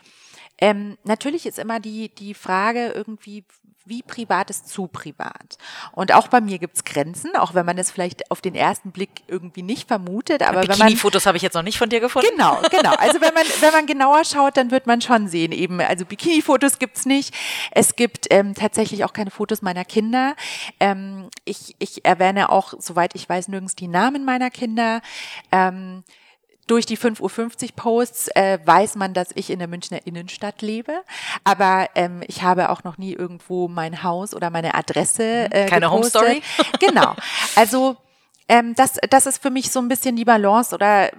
Ähm, 0.60 0.98
natürlich 1.04 1.46
ist 1.46 1.60
immer 1.60 1.80
die, 1.80 2.10
die 2.10 2.34
Frage 2.34 2.90
irgendwie, 2.90 3.46
wie 3.88 4.02
privat 4.02 4.50
ist 4.50 4.70
zu 4.70 4.88
privat. 4.88 5.58
Und 5.92 6.14
auch 6.14 6.28
bei 6.28 6.42
mir 6.42 6.60
gibt's 6.60 6.84
Grenzen, 6.84 7.36
auch 7.36 7.54
wenn 7.54 7.66
man 7.66 7.78
es 7.78 7.92
vielleicht 7.92 8.30
auf 8.32 8.42
den 8.42 8.56
ersten 8.56 8.92
Blick 8.92 9.10
irgendwie 9.28 9.64
nicht 9.64 9.88
vermutet. 9.88 10.44
Aber 10.44 10.68
wenn 10.68 10.78
man 10.78 10.96
Fotos 10.98 11.26
habe 11.26 11.38
ich 11.38 11.44
jetzt 11.44 11.54
noch 11.54 11.64
nicht 11.64 11.78
von 11.78 11.90
dir 11.90 12.00
gefunden. 12.00 12.28
Genau, 12.32 12.60
genau. 12.70 12.94
Also 12.98 13.22
wenn 13.22 13.34
man 13.34 13.46
wenn 13.60 13.72
man 13.72 13.86
genauer 13.86 14.26
schaut, 14.26 14.58
dann 14.58 14.72
wird 14.72 14.88
man 14.88 15.02
schon 15.02 15.28
sehen 15.28 15.52
eben. 15.52 15.80
Also 15.82 16.06
Bikini-Fotos 16.06 16.80
gibt's 16.80 17.06
nicht. 17.06 17.34
Es 17.72 17.96
gibt 17.96 18.28
ähm, 18.30 18.54
tatsächlich 18.54 19.04
auch 19.04 19.14
keine 19.14 19.32
Fotos 19.32 19.62
meiner 19.62 19.86
Kinder. 19.86 20.36
Ähm, 20.80 21.30
ich 21.46 21.76
ich 21.80 22.06
erwähne 22.06 22.50
auch, 22.50 22.74
soweit 22.80 23.16
ich 23.16 23.28
weiß, 23.28 23.48
nirgends 23.48 23.76
die 23.76 23.88
Namen 23.88 24.26
meiner 24.26 24.50
Kinder. 24.50 25.02
Ähm, 25.52 26.04
durch 26.68 26.86
die 26.86 26.98
5.50 26.98 27.22
Uhr 27.22 27.70
Posts 27.76 28.28
äh, 28.36 28.60
weiß 28.64 28.96
man, 28.96 29.14
dass 29.14 29.30
ich 29.36 29.50
in 29.50 29.60
der 29.60 29.68
Münchner 29.68 30.06
Innenstadt 30.06 30.62
lebe. 30.62 31.02
Aber 31.44 31.90
ähm, 31.96 32.22
ich 32.28 32.44
habe 32.44 32.70
auch 32.70 32.84
noch 32.84 32.98
nie 32.98 33.14
irgendwo 33.14 33.68
mein 33.68 34.04
Haus 34.04 34.36
oder 34.36 34.50
meine 34.50 34.76
Adresse. 34.76 35.52
Äh, 35.52 35.66
Keine 35.68 35.90
Home 35.92 36.04
Story. 36.04 36.42
genau. 36.80 37.16
Also 37.56 37.96
ähm, 38.50 38.76
das, 38.76 38.98
das 39.10 39.26
ist 39.26 39.42
für 39.42 39.50
mich 39.50 39.72
so 39.72 39.80
ein 39.80 39.88
bisschen 39.88 40.16
die 40.16 40.26
Balance 40.26 40.76
oder 40.76 41.12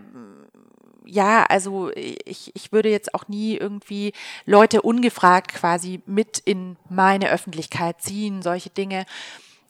ja, 1.10 1.44
also 1.44 1.90
ich, 1.94 2.54
ich 2.54 2.70
würde 2.70 2.90
jetzt 2.90 3.14
auch 3.14 3.28
nie 3.28 3.56
irgendwie 3.56 4.12
Leute 4.44 4.82
ungefragt 4.82 5.54
quasi 5.54 6.02
mit 6.04 6.38
in 6.38 6.76
meine 6.90 7.30
Öffentlichkeit 7.30 8.02
ziehen, 8.02 8.42
solche 8.42 8.68
Dinge 8.68 9.06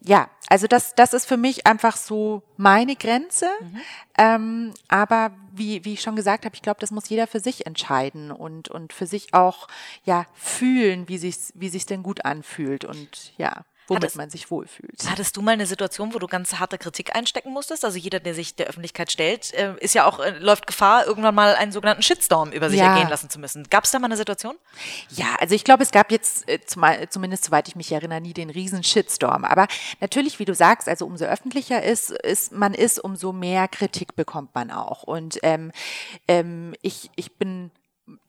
ja, 0.00 0.28
also 0.48 0.66
das, 0.66 0.94
das 0.94 1.12
ist 1.12 1.26
für 1.26 1.36
mich 1.36 1.66
einfach 1.66 1.96
so 1.96 2.42
meine 2.56 2.96
Grenze. 2.96 3.48
Mhm. 3.60 3.80
Ähm, 4.16 4.74
aber 4.88 5.32
wie, 5.52 5.84
wie 5.84 5.94
ich 5.94 6.02
schon 6.02 6.16
gesagt 6.16 6.44
habe, 6.44 6.54
ich 6.54 6.62
glaube, 6.62 6.80
das 6.80 6.90
muss 6.90 7.08
jeder 7.08 7.26
für 7.26 7.40
sich 7.40 7.66
entscheiden 7.66 8.30
und, 8.30 8.68
und 8.68 8.92
für 8.92 9.06
sich 9.06 9.34
auch 9.34 9.68
ja 10.04 10.26
fühlen, 10.34 11.08
wie 11.08 11.18
sich's, 11.18 11.52
wie 11.54 11.68
sich's 11.68 11.86
denn 11.86 12.02
gut 12.02 12.24
anfühlt. 12.24 12.84
Und 12.84 13.32
ja 13.38 13.64
womit 13.88 14.02
hattest, 14.02 14.16
man 14.16 14.30
sich 14.30 14.50
wohlfühlt. 14.50 15.02
Hattest 15.08 15.36
du 15.36 15.42
mal 15.42 15.52
eine 15.52 15.66
Situation, 15.66 16.14
wo 16.14 16.18
du 16.18 16.26
ganz 16.26 16.54
harte 16.54 16.78
Kritik 16.78 17.14
einstecken 17.14 17.52
musstest? 17.52 17.84
Also 17.84 17.98
jeder, 17.98 18.20
der 18.20 18.34
sich 18.34 18.54
der 18.54 18.66
Öffentlichkeit 18.66 19.10
stellt, 19.10 19.52
äh, 19.54 19.74
ist 19.80 19.94
ja 19.94 20.06
auch, 20.06 20.20
äh, 20.20 20.38
läuft 20.38 20.66
Gefahr, 20.66 21.06
irgendwann 21.06 21.34
mal 21.34 21.54
einen 21.54 21.72
sogenannten 21.72 22.02
Shitstorm 22.02 22.52
über 22.52 22.70
sich 22.70 22.78
ja. 22.78 22.94
ergehen 22.94 23.08
lassen 23.08 23.30
zu 23.30 23.38
müssen. 23.38 23.64
Gab 23.70 23.84
es 23.84 23.90
da 23.90 23.98
mal 23.98 24.06
eine 24.06 24.16
Situation? 24.16 24.56
Ja, 25.10 25.36
also 25.40 25.54
ich 25.54 25.64
glaube, 25.64 25.82
es 25.82 25.90
gab 25.90 26.10
jetzt, 26.10 26.48
äh, 26.48 26.58
zumindest 27.08 27.44
soweit 27.44 27.68
ich 27.68 27.76
mich 27.76 27.90
erinnere, 27.92 28.20
nie 28.20 28.34
den 28.34 28.50
riesen 28.50 28.82
Shitstorm. 28.82 29.44
Aber 29.44 29.66
natürlich, 30.00 30.38
wie 30.38 30.44
du 30.44 30.54
sagst, 30.54 30.88
also 30.88 31.06
umso 31.06 31.24
öffentlicher 31.24 31.82
ist, 31.82 32.10
ist 32.10 32.52
man 32.52 32.74
ist, 32.74 32.98
umso 32.98 33.32
mehr 33.32 33.68
Kritik 33.68 34.16
bekommt 34.16 34.54
man 34.54 34.70
auch. 34.70 35.02
Und 35.02 35.38
ähm, 35.42 35.72
ähm, 36.26 36.74
ich, 36.82 37.10
ich 37.16 37.36
bin 37.36 37.70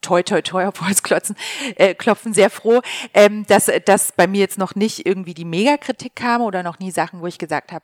toi, 0.02 0.24
toi, 0.24 0.42
toi 0.42 0.66
auf 0.68 0.82
Holzklopfen, 0.82 1.36
äh, 1.76 1.94
klopfen, 1.94 2.34
sehr 2.34 2.50
froh, 2.50 2.82
ähm, 3.14 3.46
dass, 3.48 3.70
dass 3.86 4.12
bei 4.12 4.28
mir 4.28 4.40
jetzt 4.40 4.58
noch 4.58 4.76
nicht 4.76 5.06
irgendwie 5.06 5.34
die 5.34 5.46
Megakritik 5.46 6.16
kam 6.16 6.42
oder 6.42 6.64
noch 6.64 6.80
nie 6.80 6.92
Sachen, 6.92 7.22
wo 7.22 7.28
ich 7.28 7.38
gesagt 7.38 7.72
habe, 7.72 7.84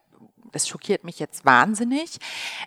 das 0.55 0.69
schockiert 0.69 1.03
mich 1.03 1.19
jetzt 1.19 1.45
wahnsinnig. 1.45 2.17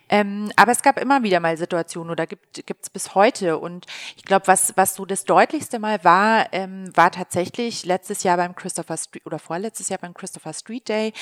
Ähm, 0.09 0.51
aber 0.55 0.71
es 0.71 0.83
gab 0.83 0.99
immer 0.99 1.23
wieder 1.23 1.39
mal 1.39 1.57
Situationen 1.57 2.11
oder 2.11 2.27
gibt 2.27 2.59
es 2.59 2.89
bis 2.91 3.15
heute. 3.15 3.57
Und 3.57 3.87
ich 4.15 4.23
glaube, 4.23 4.45
was, 4.45 4.77
was 4.77 4.93
so 4.93 5.05
das 5.05 5.25
deutlichste 5.25 5.79
Mal 5.79 6.03
war, 6.03 6.53
ähm, 6.53 6.95
war 6.95 7.11
tatsächlich 7.11 7.85
letztes 7.85 8.21
Jahr 8.21 8.37
beim 8.37 8.55
Christopher 8.55 8.95
Street 8.95 9.25
oder 9.25 9.39
vorletztes 9.39 9.89
Jahr 9.89 9.97
beim 9.99 10.13
Christopher 10.13 10.53
Street 10.53 10.87
Day, 10.87 11.13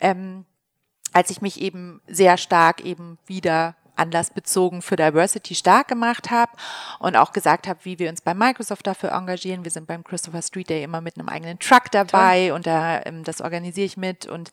ähm, 0.00 0.44
als 1.12 1.30
ich 1.30 1.40
mich 1.42 1.60
eben 1.60 2.02
sehr 2.08 2.36
stark 2.38 2.84
eben 2.84 3.18
wieder 3.26 3.76
anlassbezogen 3.96 4.82
für 4.82 4.96
Diversity 4.96 5.54
stark 5.54 5.88
gemacht 5.88 6.30
habe 6.30 6.52
und 6.98 7.16
auch 7.16 7.32
gesagt 7.32 7.66
habe, 7.66 7.80
wie 7.82 7.98
wir 7.98 8.08
uns 8.10 8.20
bei 8.20 8.34
Microsoft 8.34 8.86
dafür 8.86 9.12
engagieren. 9.12 9.64
Wir 9.64 9.70
sind 9.70 9.86
beim 9.86 10.04
Christopher 10.04 10.42
Street 10.42 10.70
Day 10.70 10.82
immer 10.82 11.00
mit 11.00 11.18
einem 11.18 11.28
eigenen 11.28 11.58
Truck 11.58 11.90
dabei 11.90 12.48
Toll. 12.48 12.56
und 12.56 12.66
da, 12.66 13.02
ähm, 13.04 13.24
das 13.24 13.40
organisiere 13.40 13.86
ich 13.86 13.96
mit 13.96 14.26
und 14.26 14.50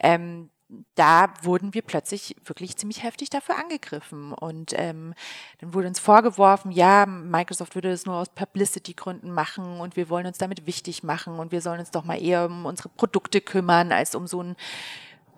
ähm, 0.00 0.50
da 0.94 1.32
wurden 1.42 1.74
wir 1.74 1.82
plötzlich 1.82 2.36
wirklich 2.44 2.76
ziemlich 2.76 3.02
heftig 3.02 3.30
dafür 3.30 3.58
angegriffen. 3.58 4.32
Und 4.32 4.72
ähm, 4.76 5.14
dann 5.60 5.74
wurde 5.74 5.88
uns 5.88 5.98
vorgeworfen, 5.98 6.70
ja, 6.70 7.06
Microsoft 7.06 7.74
würde 7.74 7.90
das 7.90 8.06
nur 8.06 8.16
aus 8.16 8.28
Publicity-Gründen 8.30 9.30
machen 9.30 9.80
und 9.80 9.96
wir 9.96 10.08
wollen 10.08 10.26
uns 10.26 10.38
damit 10.38 10.66
wichtig 10.66 11.02
machen 11.02 11.38
und 11.38 11.52
wir 11.52 11.60
sollen 11.60 11.80
uns 11.80 11.90
doch 11.90 12.04
mal 12.04 12.22
eher 12.22 12.46
um 12.46 12.66
unsere 12.66 12.88
Produkte 12.88 13.40
kümmern, 13.40 13.92
als 13.92 14.14
um 14.14 14.26
so 14.26 14.42
ein 14.42 14.56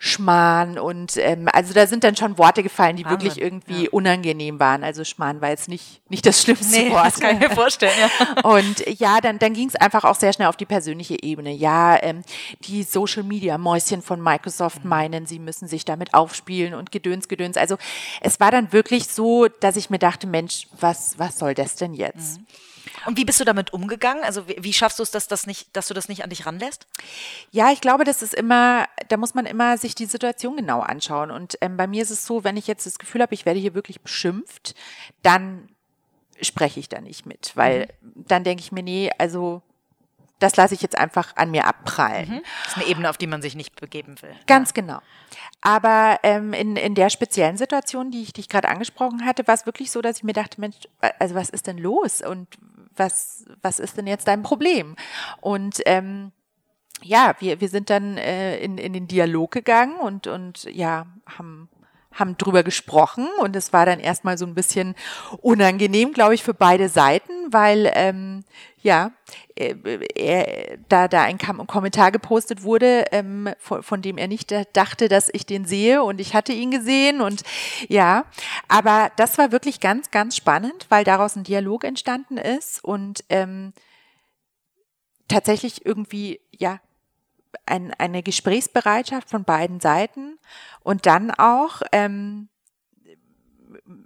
Schmarrn 0.04 0.80
und 0.80 1.16
ähm, 1.16 1.46
also 1.52 1.72
da 1.72 1.86
sind 1.86 2.02
dann 2.02 2.16
schon 2.16 2.36
Worte 2.36 2.64
gefallen, 2.64 2.96
die 2.96 3.04
Wahnsinn, 3.04 3.20
wirklich 3.20 3.40
irgendwie 3.40 3.84
ja. 3.84 3.90
unangenehm 3.92 4.58
waren. 4.58 4.82
Also 4.82 5.04
Schmarrn 5.04 5.40
war 5.40 5.50
jetzt 5.50 5.68
nicht 5.68 6.00
nicht 6.10 6.26
das 6.26 6.42
schlimmste 6.42 6.76
nee, 6.76 6.90
Wort. 6.90 7.06
Das 7.06 7.20
kann 7.20 7.36
ich 7.36 7.48
mir 7.48 7.54
vorstellen. 7.54 7.92
Ja. 7.96 8.42
Und 8.50 8.84
ja, 8.98 9.20
dann 9.20 9.38
dann 9.38 9.54
ging 9.54 9.68
es 9.68 9.76
einfach 9.76 10.02
auch 10.02 10.16
sehr 10.16 10.32
schnell 10.32 10.48
auf 10.48 10.56
die 10.56 10.66
persönliche 10.66 11.22
Ebene. 11.22 11.52
Ja, 11.52 12.02
ähm, 12.02 12.24
die 12.62 12.82
Social 12.82 13.22
Media 13.22 13.58
Mäuschen 13.58 14.02
von 14.02 14.20
Microsoft 14.20 14.82
mhm. 14.82 14.90
meinen, 14.90 15.26
sie 15.26 15.38
müssen 15.38 15.68
sich 15.68 15.84
damit 15.84 16.14
aufspielen 16.14 16.74
und 16.74 16.90
Gedöns, 16.90 17.28
Gedöns. 17.28 17.56
Also 17.56 17.76
es 18.20 18.40
war 18.40 18.50
dann 18.50 18.72
wirklich 18.72 19.06
so, 19.06 19.46
dass 19.60 19.76
ich 19.76 19.88
mir 19.88 20.00
dachte, 20.00 20.26
Mensch, 20.26 20.66
was 20.80 21.16
was 21.20 21.38
soll 21.38 21.54
das 21.54 21.76
denn 21.76 21.94
jetzt? 21.94 22.40
Mhm. 22.40 22.46
Und 23.06 23.16
wie 23.16 23.24
bist 23.24 23.40
du 23.40 23.44
damit 23.44 23.72
umgegangen? 23.72 24.24
Also 24.24 24.48
wie, 24.48 24.56
wie 24.60 24.72
schaffst 24.72 24.98
du 24.98 25.02
es, 25.02 25.10
dass, 25.10 25.28
das 25.28 25.46
nicht, 25.46 25.76
dass 25.76 25.88
du 25.88 25.94
das 25.94 26.08
nicht 26.08 26.24
an 26.24 26.30
dich 26.30 26.46
ranlässt? 26.46 26.86
Ja, 27.50 27.70
ich 27.70 27.80
glaube, 27.80 28.04
das 28.04 28.22
ist 28.22 28.34
immer, 28.34 28.86
da 29.08 29.16
muss 29.16 29.34
man 29.34 29.46
immer 29.46 29.78
sich 29.78 29.94
die 29.94 30.06
Situation 30.06 30.56
genau 30.56 30.80
anschauen. 30.80 31.30
Und 31.30 31.58
ähm, 31.60 31.76
bei 31.76 31.86
mir 31.86 32.02
ist 32.02 32.10
es 32.10 32.26
so, 32.26 32.44
wenn 32.44 32.56
ich 32.56 32.66
jetzt 32.66 32.86
das 32.86 32.98
Gefühl 32.98 33.22
habe, 33.22 33.34
ich 33.34 33.46
werde 33.46 33.60
hier 33.60 33.74
wirklich 33.74 34.00
beschimpft, 34.00 34.74
dann 35.22 35.68
spreche 36.40 36.80
ich 36.80 36.88
da 36.88 37.00
nicht 37.00 37.26
mit, 37.26 37.52
weil 37.54 37.88
mhm. 38.00 38.24
dann 38.28 38.44
denke 38.44 38.62
ich 38.62 38.72
mir, 38.72 38.82
nee, 38.82 39.10
also 39.18 39.62
das 40.42 40.56
lasse 40.56 40.74
ich 40.74 40.82
jetzt 40.82 40.98
einfach 40.98 41.36
an 41.36 41.50
mir 41.50 41.66
abprallen. 41.66 42.28
Mhm. 42.28 42.42
Das 42.64 42.72
ist 42.72 42.76
eine 42.78 42.86
Ebene, 42.86 43.10
auf 43.10 43.18
die 43.18 43.26
man 43.26 43.42
sich 43.42 43.54
nicht 43.54 43.80
begeben 43.80 44.20
will. 44.22 44.34
Ganz 44.46 44.70
ja. 44.70 44.82
genau. 44.82 44.98
Aber 45.60 46.18
ähm, 46.22 46.52
in, 46.52 46.76
in 46.76 46.94
der 46.94 47.10
speziellen 47.10 47.56
Situation, 47.56 48.10
die 48.10 48.22
ich, 48.22 48.32
die 48.32 48.40
ich 48.40 48.48
gerade 48.48 48.68
angesprochen 48.68 49.24
hatte, 49.24 49.46
war 49.46 49.54
es 49.54 49.66
wirklich 49.66 49.90
so, 49.90 50.02
dass 50.02 50.18
ich 50.18 50.24
mir 50.24 50.32
dachte, 50.32 50.60
Mensch, 50.60 50.76
also 51.18 51.34
was 51.34 51.50
ist 51.50 51.66
denn 51.66 51.78
los? 51.78 52.20
Und 52.22 52.48
was, 52.96 53.44
was 53.62 53.78
ist 53.78 53.96
denn 53.96 54.06
jetzt 54.06 54.26
dein 54.26 54.42
Problem? 54.42 54.96
Und 55.40 55.80
ähm, 55.86 56.32
ja, 57.02 57.34
wir, 57.38 57.60
wir 57.60 57.68
sind 57.68 57.90
dann 57.90 58.16
äh, 58.16 58.58
in, 58.58 58.78
in 58.78 58.92
den 58.92 59.08
Dialog 59.08 59.50
gegangen 59.50 59.96
und, 59.98 60.26
und 60.26 60.64
ja, 60.64 61.06
haben 61.26 61.68
haben 62.14 62.36
drüber 62.36 62.62
gesprochen 62.62 63.28
und 63.40 63.56
es 63.56 63.72
war 63.72 63.86
dann 63.86 64.00
erstmal 64.00 64.38
so 64.38 64.46
ein 64.46 64.54
bisschen 64.54 64.94
unangenehm, 65.40 66.12
glaube 66.12 66.34
ich, 66.34 66.42
für 66.42 66.54
beide 66.54 66.88
Seiten, 66.88 67.32
weil 67.50 67.90
ähm, 67.94 68.44
ja, 68.80 69.12
äh, 69.54 69.74
er, 70.14 70.78
da 70.88 71.08
da 71.08 71.22
ein 71.22 71.38
Kommentar 71.38 72.10
gepostet 72.10 72.62
wurde, 72.62 73.04
ähm, 73.12 73.48
von, 73.58 73.82
von 73.82 74.02
dem 74.02 74.18
er 74.18 74.28
nicht 74.28 74.52
dachte, 74.72 75.08
dass 75.08 75.30
ich 75.32 75.46
den 75.46 75.64
sehe 75.64 76.02
und 76.02 76.20
ich 76.20 76.34
hatte 76.34 76.52
ihn 76.52 76.70
gesehen 76.70 77.20
und 77.20 77.42
ja, 77.88 78.24
aber 78.68 79.10
das 79.16 79.38
war 79.38 79.52
wirklich 79.52 79.80
ganz, 79.80 80.10
ganz 80.10 80.36
spannend, 80.36 80.86
weil 80.88 81.04
daraus 81.04 81.36
ein 81.36 81.44
Dialog 81.44 81.84
entstanden 81.84 82.38
ist 82.38 82.84
und 82.84 83.24
ähm, 83.28 83.72
tatsächlich 85.28 85.86
irgendwie 85.86 86.40
ja 86.50 86.80
ein, 87.66 87.92
eine 87.98 88.22
Gesprächsbereitschaft 88.22 89.30
von 89.30 89.44
beiden 89.44 89.80
Seiten 89.80 90.38
und 90.80 91.06
dann 91.06 91.30
auch, 91.30 91.82
ähm, 91.92 92.48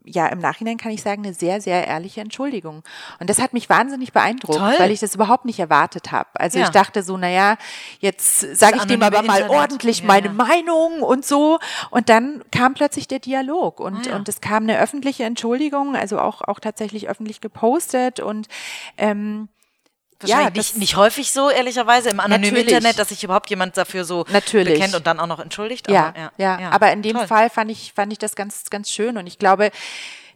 ja, 0.05 0.27
im 0.29 0.39
Nachhinein 0.39 0.77
kann 0.77 0.93
ich 0.93 1.03
sagen, 1.03 1.25
eine 1.25 1.35
sehr, 1.35 1.61
sehr 1.61 1.87
ehrliche 1.87 2.21
Entschuldigung. 2.21 2.83
Und 3.19 3.29
das 3.29 3.41
hat 3.41 3.53
mich 3.53 3.69
wahnsinnig 3.69 4.13
beeindruckt, 4.13 4.59
Toll. 4.59 4.75
weil 4.79 4.91
ich 4.91 5.01
das 5.01 5.15
überhaupt 5.15 5.45
nicht 5.45 5.59
erwartet 5.59 6.13
habe. 6.13 6.29
Also 6.35 6.59
ja. 6.59 6.65
ich 6.65 6.71
dachte 6.71 7.03
so, 7.03 7.17
naja, 7.17 7.57
jetzt 7.99 8.41
sage 8.57 8.77
ich 8.77 8.85
dem 8.85 9.03
aber 9.03 9.23
mal 9.23 9.41
Internet. 9.41 9.51
ordentlich 9.51 10.01
ja. 10.01 10.07
meine 10.07 10.31
Meinung 10.31 11.03
und 11.03 11.25
so. 11.25 11.59
Und 11.91 12.09
dann 12.09 12.43
kam 12.53 12.75
plötzlich 12.75 13.09
der 13.09 13.19
Dialog 13.19 13.81
und, 13.81 14.11
ah, 14.11 14.17
und 14.17 14.29
es 14.29 14.41
kam 14.41 14.65
eine 14.65 14.79
öffentliche 14.79 15.25
Entschuldigung, 15.25 15.97
also 15.97 16.21
auch, 16.21 16.43
auch 16.43 16.61
tatsächlich 16.61 17.09
öffentlich 17.09 17.41
gepostet 17.41 18.21
und 18.21 18.49
ähm, 18.97 19.49
ja, 20.25 20.51
nicht, 20.51 20.77
nicht 20.77 20.97
häufig 20.97 21.31
so, 21.31 21.51
ehrlicherweise, 21.51 22.11
im 22.11 22.21
anonymen 22.21 22.55
natürlich. 22.55 22.73
Internet, 22.73 22.99
dass 22.99 23.09
sich 23.11 23.23
überhaupt 23.23 23.51
jemand 23.51 23.77
dafür 23.77 24.05
so 24.05 24.25
natürlich. 24.31 24.75
bekennt 24.75 24.95
und 24.95 25.07
dann 25.07 25.21
auch 25.21 25.27
noch 25.27 25.41
entschuldigt. 25.41 25.91
Ja, 25.91 26.09
aber, 26.09 26.19
ja, 26.19 26.33
ja, 26.39 26.61
ja, 26.61 26.71
aber 26.71 26.93
in 26.93 27.03
dem 27.03 27.17
Toll. 27.17 27.27
Fall 27.27 27.51
fand 27.51 27.71
ich, 27.71 27.93
fand 27.95 28.13
ich 28.13 28.19
das 28.19 28.35
ganz, 28.35 28.71
ganz 28.71 28.91
schön 28.91 29.19
und 29.19 29.27
ich 29.27 29.39
glaube, 29.39 29.71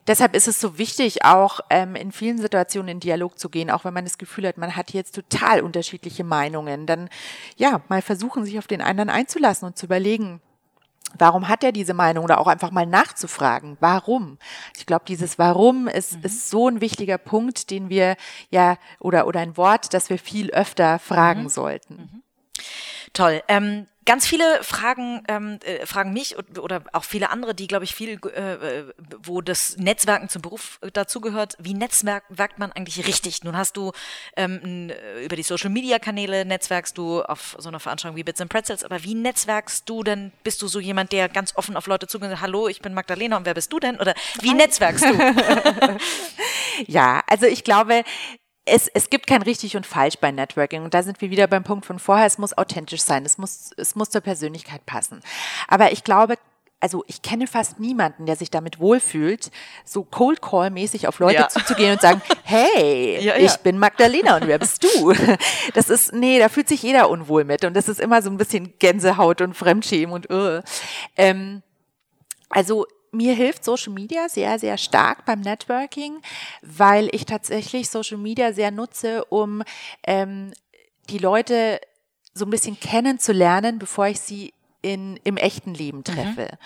deshalb 0.06 0.34
ist 0.34 0.48
es 0.48 0.60
so 0.60 0.76
wichtig, 0.76 1.24
auch 1.24 1.60
ähm, 1.70 1.94
in 1.94 2.12
vielen 2.12 2.38
Situationen 2.38 2.88
in 2.88 3.00
Dialog 3.00 3.38
zu 3.38 3.48
gehen, 3.48 3.70
auch 3.70 3.84
wenn 3.84 3.94
man 3.94 4.04
das 4.04 4.18
Gefühl 4.18 4.46
hat, 4.46 4.58
man 4.58 4.76
hat 4.76 4.92
jetzt 4.92 5.14
total 5.14 5.62
unterschiedliche 5.62 6.24
Meinungen. 6.24 6.86
Dann 6.86 7.08
ja, 7.56 7.80
mal 7.88 8.02
versuchen, 8.02 8.44
sich 8.44 8.58
auf 8.58 8.66
den 8.66 8.82
anderen 8.82 9.08
einzulassen 9.08 9.66
und 9.66 9.78
zu 9.78 9.86
überlegen, 9.86 10.40
Warum 11.18 11.48
hat 11.48 11.64
er 11.64 11.72
diese 11.72 11.94
Meinung 11.94 12.24
oder 12.24 12.40
auch 12.40 12.46
einfach 12.46 12.70
mal 12.70 12.86
nachzufragen? 12.86 13.76
Warum? 13.80 14.38
Ich 14.76 14.86
glaube, 14.86 15.04
dieses 15.06 15.38
Warum 15.38 15.88
ist, 15.88 16.16
mhm. 16.18 16.22
ist 16.24 16.50
so 16.50 16.68
ein 16.68 16.80
wichtiger 16.80 17.18
Punkt, 17.18 17.70
den 17.70 17.88
wir 17.88 18.16
ja 18.50 18.76
oder 18.98 19.26
oder 19.26 19.40
ein 19.40 19.56
Wort, 19.56 19.92
das 19.94 20.10
wir 20.10 20.18
viel 20.18 20.50
öfter 20.50 20.98
fragen 20.98 21.44
mhm. 21.44 21.48
sollten. 21.48 21.94
Mhm. 21.94 22.19
Toll. 23.12 23.42
Ähm, 23.48 23.86
ganz 24.06 24.26
viele 24.26 24.62
fragen, 24.62 25.22
ähm, 25.28 25.58
äh, 25.64 25.84
fragen 25.86 26.12
mich 26.12 26.36
oder 26.58 26.82
auch 26.92 27.04
viele 27.04 27.30
andere, 27.30 27.54
die, 27.54 27.66
glaube 27.66 27.84
ich, 27.84 27.94
viel, 27.94 28.18
äh, 28.34 28.54
äh, 28.80 28.84
wo 29.22 29.40
das 29.40 29.76
Netzwerken 29.76 30.28
zum 30.28 30.42
Beruf 30.42 30.78
dazugehört. 30.92 31.56
Wie 31.58 31.74
netzwerkt 31.74 32.58
man 32.58 32.72
eigentlich 32.72 33.06
richtig? 33.06 33.44
Nun 33.44 33.56
hast 33.56 33.76
du 33.76 33.92
ähm, 34.36 34.90
äh, 34.90 35.24
über 35.24 35.36
die 35.36 35.42
Social-Media-Kanäle 35.42 36.44
netzwerkst 36.44 36.96
du 36.96 37.22
auf 37.22 37.56
so 37.58 37.68
einer 37.68 37.80
Veranstaltung 37.80 38.16
wie 38.16 38.24
Bits 38.24 38.40
and 38.40 38.50
Pretzels, 38.50 38.84
aber 38.84 39.02
wie 39.04 39.14
netzwerkst 39.14 39.88
du 39.88 40.02
denn? 40.02 40.32
Bist 40.44 40.62
du 40.62 40.68
so 40.68 40.80
jemand, 40.80 41.12
der 41.12 41.28
ganz 41.28 41.56
offen 41.56 41.76
auf 41.76 41.86
Leute 41.86 42.06
zugeht? 42.06 42.40
Hallo, 42.40 42.68
ich 42.68 42.80
bin 42.80 42.94
Magdalena 42.94 43.36
und 43.36 43.46
wer 43.46 43.54
bist 43.54 43.72
du 43.72 43.80
denn? 43.80 44.00
Oder 44.00 44.14
wie 44.40 44.54
netzwerkst 44.54 45.04
du? 45.04 45.98
ja, 46.86 47.22
also 47.26 47.46
ich 47.46 47.64
glaube, 47.64 48.04
es, 48.64 48.88
es 48.88 49.10
gibt 49.10 49.26
kein 49.26 49.42
richtig 49.42 49.76
und 49.76 49.86
falsch 49.86 50.18
bei 50.20 50.30
Networking. 50.30 50.84
Und 50.84 50.94
da 50.94 51.02
sind 51.02 51.20
wir 51.20 51.30
wieder 51.30 51.46
beim 51.46 51.64
Punkt 51.64 51.86
von 51.86 51.98
vorher. 51.98 52.26
Es 52.26 52.38
muss 52.38 52.56
authentisch 52.56 53.02
sein. 53.02 53.24
Es 53.24 53.38
muss, 53.38 53.70
es 53.76 53.94
muss 53.94 54.10
zur 54.10 54.20
Persönlichkeit 54.20 54.86
passen. 54.86 55.20
Aber 55.68 55.92
ich 55.92 56.04
glaube, 56.04 56.36
also 56.80 57.04
ich 57.06 57.20
kenne 57.20 57.46
fast 57.46 57.78
niemanden, 57.78 58.24
der 58.26 58.36
sich 58.36 58.50
damit 58.50 58.80
wohlfühlt, 58.80 59.50
so 59.84 60.02
Cold 60.02 60.40
Call 60.40 60.70
mäßig 60.70 61.08
auf 61.08 61.18
Leute 61.18 61.40
ja. 61.40 61.48
zuzugehen 61.48 61.92
und 61.92 62.00
sagen, 62.00 62.22
hey, 62.44 63.18
ja, 63.22 63.36
ja. 63.36 63.44
ich 63.44 63.56
bin 63.58 63.78
Magdalena 63.78 64.36
und 64.36 64.46
wer 64.46 64.58
bist 64.58 64.82
du? 64.82 65.14
Das 65.74 65.90
ist, 65.90 66.12
nee, 66.12 66.38
da 66.38 66.48
fühlt 66.48 66.68
sich 66.68 66.82
jeder 66.82 67.10
unwohl 67.10 67.44
mit 67.44 67.64
und 67.64 67.74
das 67.74 67.88
ist 67.88 68.00
immer 68.00 68.22
so 68.22 68.30
ein 68.30 68.38
bisschen 68.38 68.74
Gänsehaut 68.78 69.40
und 69.40 69.54
Fremdschämen 69.54 70.14
und 70.14 70.30
uh. 70.30 70.62
ähm, 71.16 71.62
also 72.48 72.86
mir 73.12 73.34
hilft 73.34 73.64
Social 73.64 73.92
Media 73.92 74.28
sehr, 74.28 74.58
sehr 74.58 74.78
stark 74.78 75.24
beim 75.24 75.40
Networking, 75.40 76.20
weil 76.62 77.08
ich 77.12 77.26
tatsächlich 77.26 77.90
Social 77.90 78.18
Media 78.18 78.52
sehr 78.52 78.70
nutze, 78.70 79.24
um 79.26 79.62
ähm, 80.06 80.52
die 81.08 81.18
Leute 81.18 81.80
so 82.34 82.44
ein 82.44 82.50
bisschen 82.50 82.78
kennenzulernen, 82.78 83.78
bevor 83.78 84.06
ich 84.06 84.20
sie 84.20 84.54
in, 84.82 85.18
im 85.24 85.36
echten 85.36 85.74
Leben 85.74 85.98
mhm. 85.98 86.04
treffe. 86.04 86.48
Mhm. 86.52 86.58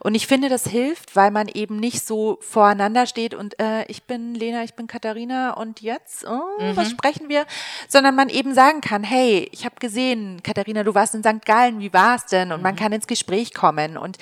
Und 0.00 0.14
ich 0.14 0.26
finde, 0.26 0.48
das 0.48 0.66
hilft, 0.66 1.16
weil 1.16 1.30
man 1.30 1.48
eben 1.48 1.76
nicht 1.76 2.06
so 2.06 2.38
voreinander 2.40 3.06
steht 3.06 3.34
und 3.34 3.58
äh, 3.60 3.84
ich 3.86 4.04
bin 4.04 4.34
Lena, 4.34 4.64
ich 4.64 4.74
bin 4.74 4.86
Katharina 4.86 5.52
und 5.52 5.80
jetzt, 5.80 6.26
oh, 6.26 6.62
mhm. 6.62 6.76
was 6.76 6.90
sprechen 6.90 7.28
wir? 7.28 7.46
Sondern 7.88 8.14
man 8.14 8.28
eben 8.28 8.54
sagen 8.54 8.80
kann, 8.80 9.02
hey, 9.04 9.48
ich 9.52 9.64
habe 9.64 9.76
gesehen, 9.80 10.42
Katharina, 10.42 10.82
du 10.82 10.94
warst 10.94 11.14
in 11.14 11.22
St. 11.22 11.44
Gallen, 11.44 11.80
wie 11.80 11.92
war's 11.92 12.26
denn? 12.26 12.52
Und 12.52 12.58
mhm. 12.58 12.62
man 12.62 12.76
kann 12.76 12.92
ins 12.92 13.06
Gespräch 13.06 13.52
kommen. 13.52 13.96
Und 13.96 14.18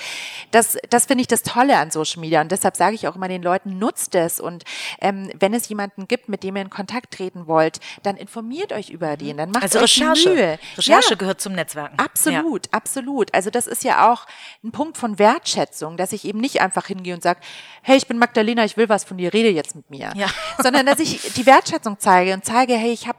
das, 0.50 0.76
das 0.90 1.06
finde 1.06 1.22
ich 1.22 1.28
das 1.28 1.42
Tolle 1.42 1.76
an 1.78 1.90
Social 1.90 2.20
Media. 2.20 2.40
Und 2.40 2.50
deshalb 2.50 2.76
sage 2.76 2.94
ich 2.94 3.06
auch 3.06 3.16
immer 3.16 3.28
den 3.28 3.42
Leuten, 3.42 3.78
nutzt 3.78 4.14
es. 4.14 4.40
Und 4.40 4.64
ähm, 5.00 5.30
wenn 5.38 5.54
es 5.54 5.68
jemanden 5.68 6.08
gibt, 6.08 6.28
mit 6.28 6.42
dem 6.42 6.56
ihr 6.56 6.62
in 6.62 6.70
Kontakt 6.70 7.14
treten 7.14 7.46
wollt, 7.46 7.80
dann 8.02 8.16
informiert 8.16 8.72
euch 8.72 8.90
über 8.90 9.12
mhm. 9.12 9.18
den. 9.18 9.36
Dann 9.36 9.50
macht 9.50 9.62
also 9.62 9.78
euch 9.78 10.00
Recherche. 10.00 10.28
Mühe. 10.30 10.58
Recherche 10.76 11.10
ja, 11.10 11.16
gehört 11.16 11.40
zum 11.40 11.52
Netzwerken. 11.52 11.98
Absolut, 11.98 12.66
ja. 12.66 12.72
absolut. 12.72 13.34
Also 13.36 13.50
das 13.50 13.66
ist 13.66 13.84
ja 13.84 14.12
auch 14.12 14.26
ein 14.64 14.72
Punkt 14.72 14.96
von 14.96 15.18
Wertschätzung, 15.18 15.96
dass 15.96 16.12
ich 16.12 16.24
eben 16.24 16.40
nicht 16.40 16.60
einfach 16.60 16.86
hingehe 16.86 17.14
und 17.14 17.22
sage, 17.22 17.40
hey, 17.82 17.96
ich 17.96 18.08
bin 18.08 18.18
Magdalena, 18.18 18.64
ich 18.64 18.76
will 18.76 18.88
was 18.88 19.04
von 19.04 19.18
dir, 19.18 19.32
rede 19.32 19.50
jetzt 19.50 19.76
mit 19.76 19.88
mir. 19.90 20.12
Ja. 20.16 20.26
Sondern 20.62 20.86
dass 20.86 20.98
ich 20.98 21.34
die 21.34 21.46
Wertschätzung 21.46 21.98
zeige 21.98 22.34
und 22.34 22.44
zeige, 22.44 22.74
hey, 22.74 22.92
ich 22.92 23.06
habe 23.06 23.18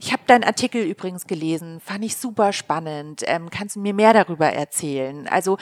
ich 0.00 0.12
hab 0.12 0.26
deinen 0.26 0.44
Artikel 0.44 0.82
übrigens 0.82 1.26
gelesen, 1.26 1.80
fand 1.84 2.04
ich 2.04 2.16
super 2.16 2.52
spannend, 2.52 3.22
ähm, 3.26 3.50
kannst 3.50 3.76
du 3.76 3.80
mir 3.80 3.94
mehr 3.94 4.12
darüber 4.12 4.52
erzählen? 4.52 5.28
Also 5.28 5.58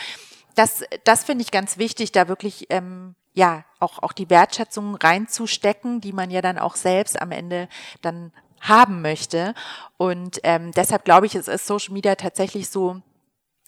das, 0.54 0.84
das 1.04 1.24
finde 1.24 1.42
ich 1.42 1.50
ganz 1.50 1.78
wichtig, 1.78 2.12
da 2.12 2.28
wirklich 2.28 2.66
ähm, 2.70 3.14
ja 3.34 3.64
auch, 3.78 4.02
auch 4.02 4.12
die 4.12 4.30
Wertschätzung 4.30 4.96
reinzustecken, 4.96 6.00
die 6.00 6.12
man 6.12 6.30
ja 6.30 6.40
dann 6.40 6.59
auch 6.59 6.76
selbst 6.76 7.20
am 7.20 7.30
Ende 7.30 7.68
dann 8.00 8.32
haben 8.61 9.02
möchte. 9.02 9.54
Und 9.96 10.40
ähm, 10.42 10.72
deshalb 10.72 11.04
glaube 11.04 11.26
ich, 11.26 11.34
es 11.34 11.46
ist 11.46 11.66
Social 11.66 11.92
Media 11.92 12.14
tatsächlich 12.14 12.68
so 12.68 13.00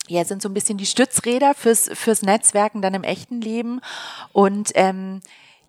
ja, 0.09 0.25
sind 0.25 0.43
so 0.43 0.49
ein 0.49 0.55
bisschen 0.55 0.79
die 0.79 0.87
Stützräder 0.87 1.55
fürs, 1.55 1.91
fürs 1.93 2.23
Netzwerken 2.23 2.83
dann 2.83 2.95
im 2.95 3.05
echten 3.05 3.41
Leben. 3.41 3.81
Und 4.33 4.73
ähm, 4.75 5.21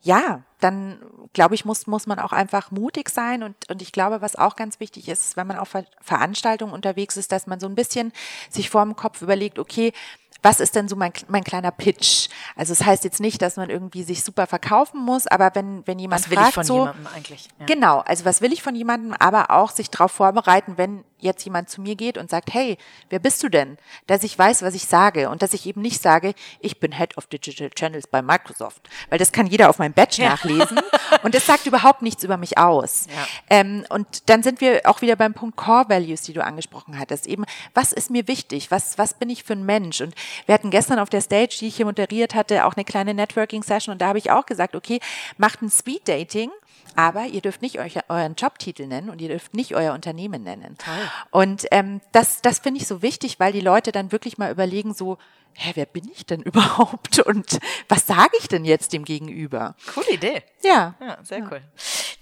ja, 0.01 0.43
dann 0.59 0.99
glaube 1.33 1.55
ich, 1.55 1.65
muss, 1.65 1.87
muss 1.87 2.07
man 2.07 2.19
auch 2.19 2.31
einfach 2.31 2.71
mutig 2.71 3.09
sein. 3.09 3.43
Und, 3.43 3.55
und 3.69 3.81
ich 3.81 3.91
glaube, 3.91 4.21
was 4.21 4.35
auch 4.35 4.55
ganz 4.55 4.79
wichtig 4.79 5.09
ist, 5.09 5.37
wenn 5.37 5.47
man 5.47 5.57
auf 5.57 5.75
Veranstaltungen 6.01 6.73
unterwegs 6.73 7.17
ist, 7.17 7.31
dass 7.31 7.47
man 7.47 7.59
so 7.59 7.67
ein 7.67 7.75
bisschen 7.75 8.11
sich 8.49 8.69
vor 8.69 8.83
dem 8.83 8.95
Kopf 8.95 9.21
überlegt, 9.21 9.59
okay, 9.59 9.93
was 10.41 10.59
ist 10.59 10.75
denn 10.75 10.87
so 10.87 10.95
mein, 10.95 11.11
mein 11.27 11.43
kleiner 11.43 11.71
Pitch? 11.71 12.29
Also 12.55 12.73
es 12.73 12.79
das 12.79 12.87
heißt 12.87 13.03
jetzt 13.03 13.19
nicht, 13.19 13.41
dass 13.41 13.57
man 13.57 13.69
irgendwie 13.69 14.03
sich 14.03 14.23
super 14.23 14.47
verkaufen 14.47 15.03
muss, 15.03 15.27
aber 15.27 15.51
wenn, 15.53 15.85
wenn 15.85 15.99
jemand 15.99 16.23
was 16.23 16.29
will 16.29 16.37
fragt, 16.37 16.49
ich 16.49 16.55
von 16.55 16.63
so, 16.63 16.79
jemandem 16.79 17.07
eigentlich? 17.07 17.47
Ja. 17.59 17.65
Genau, 17.65 17.99
also 17.99 18.25
was 18.25 18.41
will 18.41 18.53
ich 18.53 18.61
von 18.61 18.75
jemandem, 18.75 19.13
aber 19.19 19.51
auch 19.51 19.71
sich 19.71 19.89
darauf 19.89 20.11
vorbereiten, 20.11 20.73
wenn 20.77 21.03
jetzt 21.19 21.43
jemand 21.43 21.69
zu 21.69 21.81
mir 21.81 21.95
geht 21.95 22.17
und 22.17 22.29
sagt, 22.29 22.53
hey, 22.53 22.77
wer 23.09 23.19
bist 23.19 23.43
du 23.43 23.49
denn? 23.49 23.77
Dass 24.07 24.23
ich 24.23 24.37
weiß, 24.37 24.61
was 24.61 24.73
ich 24.73 24.85
sage 24.85 25.29
und 25.29 25.41
dass 25.41 25.53
ich 25.53 25.65
eben 25.65 25.81
nicht 25.81 26.01
sage, 26.01 26.33
ich 26.59 26.79
bin 26.79 26.93
Head 26.93 27.17
of 27.17 27.27
Digital 27.27 27.69
Channels 27.69 28.07
bei 28.07 28.21
Microsoft, 28.21 28.89
weil 29.09 29.19
das 29.19 29.31
kann 29.31 29.45
jeder 29.45 29.69
auf 29.69 29.79
meinem 29.79 29.93
Badge 29.93 30.21
ja. 30.21 30.29
nachlesen 30.29 30.79
und 31.23 31.35
das 31.35 31.45
sagt 31.45 31.65
überhaupt 31.65 32.01
nichts 32.01 32.23
über 32.23 32.37
mich 32.37 32.57
aus. 32.57 33.07
Ja. 33.07 33.27
Ähm, 33.49 33.85
und 33.89 34.29
dann 34.29 34.43
sind 34.43 34.61
wir 34.61 34.81
auch 34.85 35.01
wieder 35.01 35.15
beim 35.15 35.33
Punkt 35.33 35.57
Core 35.57 35.89
Values, 35.89 36.21
die 36.21 36.33
du 36.33 36.43
angesprochen 36.43 36.97
hattest. 36.97 37.27
Eben, 37.27 37.45
was 37.73 37.91
ist 37.91 38.09
mir 38.09 38.27
wichtig? 38.27 38.71
Was, 38.71 38.97
was 38.97 39.13
bin 39.13 39.29
ich 39.29 39.43
für 39.43 39.53
ein 39.53 39.65
Mensch? 39.65 40.01
Und 40.01 40.15
wir 40.45 40.53
hatten 40.53 40.69
gestern 40.69 40.99
auf 40.99 41.09
der 41.09 41.21
Stage, 41.21 41.57
die 41.59 41.67
ich 41.67 41.75
hier 41.75 41.85
moderiert 41.85 42.35
hatte, 42.35 42.65
auch 42.65 42.75
eine 42.75 42.85
kleine 42.85 43.13
Networking-Session 43.13 43.93
und 43.93 44.01
da 44.01 44.07
habe 44.07 44.19
ich 44.19 44.31
auch 44.31 44.45
gesagt, 44.45 44.75
okay, 44.75 44.99
macht 45.37 45.61
ein 45.61 45.69
Speed-Dating 45.69 46.51
aber 46.95 47.25
ihr 47.25 47.41
dürft 47.41 47.61
nicht 47.61 47.79
euch, 47.79 47.97
euren 48.09 48.35
Jobtitel 48.35 48.87
nennen 48.87 49.09
und 49.09 49.21
ihr 49.21 49.29
dürft 49.29 49.53
nicht 49.53 49.75
euer 49.75 49.93
Unternehmen 49.93 50.43
nennen. 50.43 50.77
Toll. 50.77 51.11
Und 51.31 51.65
ähm, 51.71 52.01
das, 52.11 52.41
das 52.41 52.59
finde 52.59 52.81
ich 52.81 52.87
so 52.87 53.01
wichtig, 53.01 53.39
weil 53.39 53.53
die 53.53 53.61
Leute 53.61 53.91
dann 53.91 54.11
wirklich 54.11 54.37
mal 54.37 54.51
überlegen, 54.51 54.93
so, 54.93 55.17
hä, 55.53 55.71
wer 55.75 55.85
bin 55.85 56.09
ich 56.11 56.25
denn 56.25 56.41
überhaupt 56.43 57.19
und 57.19 57.59
was 57.87 58.07
sage 58.07 58.31
ich 58.39 58.47
denn 58.47 58.65
jetzt 58.65 58.93
dem 58.93 59.05
Gegenüber? 59.05 59.75
Coole 59.93 60.11
Idee. 60.11 60.43
Ja. 60.63 60.95
Ja, 60.99 61.17
sehr 61.23 61.39
ja. 61.39 61.47
cool. 61.49 61.61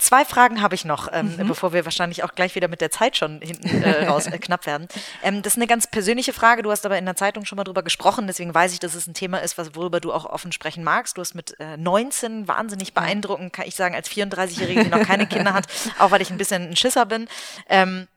Zwei 0.07 0.23
Fragen 0.23 0.61
habe 0.61 0.73
ich 0.73 0.85
noch, 0.85 1.09
ähm, 1.11 1.35
mhm. 1.35 1.49
bevor 1.49 1.73
wir 1.73 1.83
wahrscheinlich 1.83 2.23
auch 2.23 2.33
gleich 2.33 2.55
wieder 2.55 2.69
mit 2.69 2.79
der 2.79 2.91
Zeit 2.91 3.17
schon 3.17 3.41
hinten 3.41 3.83
äh, 3.83 4.05
raus 4.07 4.27
äh, 4.27 4.37
knapp 4.37 4.65
werden. 4.65 4.87
Ähm, 5.21 5.41
das 5.41 5.55
ist 5.55 5.57
eine 5.57 5.67
ganz 5.67 5.85
persönliche 5.85 6.31
Frage. 6.31 6.63
Du 6.63 6.71
hast 6.71 6.85
aber 6.85 6.97
in 6.97 7.03
der 7.03 7.17
Zeitung 7.17 7.43
schon 7.43 7.57
mal 7.57 7.65
drüber 7.65 7.83
gesprochen, 7.83 8.25
deswegen 8.25 8.55
weiß 8.55 8.71
ich, 8.71 8.79
dass 8.79 8.95
es 8.95 9.05
ein 9.05 9.13
Thema 9.13 9.39
ist, 9.39 9.57
was, 9.57 9.75
worüber 9.75 9.99
du 9.99 10.13
auch 10.13 10.23
offen 10.23 10.53
sprechen 10.53 10.81
magst. 10.81 11.17
Du 11.17 11.21
hast 11.21 11.35
mit 11.35 11.59
äh, 11.59 11.75
19 11.75 12.47
wahnsinnig 12.47 12.93
beeindruckend, 12.93 13.51
kann 13.51 13.67
ich 13.67 13.75
sagen, 13.75 13.95
als 13.95 14.09
34-Jährige, 14.09 14.85
die 14.85 14.89
noch 14.89 15.05
keine 15.05 15.27
Kinder 15.27 15.53
hat, 15.53 15.67
auch 15.99 16.11
weil 16.11 16.21
ich 16.21 16.31
ein 16.31 16.37
bisschen 16.37 16.69
ein 16.69 16.77
Schisser 16.77 17.05
bin. 17.05 17.27
Ähm, 17.67 18.07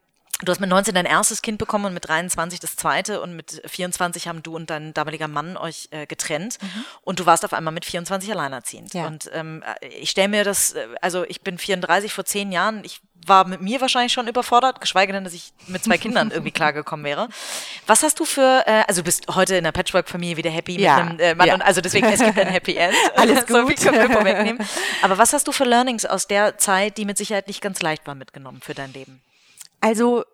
Du 0.43 0.51
hast 0.51 0.61
mit 0.61 0.71
19 0.71 0.95
dein 0.95 1.07
erstes 1.07 1.43
Kind 1.43 1.59
bekommen 1.59 1.87
und 1.87 1.95
mit 1.95 2.09
23 2.09 2.61
das 2.61 2.77
zweite 2.77 3.21
und 3.21 3.37
mit 3.37 3.63
24 3.67 4.29
haben 4.29 4.43
du 4.43 4.57
und 4.57 4.71
dein 4.71 4.95
damaliger 4.95 5.29
Mann 5.29 5.57
euch 5.57 5.89
äh, 5.91 6.07
getrennt 6.07 6.59
mhm. 6.63 6.85
und 7.03 7.21
du 7.21 7.27
warst 7.27 7.45
auf 7.45 7.53
einmal 7.53 7.75
mit 7.75 7.85
24 7.85 8.31
alleinerziehend. 8.31 8.95
Ja. 8.95 9.07
Und 9.07 9.31
ähm, 9.33 9.63
äh, 9.81 9.87
ich 9.89 10.11
stelle 10.11 10.29
mir 10.29 10.45
das, 10.45 10.73
äh, 10.73 10.87
also 11.01 11.25
ich 11.25 11.43
bin 11.43 11.59
34 11.59 12.13
vor 12.13 12.25
zehn 12.25 12.53
Jahren, 12.53 12.83
ich 12.85 13.01
war 13.27 13.47
mit 13.47 13.61
mir 13.61 13.81
wahrscheinlich 13.81 14.13
schon 14.13 14.29
überfordert, 14.29 14.81
geschweige 14.81 15.13
denn, 15.13 15.25
dass 15.25 15.35
ich 15.35 15.53
mit 15.67 15.85
zwei 15.85 15.99
Kindern 15.99 16.31
irgendwie 16.33 16.53
klargekommen 16.53 17.05
wäre. 17.05 17.29
Was 17.87 18.03
hast 18.03 18.19
du 18.19 18.25
für, 18.25 18.65
äh, 18.67 18.85
also 18.89 19.03
du 19.03 19.05
bist 19.05 19.27
heute 19.35 19.57
in 19.57 19.65
der 19.65 19.73
Patchwork-Familie 19.73 20.37
wieder 20.37 20.51
happy 20.51 20.81
ja. 20.81 20.97
mit 20.97 21.05
einem 21.05 21.21
äh, 21.21 21.35
Mann 21.35 21.49
ja. 21.49 21.55
und 21.55 21.63
also 21.63 21.81
deswegen, 21.81 22.07
es 22.07 22.21
gibt 22.21 22.39
ein 22.39 22.49
Happy 22.49 22.77
End. 22.77 22.95
Alles 23.17 23.47
gut. 23.47 23.49
so 23.57 23.67
viel 23.67 23.77
können 23.77 24.09
wir 24.09 24.17
vorwegnehmen. 24.17 24.67
Aber 25.03 25.19
was 25.19 25.33
hast 25.33 25.47
du 25.49 25.53
für 25.53 25.65
Learnings 25.65 26.07
aus 26.07 26.27
der 26.27 26.59
Zeit, 26.59 26.97
die 26.97 27.05
mit 27.05 27.19
Sicherheit 27.19 27.47
nicht 27.47 27.61
ganz 27.61 27.83
leicht 27.83 28.07
war, 28.07 28.15
mitgenommen 28.15 28.61
für 28.63 28.75
dein 28.75 28.93
Leben? 28.93 29.21
Also 29.81 30.25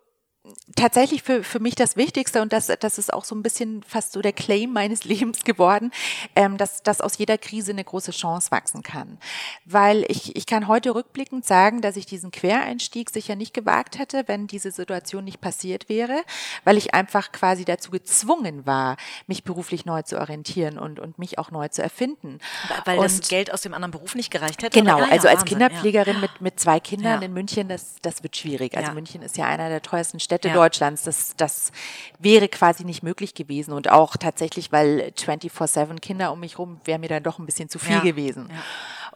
tatsächlich 0.75 1.23
für, 1.23 1.43
für 1.43 1.59
mich 1.59 1.75
das 1.75 1.95
Wichtigste 1.97 2.41
und 2.41 2.53
das, 2.53 2.67
das 2.79 2.97
ist 2.97 3.13
auch 3.13 3.25
so 3.25 3.35
ein 3.35 3.43
bisschen 3.43 3.83
fast 3.83 4.13
so 4.13 4.21
der 4.21 4.33
Claim 4.33 4.73
meines 4.73 5.03
Lebens 5.05 5.43
geworden, 5.43 5.91
ähm, 6.35 6.57
dass, 6.57 6.83
dass 6.83 7.01
aus 7.01 7.17
jeder 7.17 7.37
Krise 7.37 7.71
eine 7.71 7.83
große 7.83 8.11
Chance 8.11 8.51
wachsen 8.51 8.83
kann. 8.83 9.17
Weil 9.65 10.05
ich, 10.07 10.35
ich 10.35 10.45
kann 10.45 10.67
heute 10.67 10.93
rückblickend 10.95 11.45
sagen, 11.45 11.81
dass 11.81 11.97
ich 11.97 12.05
diesen 12.05 12.31
Quereinstieg 12.31 13.09
sicher 13.09 13.35
nicht 13.35 13.53
gewagt 13.53 13.97
hätte, 13.97 14.23
wenn 14.27 14.47
diese 14.47 14.71
Situation 14.71 15.23
nicht 15.23 15.41
passiert 15.41 15.89
wäre, 15.89 16.23
weil 16.63 16.77
ich 16.77 16.93
einfach 16.93 17.31
quasi 17.31 17.65
dazu 17.65 17.91
gezwungen 17.91 18.65
war, 18.65 18.97
mich 19.27 19.43
beruflich 19.43 19.85
neu 19.85 20.01
zu 20.03 20.19
orientieren 20.19 20.77
und, 20.77 20.99
und 20.99 21.19
mich 21.19 21.39
auch 21.39 21.51
neu 21.51 21.67
zu 21.69 21.81
erfinden. 21.81 22.39
Weil 22.85 22.99
und 22.99 23.05
das 23.05 23.27
Geld 23.27 23.53
aus 23.53 23.61
dem 23.61 23.73
anderen 23.73 23.91
Beruf 23.91 24.15
nicht 24.15 24.31
gereicht 24.31 24.63
hätte? 24.63 24.77
Genau, 24.77 24.99
ja, 24.99 25.05
also 25.09 25.27
als 25.27 25.41
Wahnsinn, 25.41 25.59
Kinderpflegerin 25.59 26.15
ja. 26.15 26.21
mit, 26.21 26.41
mit 26.41 26.59
zwei 26.59 26.79
Kindern 26.79 27.21
ja. 27.21 27.25
in 27.25 27.33
München, 27.33 27.67
das, 27.67 27.95
das 28.01 28.23
wird 28.23 28.35
schwierig. 28.35 28.77
Also 28.77 28.91
München 28.91 29.21
ist 29.21 29.37
ja 29.37 29.45
einer 29.45 29.69
der 29.69 29.81
teuersten 29.81 30.19
Städte 30.19 30.36
Städte 30.37 30.49
ja. 30.49 30.53
Deutschlands. 30.53 31.03
Das, 31.03 31.35
das 31.35 31.71
wäre 32.19 32.47
quasi 32.47 32.83
nicht 32.85 33.03
möglich 33.03 33.33
gewesen. 33.33 33.73
Und 33.73 33.89
auch 33.89 34.17
tatsächlich, 34.17 34.71
weil 34.71 35.13
24-7 35.17 35.99
Kinder 35.99 36.31
um 36.31 36.39
mich 36.39 36.59
rum 36.59 36.79
wäre 36.85 36.99
mir 36.99 37.09
dann 37.09 37.23
doch 37.23 37.39
ein 37.39 37.45
bisschen 37.45 37.69
zu 37.69 37.79
viel 37.79 37.95
ja. 37.95 38.01
gewesen. 38.01 38.49
Ja. 38.49 38.63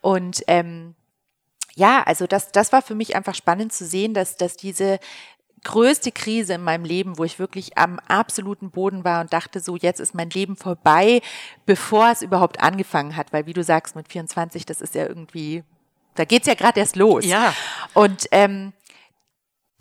Und 0.02 0.44
ähm, 0.48 0.96
ja, 1.76 2.04
also 2.04 2.28
das, 2.28 2.52
das 2.52 2.74
war 2.74 2.82
für 2.82 2.96
mich 2.96 3.16
einfach 3.16 3.36
spannend 3.36 3.72
zu 3.72 3.86
sehen, 3.86 4.14
dass, 4.14 4.36
dass 4.36 4.58
diese 4.58 5.00
größte 5.64 6.12
Krise 6.12 6.54
in 6.54 6.64
meinem 6.64 6.86
Leben, 6.86 7.18
wo 7.18 7.24
ich 7.24 7.38
wirklich 7.38 7.78
am 7.78 8.00
absoluten 8.08 8.72
Boden 8.72 9.04
war 9.04 9.22
und 9.22 9.32
dachte, 9.32 9.60
so 9.60 9.78
jetzt 9.78 10.00
ist 10.00 10.16
mein 10.16 10.32
Leben 10.32 10.56
vorbei, 10.56 11.22
bevor 11.68 12.10
es 12.10 12.24
überhaupt 12.24 12.62
angefangen 12.62 13.16
hat, 13.16 13.32
weil 13.32 13.46
wie 13.46 13.54
du 13.54 13.64
sagst, 13.64 13.96
mit 13.96 14.08
24, 14.08 14.66
das 14.66 14.82
ist 14.82 14.96
ja 14.96 15.06
irgendwie, 15.06 15.64
da 16.16 16.26
geht's 16.26 16.48
ja 16.48 16.56
gerade 16.56 16.80
erst 16.80 16.96
los. 16.96 17.26
Ja. 17.26 17.54
Und 17.94 18.28
ähm, 18.32 18.74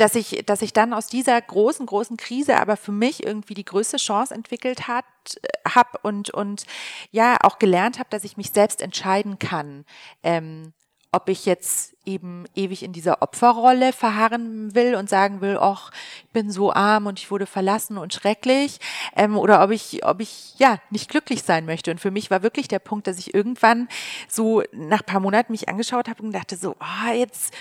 dass 0.01 0.15
ich, 0.15 0.43
dass 0.47 0.63
ich 0.63 0.73
dann 0.73 0.95
aus 0.95 1.09
dieser 1.09 1.41
großen, 1.41 1.85
großen 1.85 2.17
Krise 2.17 2.59
aber 2.59 2.77
für 2.77 2.93
mich 2.93 3.25
irgendwie 3.25 3.55
die 3.55 3.65
größte 3.65 3.99
Chance 3.99 4.35
entwickelt 4.35 4.89
hat, 4.89 5.05
äh, 5.43 5.49
habe 5.69 5.99
und, 6.03 6.31
und 6.31 6.65
ja 7.11 7.37
auch 7.43 7.59
gelernt 7.59 7.99
habe, 7.99 8.09
dass 8.11 8.25
ich 8.25 8.37
mich 8.37 8.51
selbst 8.51 8.81
entscheiden 8.81 9.39
kann. 9.39 9.85
Ähm, 10.23 10.73
ob 11.13 11.29
ich 11.29 11.45
jetzt 11.45 11.97
eben 12.05 12.45
ewig 12.55 12.85
in 12.85 12.93
dieser 12.93 13.21
Opferrolle 13.21 13.93
verharren 13.93 14.75
will 14.77 14.95
und 14.95 15.11
sagen 15.11 15.41
will, 15.41 15.59
ach, 15.61 15.91
ich 16.25 16.33
bin 16.33 16.53
so 16.53 16.73
arm 16.73 17.07
und 17.07 17.19
ich 17.19 17.33
wurde 17.33 17.47
verlassen 17.47 17.99
und 17.99 18.15
schrecklich, 18.15 18.79
ähm, 19.17 19.37
oder 19.37 19.63
ob 19.63 19.71
ich, 19.71 20.05
ob 20.05 20.21
ich 20.21 20.55
ja 20.59 20.79
nicht 20.91 21.11
glücklich 21.11 21.43
sein 21.43 21.67
möchte. 21.67 21.91
Und 21.91 21.99
für 21.99 22.13
mich 22.13 22.31
war 22.31 22.45
wirklich 22.45 22.69
der 22.69 22.79
Punkt, 22.79 23.09
dass 23.09 23.19
ich 23.19 23.35
irgendwann 23.35 23.89
so 24.29 24.63
nach 24.73 25.05
paar 25.05 25.21
Monaten 25.21 25.53
mich 25.53 25.69
angeschaut 25.69 26.09
habe 26.09 26.23
und 26.23 26.33
dachte 26.33 26.57
so, 26.57 26.77
ah, 26.79 27.09
oh, 27.11 27.13
jetzt 27.13 27.53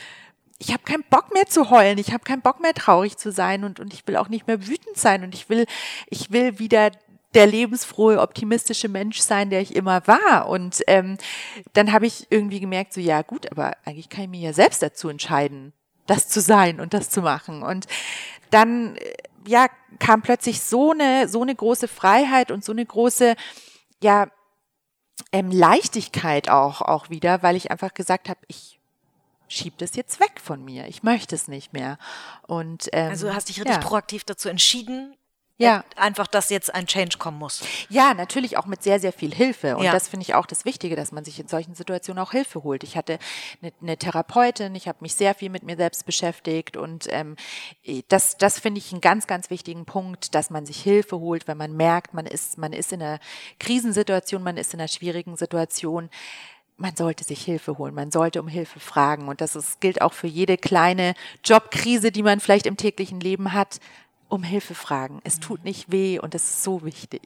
ich 0.60 0.74
habe 0.74 0.84
keinen 0.84 1.04
Bock 1.10 1.34
mehr 1.34 1.48
zu 1.48 1.70
heulen, 1.70 1.98
ich 1.98 2.12
habe 2.12 2.26
keinen 2.26 2.42
Bock 2.42 2.60
mehr 2.60 2.74
traurig 2.74 3.18
zu 3.18 3.32
sein 3.32 3.64
und, 3.64 3.80
und 3.80 3.94
ich 3.94 4.06
will 4.06 4.18
auch 4.18 4.28
nicht 4.28 4.46
mehr 4.46 4.68
wütend 4.68 4.98
sein 4.98 5.24
und 5.24 5.34
ich 5.34 5.50
will, 5.50 5.66
ich 6.08 6.32
will 6.32 6.60
wieder 6.60 6.92
der 7.34 7.48
lebensfrohe, 7.48 8.20
optimistische 8.20 8.90
Mensch 8.90 9.20
sein, 9.20 9.50
der 9.50 9.62
ich 9.62 9.76
immer 9.76 10.06
war. 10.08 10.50
Und 10.50 10.82
ähm, 10.88 11.18
dann 11.74 11.92
habe 11.92 12.08
ich 12.08 12.28
irgendwie 12.30 12.60
gemerkt, 12.60 12.94
so 12.94 13.00
ja 13.00 13.22
gut, 13.22 13.52
aber 13.52 13.78
eigentlich 13.86 14.10
kann 14.10 14.24
ich 14.24 14.30
mir 14.30 14.42
ja 14.42 14.54
selbst 14.54 14.82
dazu 14.82 15.10
entscheiden, 15.10 15.74
das 16.08 16.28
zu 16.28 16.42
sein 16.42 16.80
und 16.80 16.94
das 16.94 17.10
zu 17.10 17.22
machen. 17.22 17.64
Und 17.64 17.86
dann 18.50 18.96
äh, 18.98 19.14
ja 19.48 19.68
kam 20.00 20.22
plötzlich 20.22 20.62
so 20.62 20.92
eine 20.92 21.28
so 21.28 21.42
eine 21.42 21.56
große 21.56 21.88
Freiheit 21.88 22.52
und 22.52 22.66
so 22.66 22.72
eine 22.72 22.86
große 22.86 23.36
ja 24.02 24.28
ähm, 25.32 25.52
Leichtigkeit 25.52 26.50
auch 26.50 26.82
auch 26.82 27.10
wieder, 27.10 27.44
weil 27.44 27.56
ich 27.56 27.72
einfach 27.72 27.94
gesagt 27.94 28.28
habe, 28.28 28.40
ich 28.48 28.79
schieb 29.50 29.78
das 29.78 29.96
jetzt 29.96 30.20
weg 30.20 30.40
von 30.42 30.64
mir. 30.64 30.88
Ich 30.88 31.04
möchte 31.04 31.36
es 31.36 31.48
nicht 31.48 31.74
mehr. 31.74 31.98
Und 32.48 32.90
ähm, 32.94 33.10
also 33.10 33.34
hast 33.34 33.50
dich 33.50 33.60
richtig 33.60 33.76
ja. 33.76 33.82
proaktiv 33.82 34.24
dazu 34.24 34.48
entschieden, 34.50 35.16
ja. 35.60 35.84
Einfach, 35.98 36.28
dass 36.28 36.50
jetzt 36.50 36.74
ein 36.74 36.88
Change 36.88 37.18
kommen 37.18 37.38
muss. 37.38 37.62
Ja, 37.90 38.14
natürlich 38.14 38.58
auch 38.58 38.66
mit 38.66 38.82
sehr, 38.82 38.98
sehr 39.02 39.12
viel 39.12 39.36
Hilfe. 39.36 39.76
Und 39.76 39.84
ja. 39.84 39.92
das 39.92 40.08
finde 40.08 40.24
ich 40.24 40.34
auch 40.34 40.46
das 40.46 40.64
Wichtige, 40.64 40.96
dass 40.96 41.12
man 41.12 41.26
sich 41.26 41.38
in 41.38 41.50
solchen 41.50 41.76
Situationen 41.76 42.24
auch 42.24 42.32
Hilfe 42.32 42.64
holt. 42.64 42.86
Ich 42.86 42.96
hatte 42.96 43.20
eine, 43.62 43.74
eine 43.82 43.98
Therapeutin, 43.98 44.74
ich 44.74 44.88
habe 44.88 45.00
mich 45.02 45.16
sehr 45.16 45.36
viel 45.36 45.50
mit 45.50 45.64
mir 45.64 45.76
selbst 45.76 46.06
beschäftigt 46.06 46.78
und 46.78 47.08
ähm, 47.10 47.36
das, 48.08 48.38
das 48.38 48.58
finde 48.58 48.80
ich 48.80 48.94
einen 48.94 49.02
ganz, 49.02 49.28
ganz 49.28 49.50
wichtigen 49.50 49.84
Punkt, 49.84 50.34
dass 50.34 50.50
man 50.50 50.66
sich 50.66 50.82
Hilfe 50.82 51.20
holt, 51.20 51.46
wenn 51.50 51.58
man 51.58 51.76
merkt, 51.76 52.14
man 52.14 52.26
ist, 52.26 52.58
man 52.58 52.72
ist 52.72 52.94
in 52.94 53.02
einer 53.02 53.20
Krisensituation, 53.60 54.42
man 54.42 54.56
ist 54.56 54.74
in 54.74 54.80
einer 54.80 54.88
schwierigen 54.88 55.36
Situation 55.36 56.10
man 56.80 56.96
sollte 56.96 57.24
sich 57.24 57.44
Hilfe 57.44 57.78
holen, 57.78 57.94
man 57.94 58.12
sollte 58.12 58.42
um 58.42 58.48
Hilfe 58.48 58.80
fragen. 58.80 59.28
Und 59.28 59.42
das 59.42 59.56
ist, 59.56 59.82
gilt 59.82 60.02
auch 60.02 60.14
für 60.14 60.28
jede 60.28 60.58
kleine 60.58 61.14
Jobkrise, 61.44 62.12
die 62.12 62.24
man 62.24 62.40
vielleicht 62.40 62.66
im 62.66 62.78
täglichen 62.78 63.20
Leben 63.20 63.54
hat 63.54 63.80
um 64.30 64.44
Hilfe 64.44 64.76
fragen. 64.76 65.20
Es 65.24 65.40
tut 65.40 65.64
nicht 65.64 65.92
weh 65.92 66.20
und 66.20 66.36
es 66.36 66.44
ist 66.44 66.64
so 66.64 66.86
wichtig. 66.86 67.22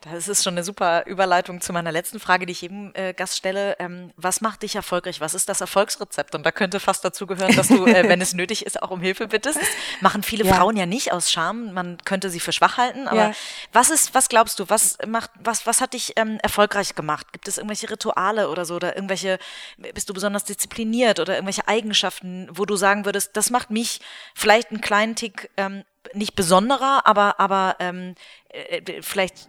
Das 0.00 0.28
ist 0.28 0.44
schon 0.44 0.54
eine 0.54 0.62
super 0.62 1.04
Überleitung 1.06 1.60
zu 1.60 1.72
meiner 1.72 1.90
letzten 1.90 2.20
Frage, 2.20 2.46
die 2.46 2.52
ich 2.52 2.62
jedem 2.62 2.92
äh, 2.94 3.12
Gast 3.12 3.36
stelle. 3.36 3.76
Ähm, 3.80 4.12
was 4.16 4.40
macht 4.40 4.62
dich 4.62 4.76
erfolgreich? 4.76 5.20
Was 5.20 5.34
ist 5.34 5.48
das 5.48 5.60
Erfolgsrezept? 5.60 6.36
Und 6.36 6.46
da 6.46 6.52
könnte 6.52 6.78
fast 6.78 7.04
dazu 7.04 7.26
gehören, 7.26 7.54
dass 7.56 7.68
du, 7.68 7.84
äh, 7.86 8.08
wenn 8.08 8.20
es 8.20 8.32
nötig 8.34 8.64
ist, 8.64 8.80
auch 8.80 8.90
um 8.92 9.00
Hilfe 9.00 9.26
bittest. 9.26 9.60
Das 9.60 9.68
machen 10.00 10.22
viele 10.22 10.44
ja. 10.44 10.54
Frauen 10.54 10.76
ja 10.76 10.86
nicht 10.86 11.12
aus 11.12 11.32
Scham. 11.32 11.72
Man 11.72 11.98
könnte 12.04 12.30
sie 12.30 12.38
für 12.38 12.52
schwach 12.52 12.78
halten. 12.78 13.08
Aber 13.08 13.28
ja. 13.28 13.32
was 13.72 13.90
ist, 13.90 14.14
was 14.14 14.28
glaubst 14.28 14.60
du? 14.60 14.68
Was 14.68 14.98
macht, 15.06 15.32
was, 15.40 15.66
was 15.66 15.80
hat 15.80 15.94
dich 15.94 16.12
ähm, 16.14 16.38
erfolgreich 16.42 16.94
gemacht? 16.94 17.32
Gibt 17.32 17.48
es 17.48 17.58
irgendwelche 17.58 17.90
Rituale 17.90 18.50
oder 18.50 18.64
so 18.64 18.76
oder 18.76 18.94
irgendwelche, 18.94 19.40
bist 19.94 20.08
du 20.08 20.14
besonders 20.14 20.44
diszipliniert 20.44 21.18
oder 21.18 21.34
irgendwelche 21.34 21.66
Eigenschaften, 21.66 22.48
wo 22.52 22.64
du 22.64 22.76
sagen 22.76 23.04
würdest, 23.04 23.36
das 23.36 23.50
macht 23.50 23.70
mich 23.70 24.00
vielleicht 24.32 24.70
einen 24.70 24.80
kleinen 24.80 25.16
Tick 25.16 25.50
ähm, 25.56 25.82
nicht 26.14 26.34
besonderer, 26.34 27.06
aber, 27.06 27.40
aber 27.40 27.76
ähm, 27.80 28.14
äh, 28.48 29.02
vielleicht 29.02 29.48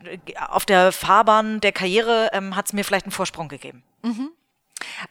auf 0.50 0.66
der 0.66 0.92
Fahrbahn 0.92 1.60
der 1.62 1.72
Karriere 1.72 2.30
ähm, 2.34 2.56
hat 2.56 2.68
es 2.68 2.74
mir 2.74 2.84
vielleicht 2.84 3.06
einen 3.06 3.12
Vorsprung 3.12 3.48
gegeben. 3.48 3.84
Mhm. 4.02 4.32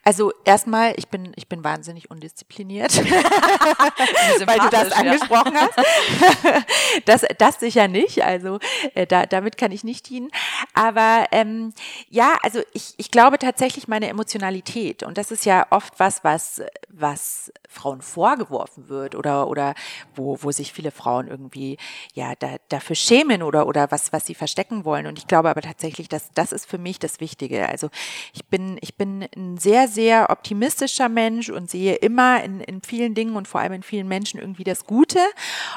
Also 0.05 0.33
erstmal, 0.45 0.95
ich 0.97 1.09
bin, 1.09 1.33
ich 1.37 1.49
bin 1.49 1.65
wahnsinnig 1.65 2.11
undiszipliniert, 2.11 2.97
weil 4.47 4.59
du 4.59 4.69
das 4.71 4.93
angesprochen 4.93 5.55
ja. 5.55 5.69
hast. 5.77 6.67
das, 7.05 7.25
das 7.39 7.61
sicher 7.61 7.89
nicht, 7.89 8.23
also 8.23 8.59
äh, 8.95 9.07
da, 9.07 9.27
damit 9.27 9.57
kann 9.57 9.73
ich 9.73 9.85
nicht 9.85 10.09
dienen. 10.09 10.31
Aber 10.75 11.27
ähm, 11.33 11.73
ja, 12.09 12.37
also 12.43 12.61
ich, 12.73 12.95
ich 12.97 13.11
glaube 13.11 13.39
tatsächlich 13.39 13.89
meine 13.89 14.09
Emotionalität 14.09 15.03
und 15.03 15.19
das 15.19 15.31
ist 15.31 15.45
ja 15.45 15.67
oft 15.71 15.99
was, 15.99 16.25
was, 16.25 16.63
was 16.89 17.53
Frauen 17.69 18.03
vorgeworfen 18.03 18.89
wird 18.89 19.15
oder, 19.15 19.49
oder 19.49 19.75
wo, 20.15 20.39
wo 20.43 20.51
sich 20.51 20.73
viele 20.73 20.91
Frauen 20.91 21.29
irgendwie 21.29 21.79
ja 22.15 22.35
da, 22.39 22.57
dafür 22.69 22.97
schämen 22.97 23.43
oder, 23.43 23.67
oder 23.67 23.91
was, 23.91 24.13
was 24.13 24.27
sie 24.27 24.35
verstecken 24.35 24.85
wollen. 24.85 25.07
Und 25.07 25.19
ich 25.19 25.27
glaube 25.27 25.51
aber 25.51 25.63
tatsächlich, 25.63 26.09
dass 26.09 26.31
das 26.35 26.53
ist 26.53 26.67
für 26.67 26.79
mich 26.79 26.99
das 26.99 27.21
Wichtige. 27.21 27.69
Also 27.69 27.91
ich 28.33 28.45
bin, 28.47 28.79
ich 28.81 28.97
bin 28.97 29.29
ein 29.37 29.56
sehr, 29.59 29.89
sehr 29.89 30.31
optimistischer 30.31 31.09
Mensch 31.09 31.49
und 31.49 31.71
sehe 31.71 31.95
immer 31.97 32.43
in, 32.43 32.61
in 32.61 32.83
vielen 32.83 33.15
Dingen 33.15 33.37
und 33.37 33.49
vor 33.49 33.61
allem 33.61 33.73
in 33.73 33.83
vielen 33.83 34.09
Menschen 34.09 34.41
irgendwie 34.41 34.65
das 34.65 34.85
Gute. 34.85 35.21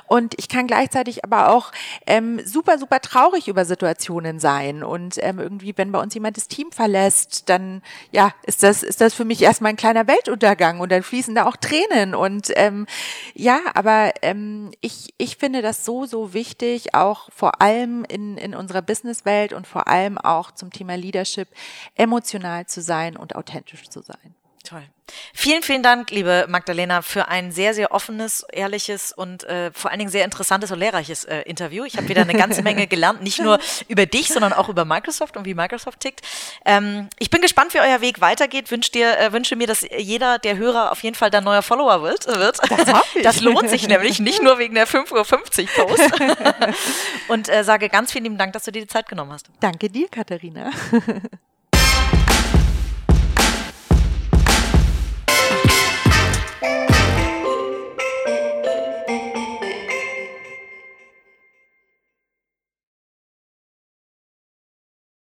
Und 0.08 0.36
ich 0.38 0.50
kann 0.50 0.68
gleichzeitig 0.68 1.24
aber 1.24 1.50
auch 1.50 1.72
ähm, 2.06 2.42
super, 2.46 2.78
super 2.78 3.00
traurig 3.02 3.48
über 3.48 3.66
Situationen 3.66 4.40
sein. 4.40 4.84
Und 4.84 5.18
ähm, 5.22 5.40
irgendwie, 5.40 5.78
wenn 5.78 5.92
bei 5.92 6.02
uns 6.02 6.14
jemand 6.14 6.38
das 6.38 6.48
Team 6.48 6.72
verlässt, 6.72 7.50
dann 7.50 7.82
ja, 8.12 8.34
ist 8.44 8.64
das, 8.64 8.84
ist 8.84 9.02
das 9.02 9.14
für 9.14 9.26
mich 9.26 9.42
erstmal 9.42 9.72
ein 9.72 9.78
kleiner 9.78 10.08
Weltuntergang 10.08 10.80
und 10.80 10.92
dann 10.92 11.04
fließen 11.04 11.36
da 11.36 11.46
auch 11.46 11.58
Tränen. 11.58 12.16
Und 12.16 12.52
ähm, 12.56 12.86
ja, 13.34 13.60
aber 13.74 14.12
ähm, 14.22 14.72
ich, 14.82 15.14
ich 15.18 15.38
finde 15.38 15.62
das 15.62 15.86
so, 15.86 16.06
so 16.06 16.34
wichtig, 16.34 16.94
auch 16.96 17.30
vor 17.32 17.62
allem 17.62 18.06
in, 18.06 18.38
in 18.38 18.56
unserer 18.56 18.82
Businesswelt 18.82 19.54
und 19.54 19.68
vor 19.68 19.88
allem 19.88 20.18
auch 20.18 20.52
zum 20.52 20.72
Thema 20.72 20.96
Leadership 20.96 21.48
emotional 21.96 22.66
zu 22.66 22.82
sein 22.82 23.16
und 23.18 23.36
authentisch 23.36 23.69
zu 23.90 24.02
sein. 24.02 24.36
Toll. 24.64 24.84
Vielen, 25.34 25.64
vielen 25.64 25.82
Dank, 25.82 26.12
liebe 26.12 26.46
Magdalena, 26.50 27.02
für 27.02 27.28
ein 27.28 27.52
sehr, 27.52 27.74
sehr 27.74 27.92
offenes, 27.92 28.46
ehrliches 28.52 29.12
und 29.12 29.44
äh, 29.46 29.72
vor 29.72 29.90
allen 29.90 30.00
Dingen 30.00 30.12
sehr 30.12 30.26
interessantes 30.26 30.72
und 30.72 30.80
lehrreiches 30.80 31.24
äh, 31.24 31.42
Interview. 31.42 31.86
Ich 31.86 31.98
habe 31.98 32.08
wieder 32.10 32.22
eine 32.22 32.34
ganze 32.34 32.62
Menge 32.62 32.86
gelernt, 32.88 33.24
nicht 33.24 33.40
nur 33.40 33.58
über 33.88 34.06
dich, 34.06 34.28
sondern 34.28 34.54
auch 34.54 34.70
über 34.70 34.86
Microsoft 34.86 35.38
und 35.38 35.46
wie 35.46 35.54
Microsoft 35.54 36.02
tickt. 36.02 36.22
Ähm, 36.66 37.10
ich 37.18 37.30
bin 37.30 37.42
gespannt, 37.42 37.74
wie 37.74 37.80
euer 37.80 38.02
Weg 38.02 38.22
weitergeht. 38.22 38.70
Wünsch 38.70 38.92
dir, 38.92 39.18
äh, 39.18 39.32
wünsche 39.32 39.56
mir, 39.56 39.66
dass 39.66 39.86
jeder 39.98 40.40
der 40.40 40.58
Hörer 40.58 40.92
auf 40.92 41.02
jeden 41.04 41.16
Fall 41.16 41.32
dein 41.32 41.46
neuer 41.46 41.62
Follower 41.62 42.04
wird. 42.04 42.28
wird. 42.28 42.60
Das, 42.70 43.04
das 43.24 43.42
lohnt 43.42 43.70
sich 43.70 43.88
nämlich, 43.88 44.20
nicht 44.20 44.44
nur 44.44 44.60
wegen 44.60 44.76
der 44.76 44.88
5.50 44.88 45.68
Uhr 45.80 45.88
Post. 45.88 46.78
und 47.30 47.50
äh, 47.50 47.64
sage 47.64 47.90
ganz 47.90 48.12
vielen 48.12 48.26
lieben 48.26 48.38
Dank, 48.38 48.54
dass 48.54 48.66
du 48.66 48.72
dir 48.72 48.82
die 48.82 48.88
Zeit 48.88 49.08
genommen 49.08 49.32
hast. 49.32 49.48
Danke 49.62 49.90
dir, 49.90 50.08
Katharina. 50.10 50.72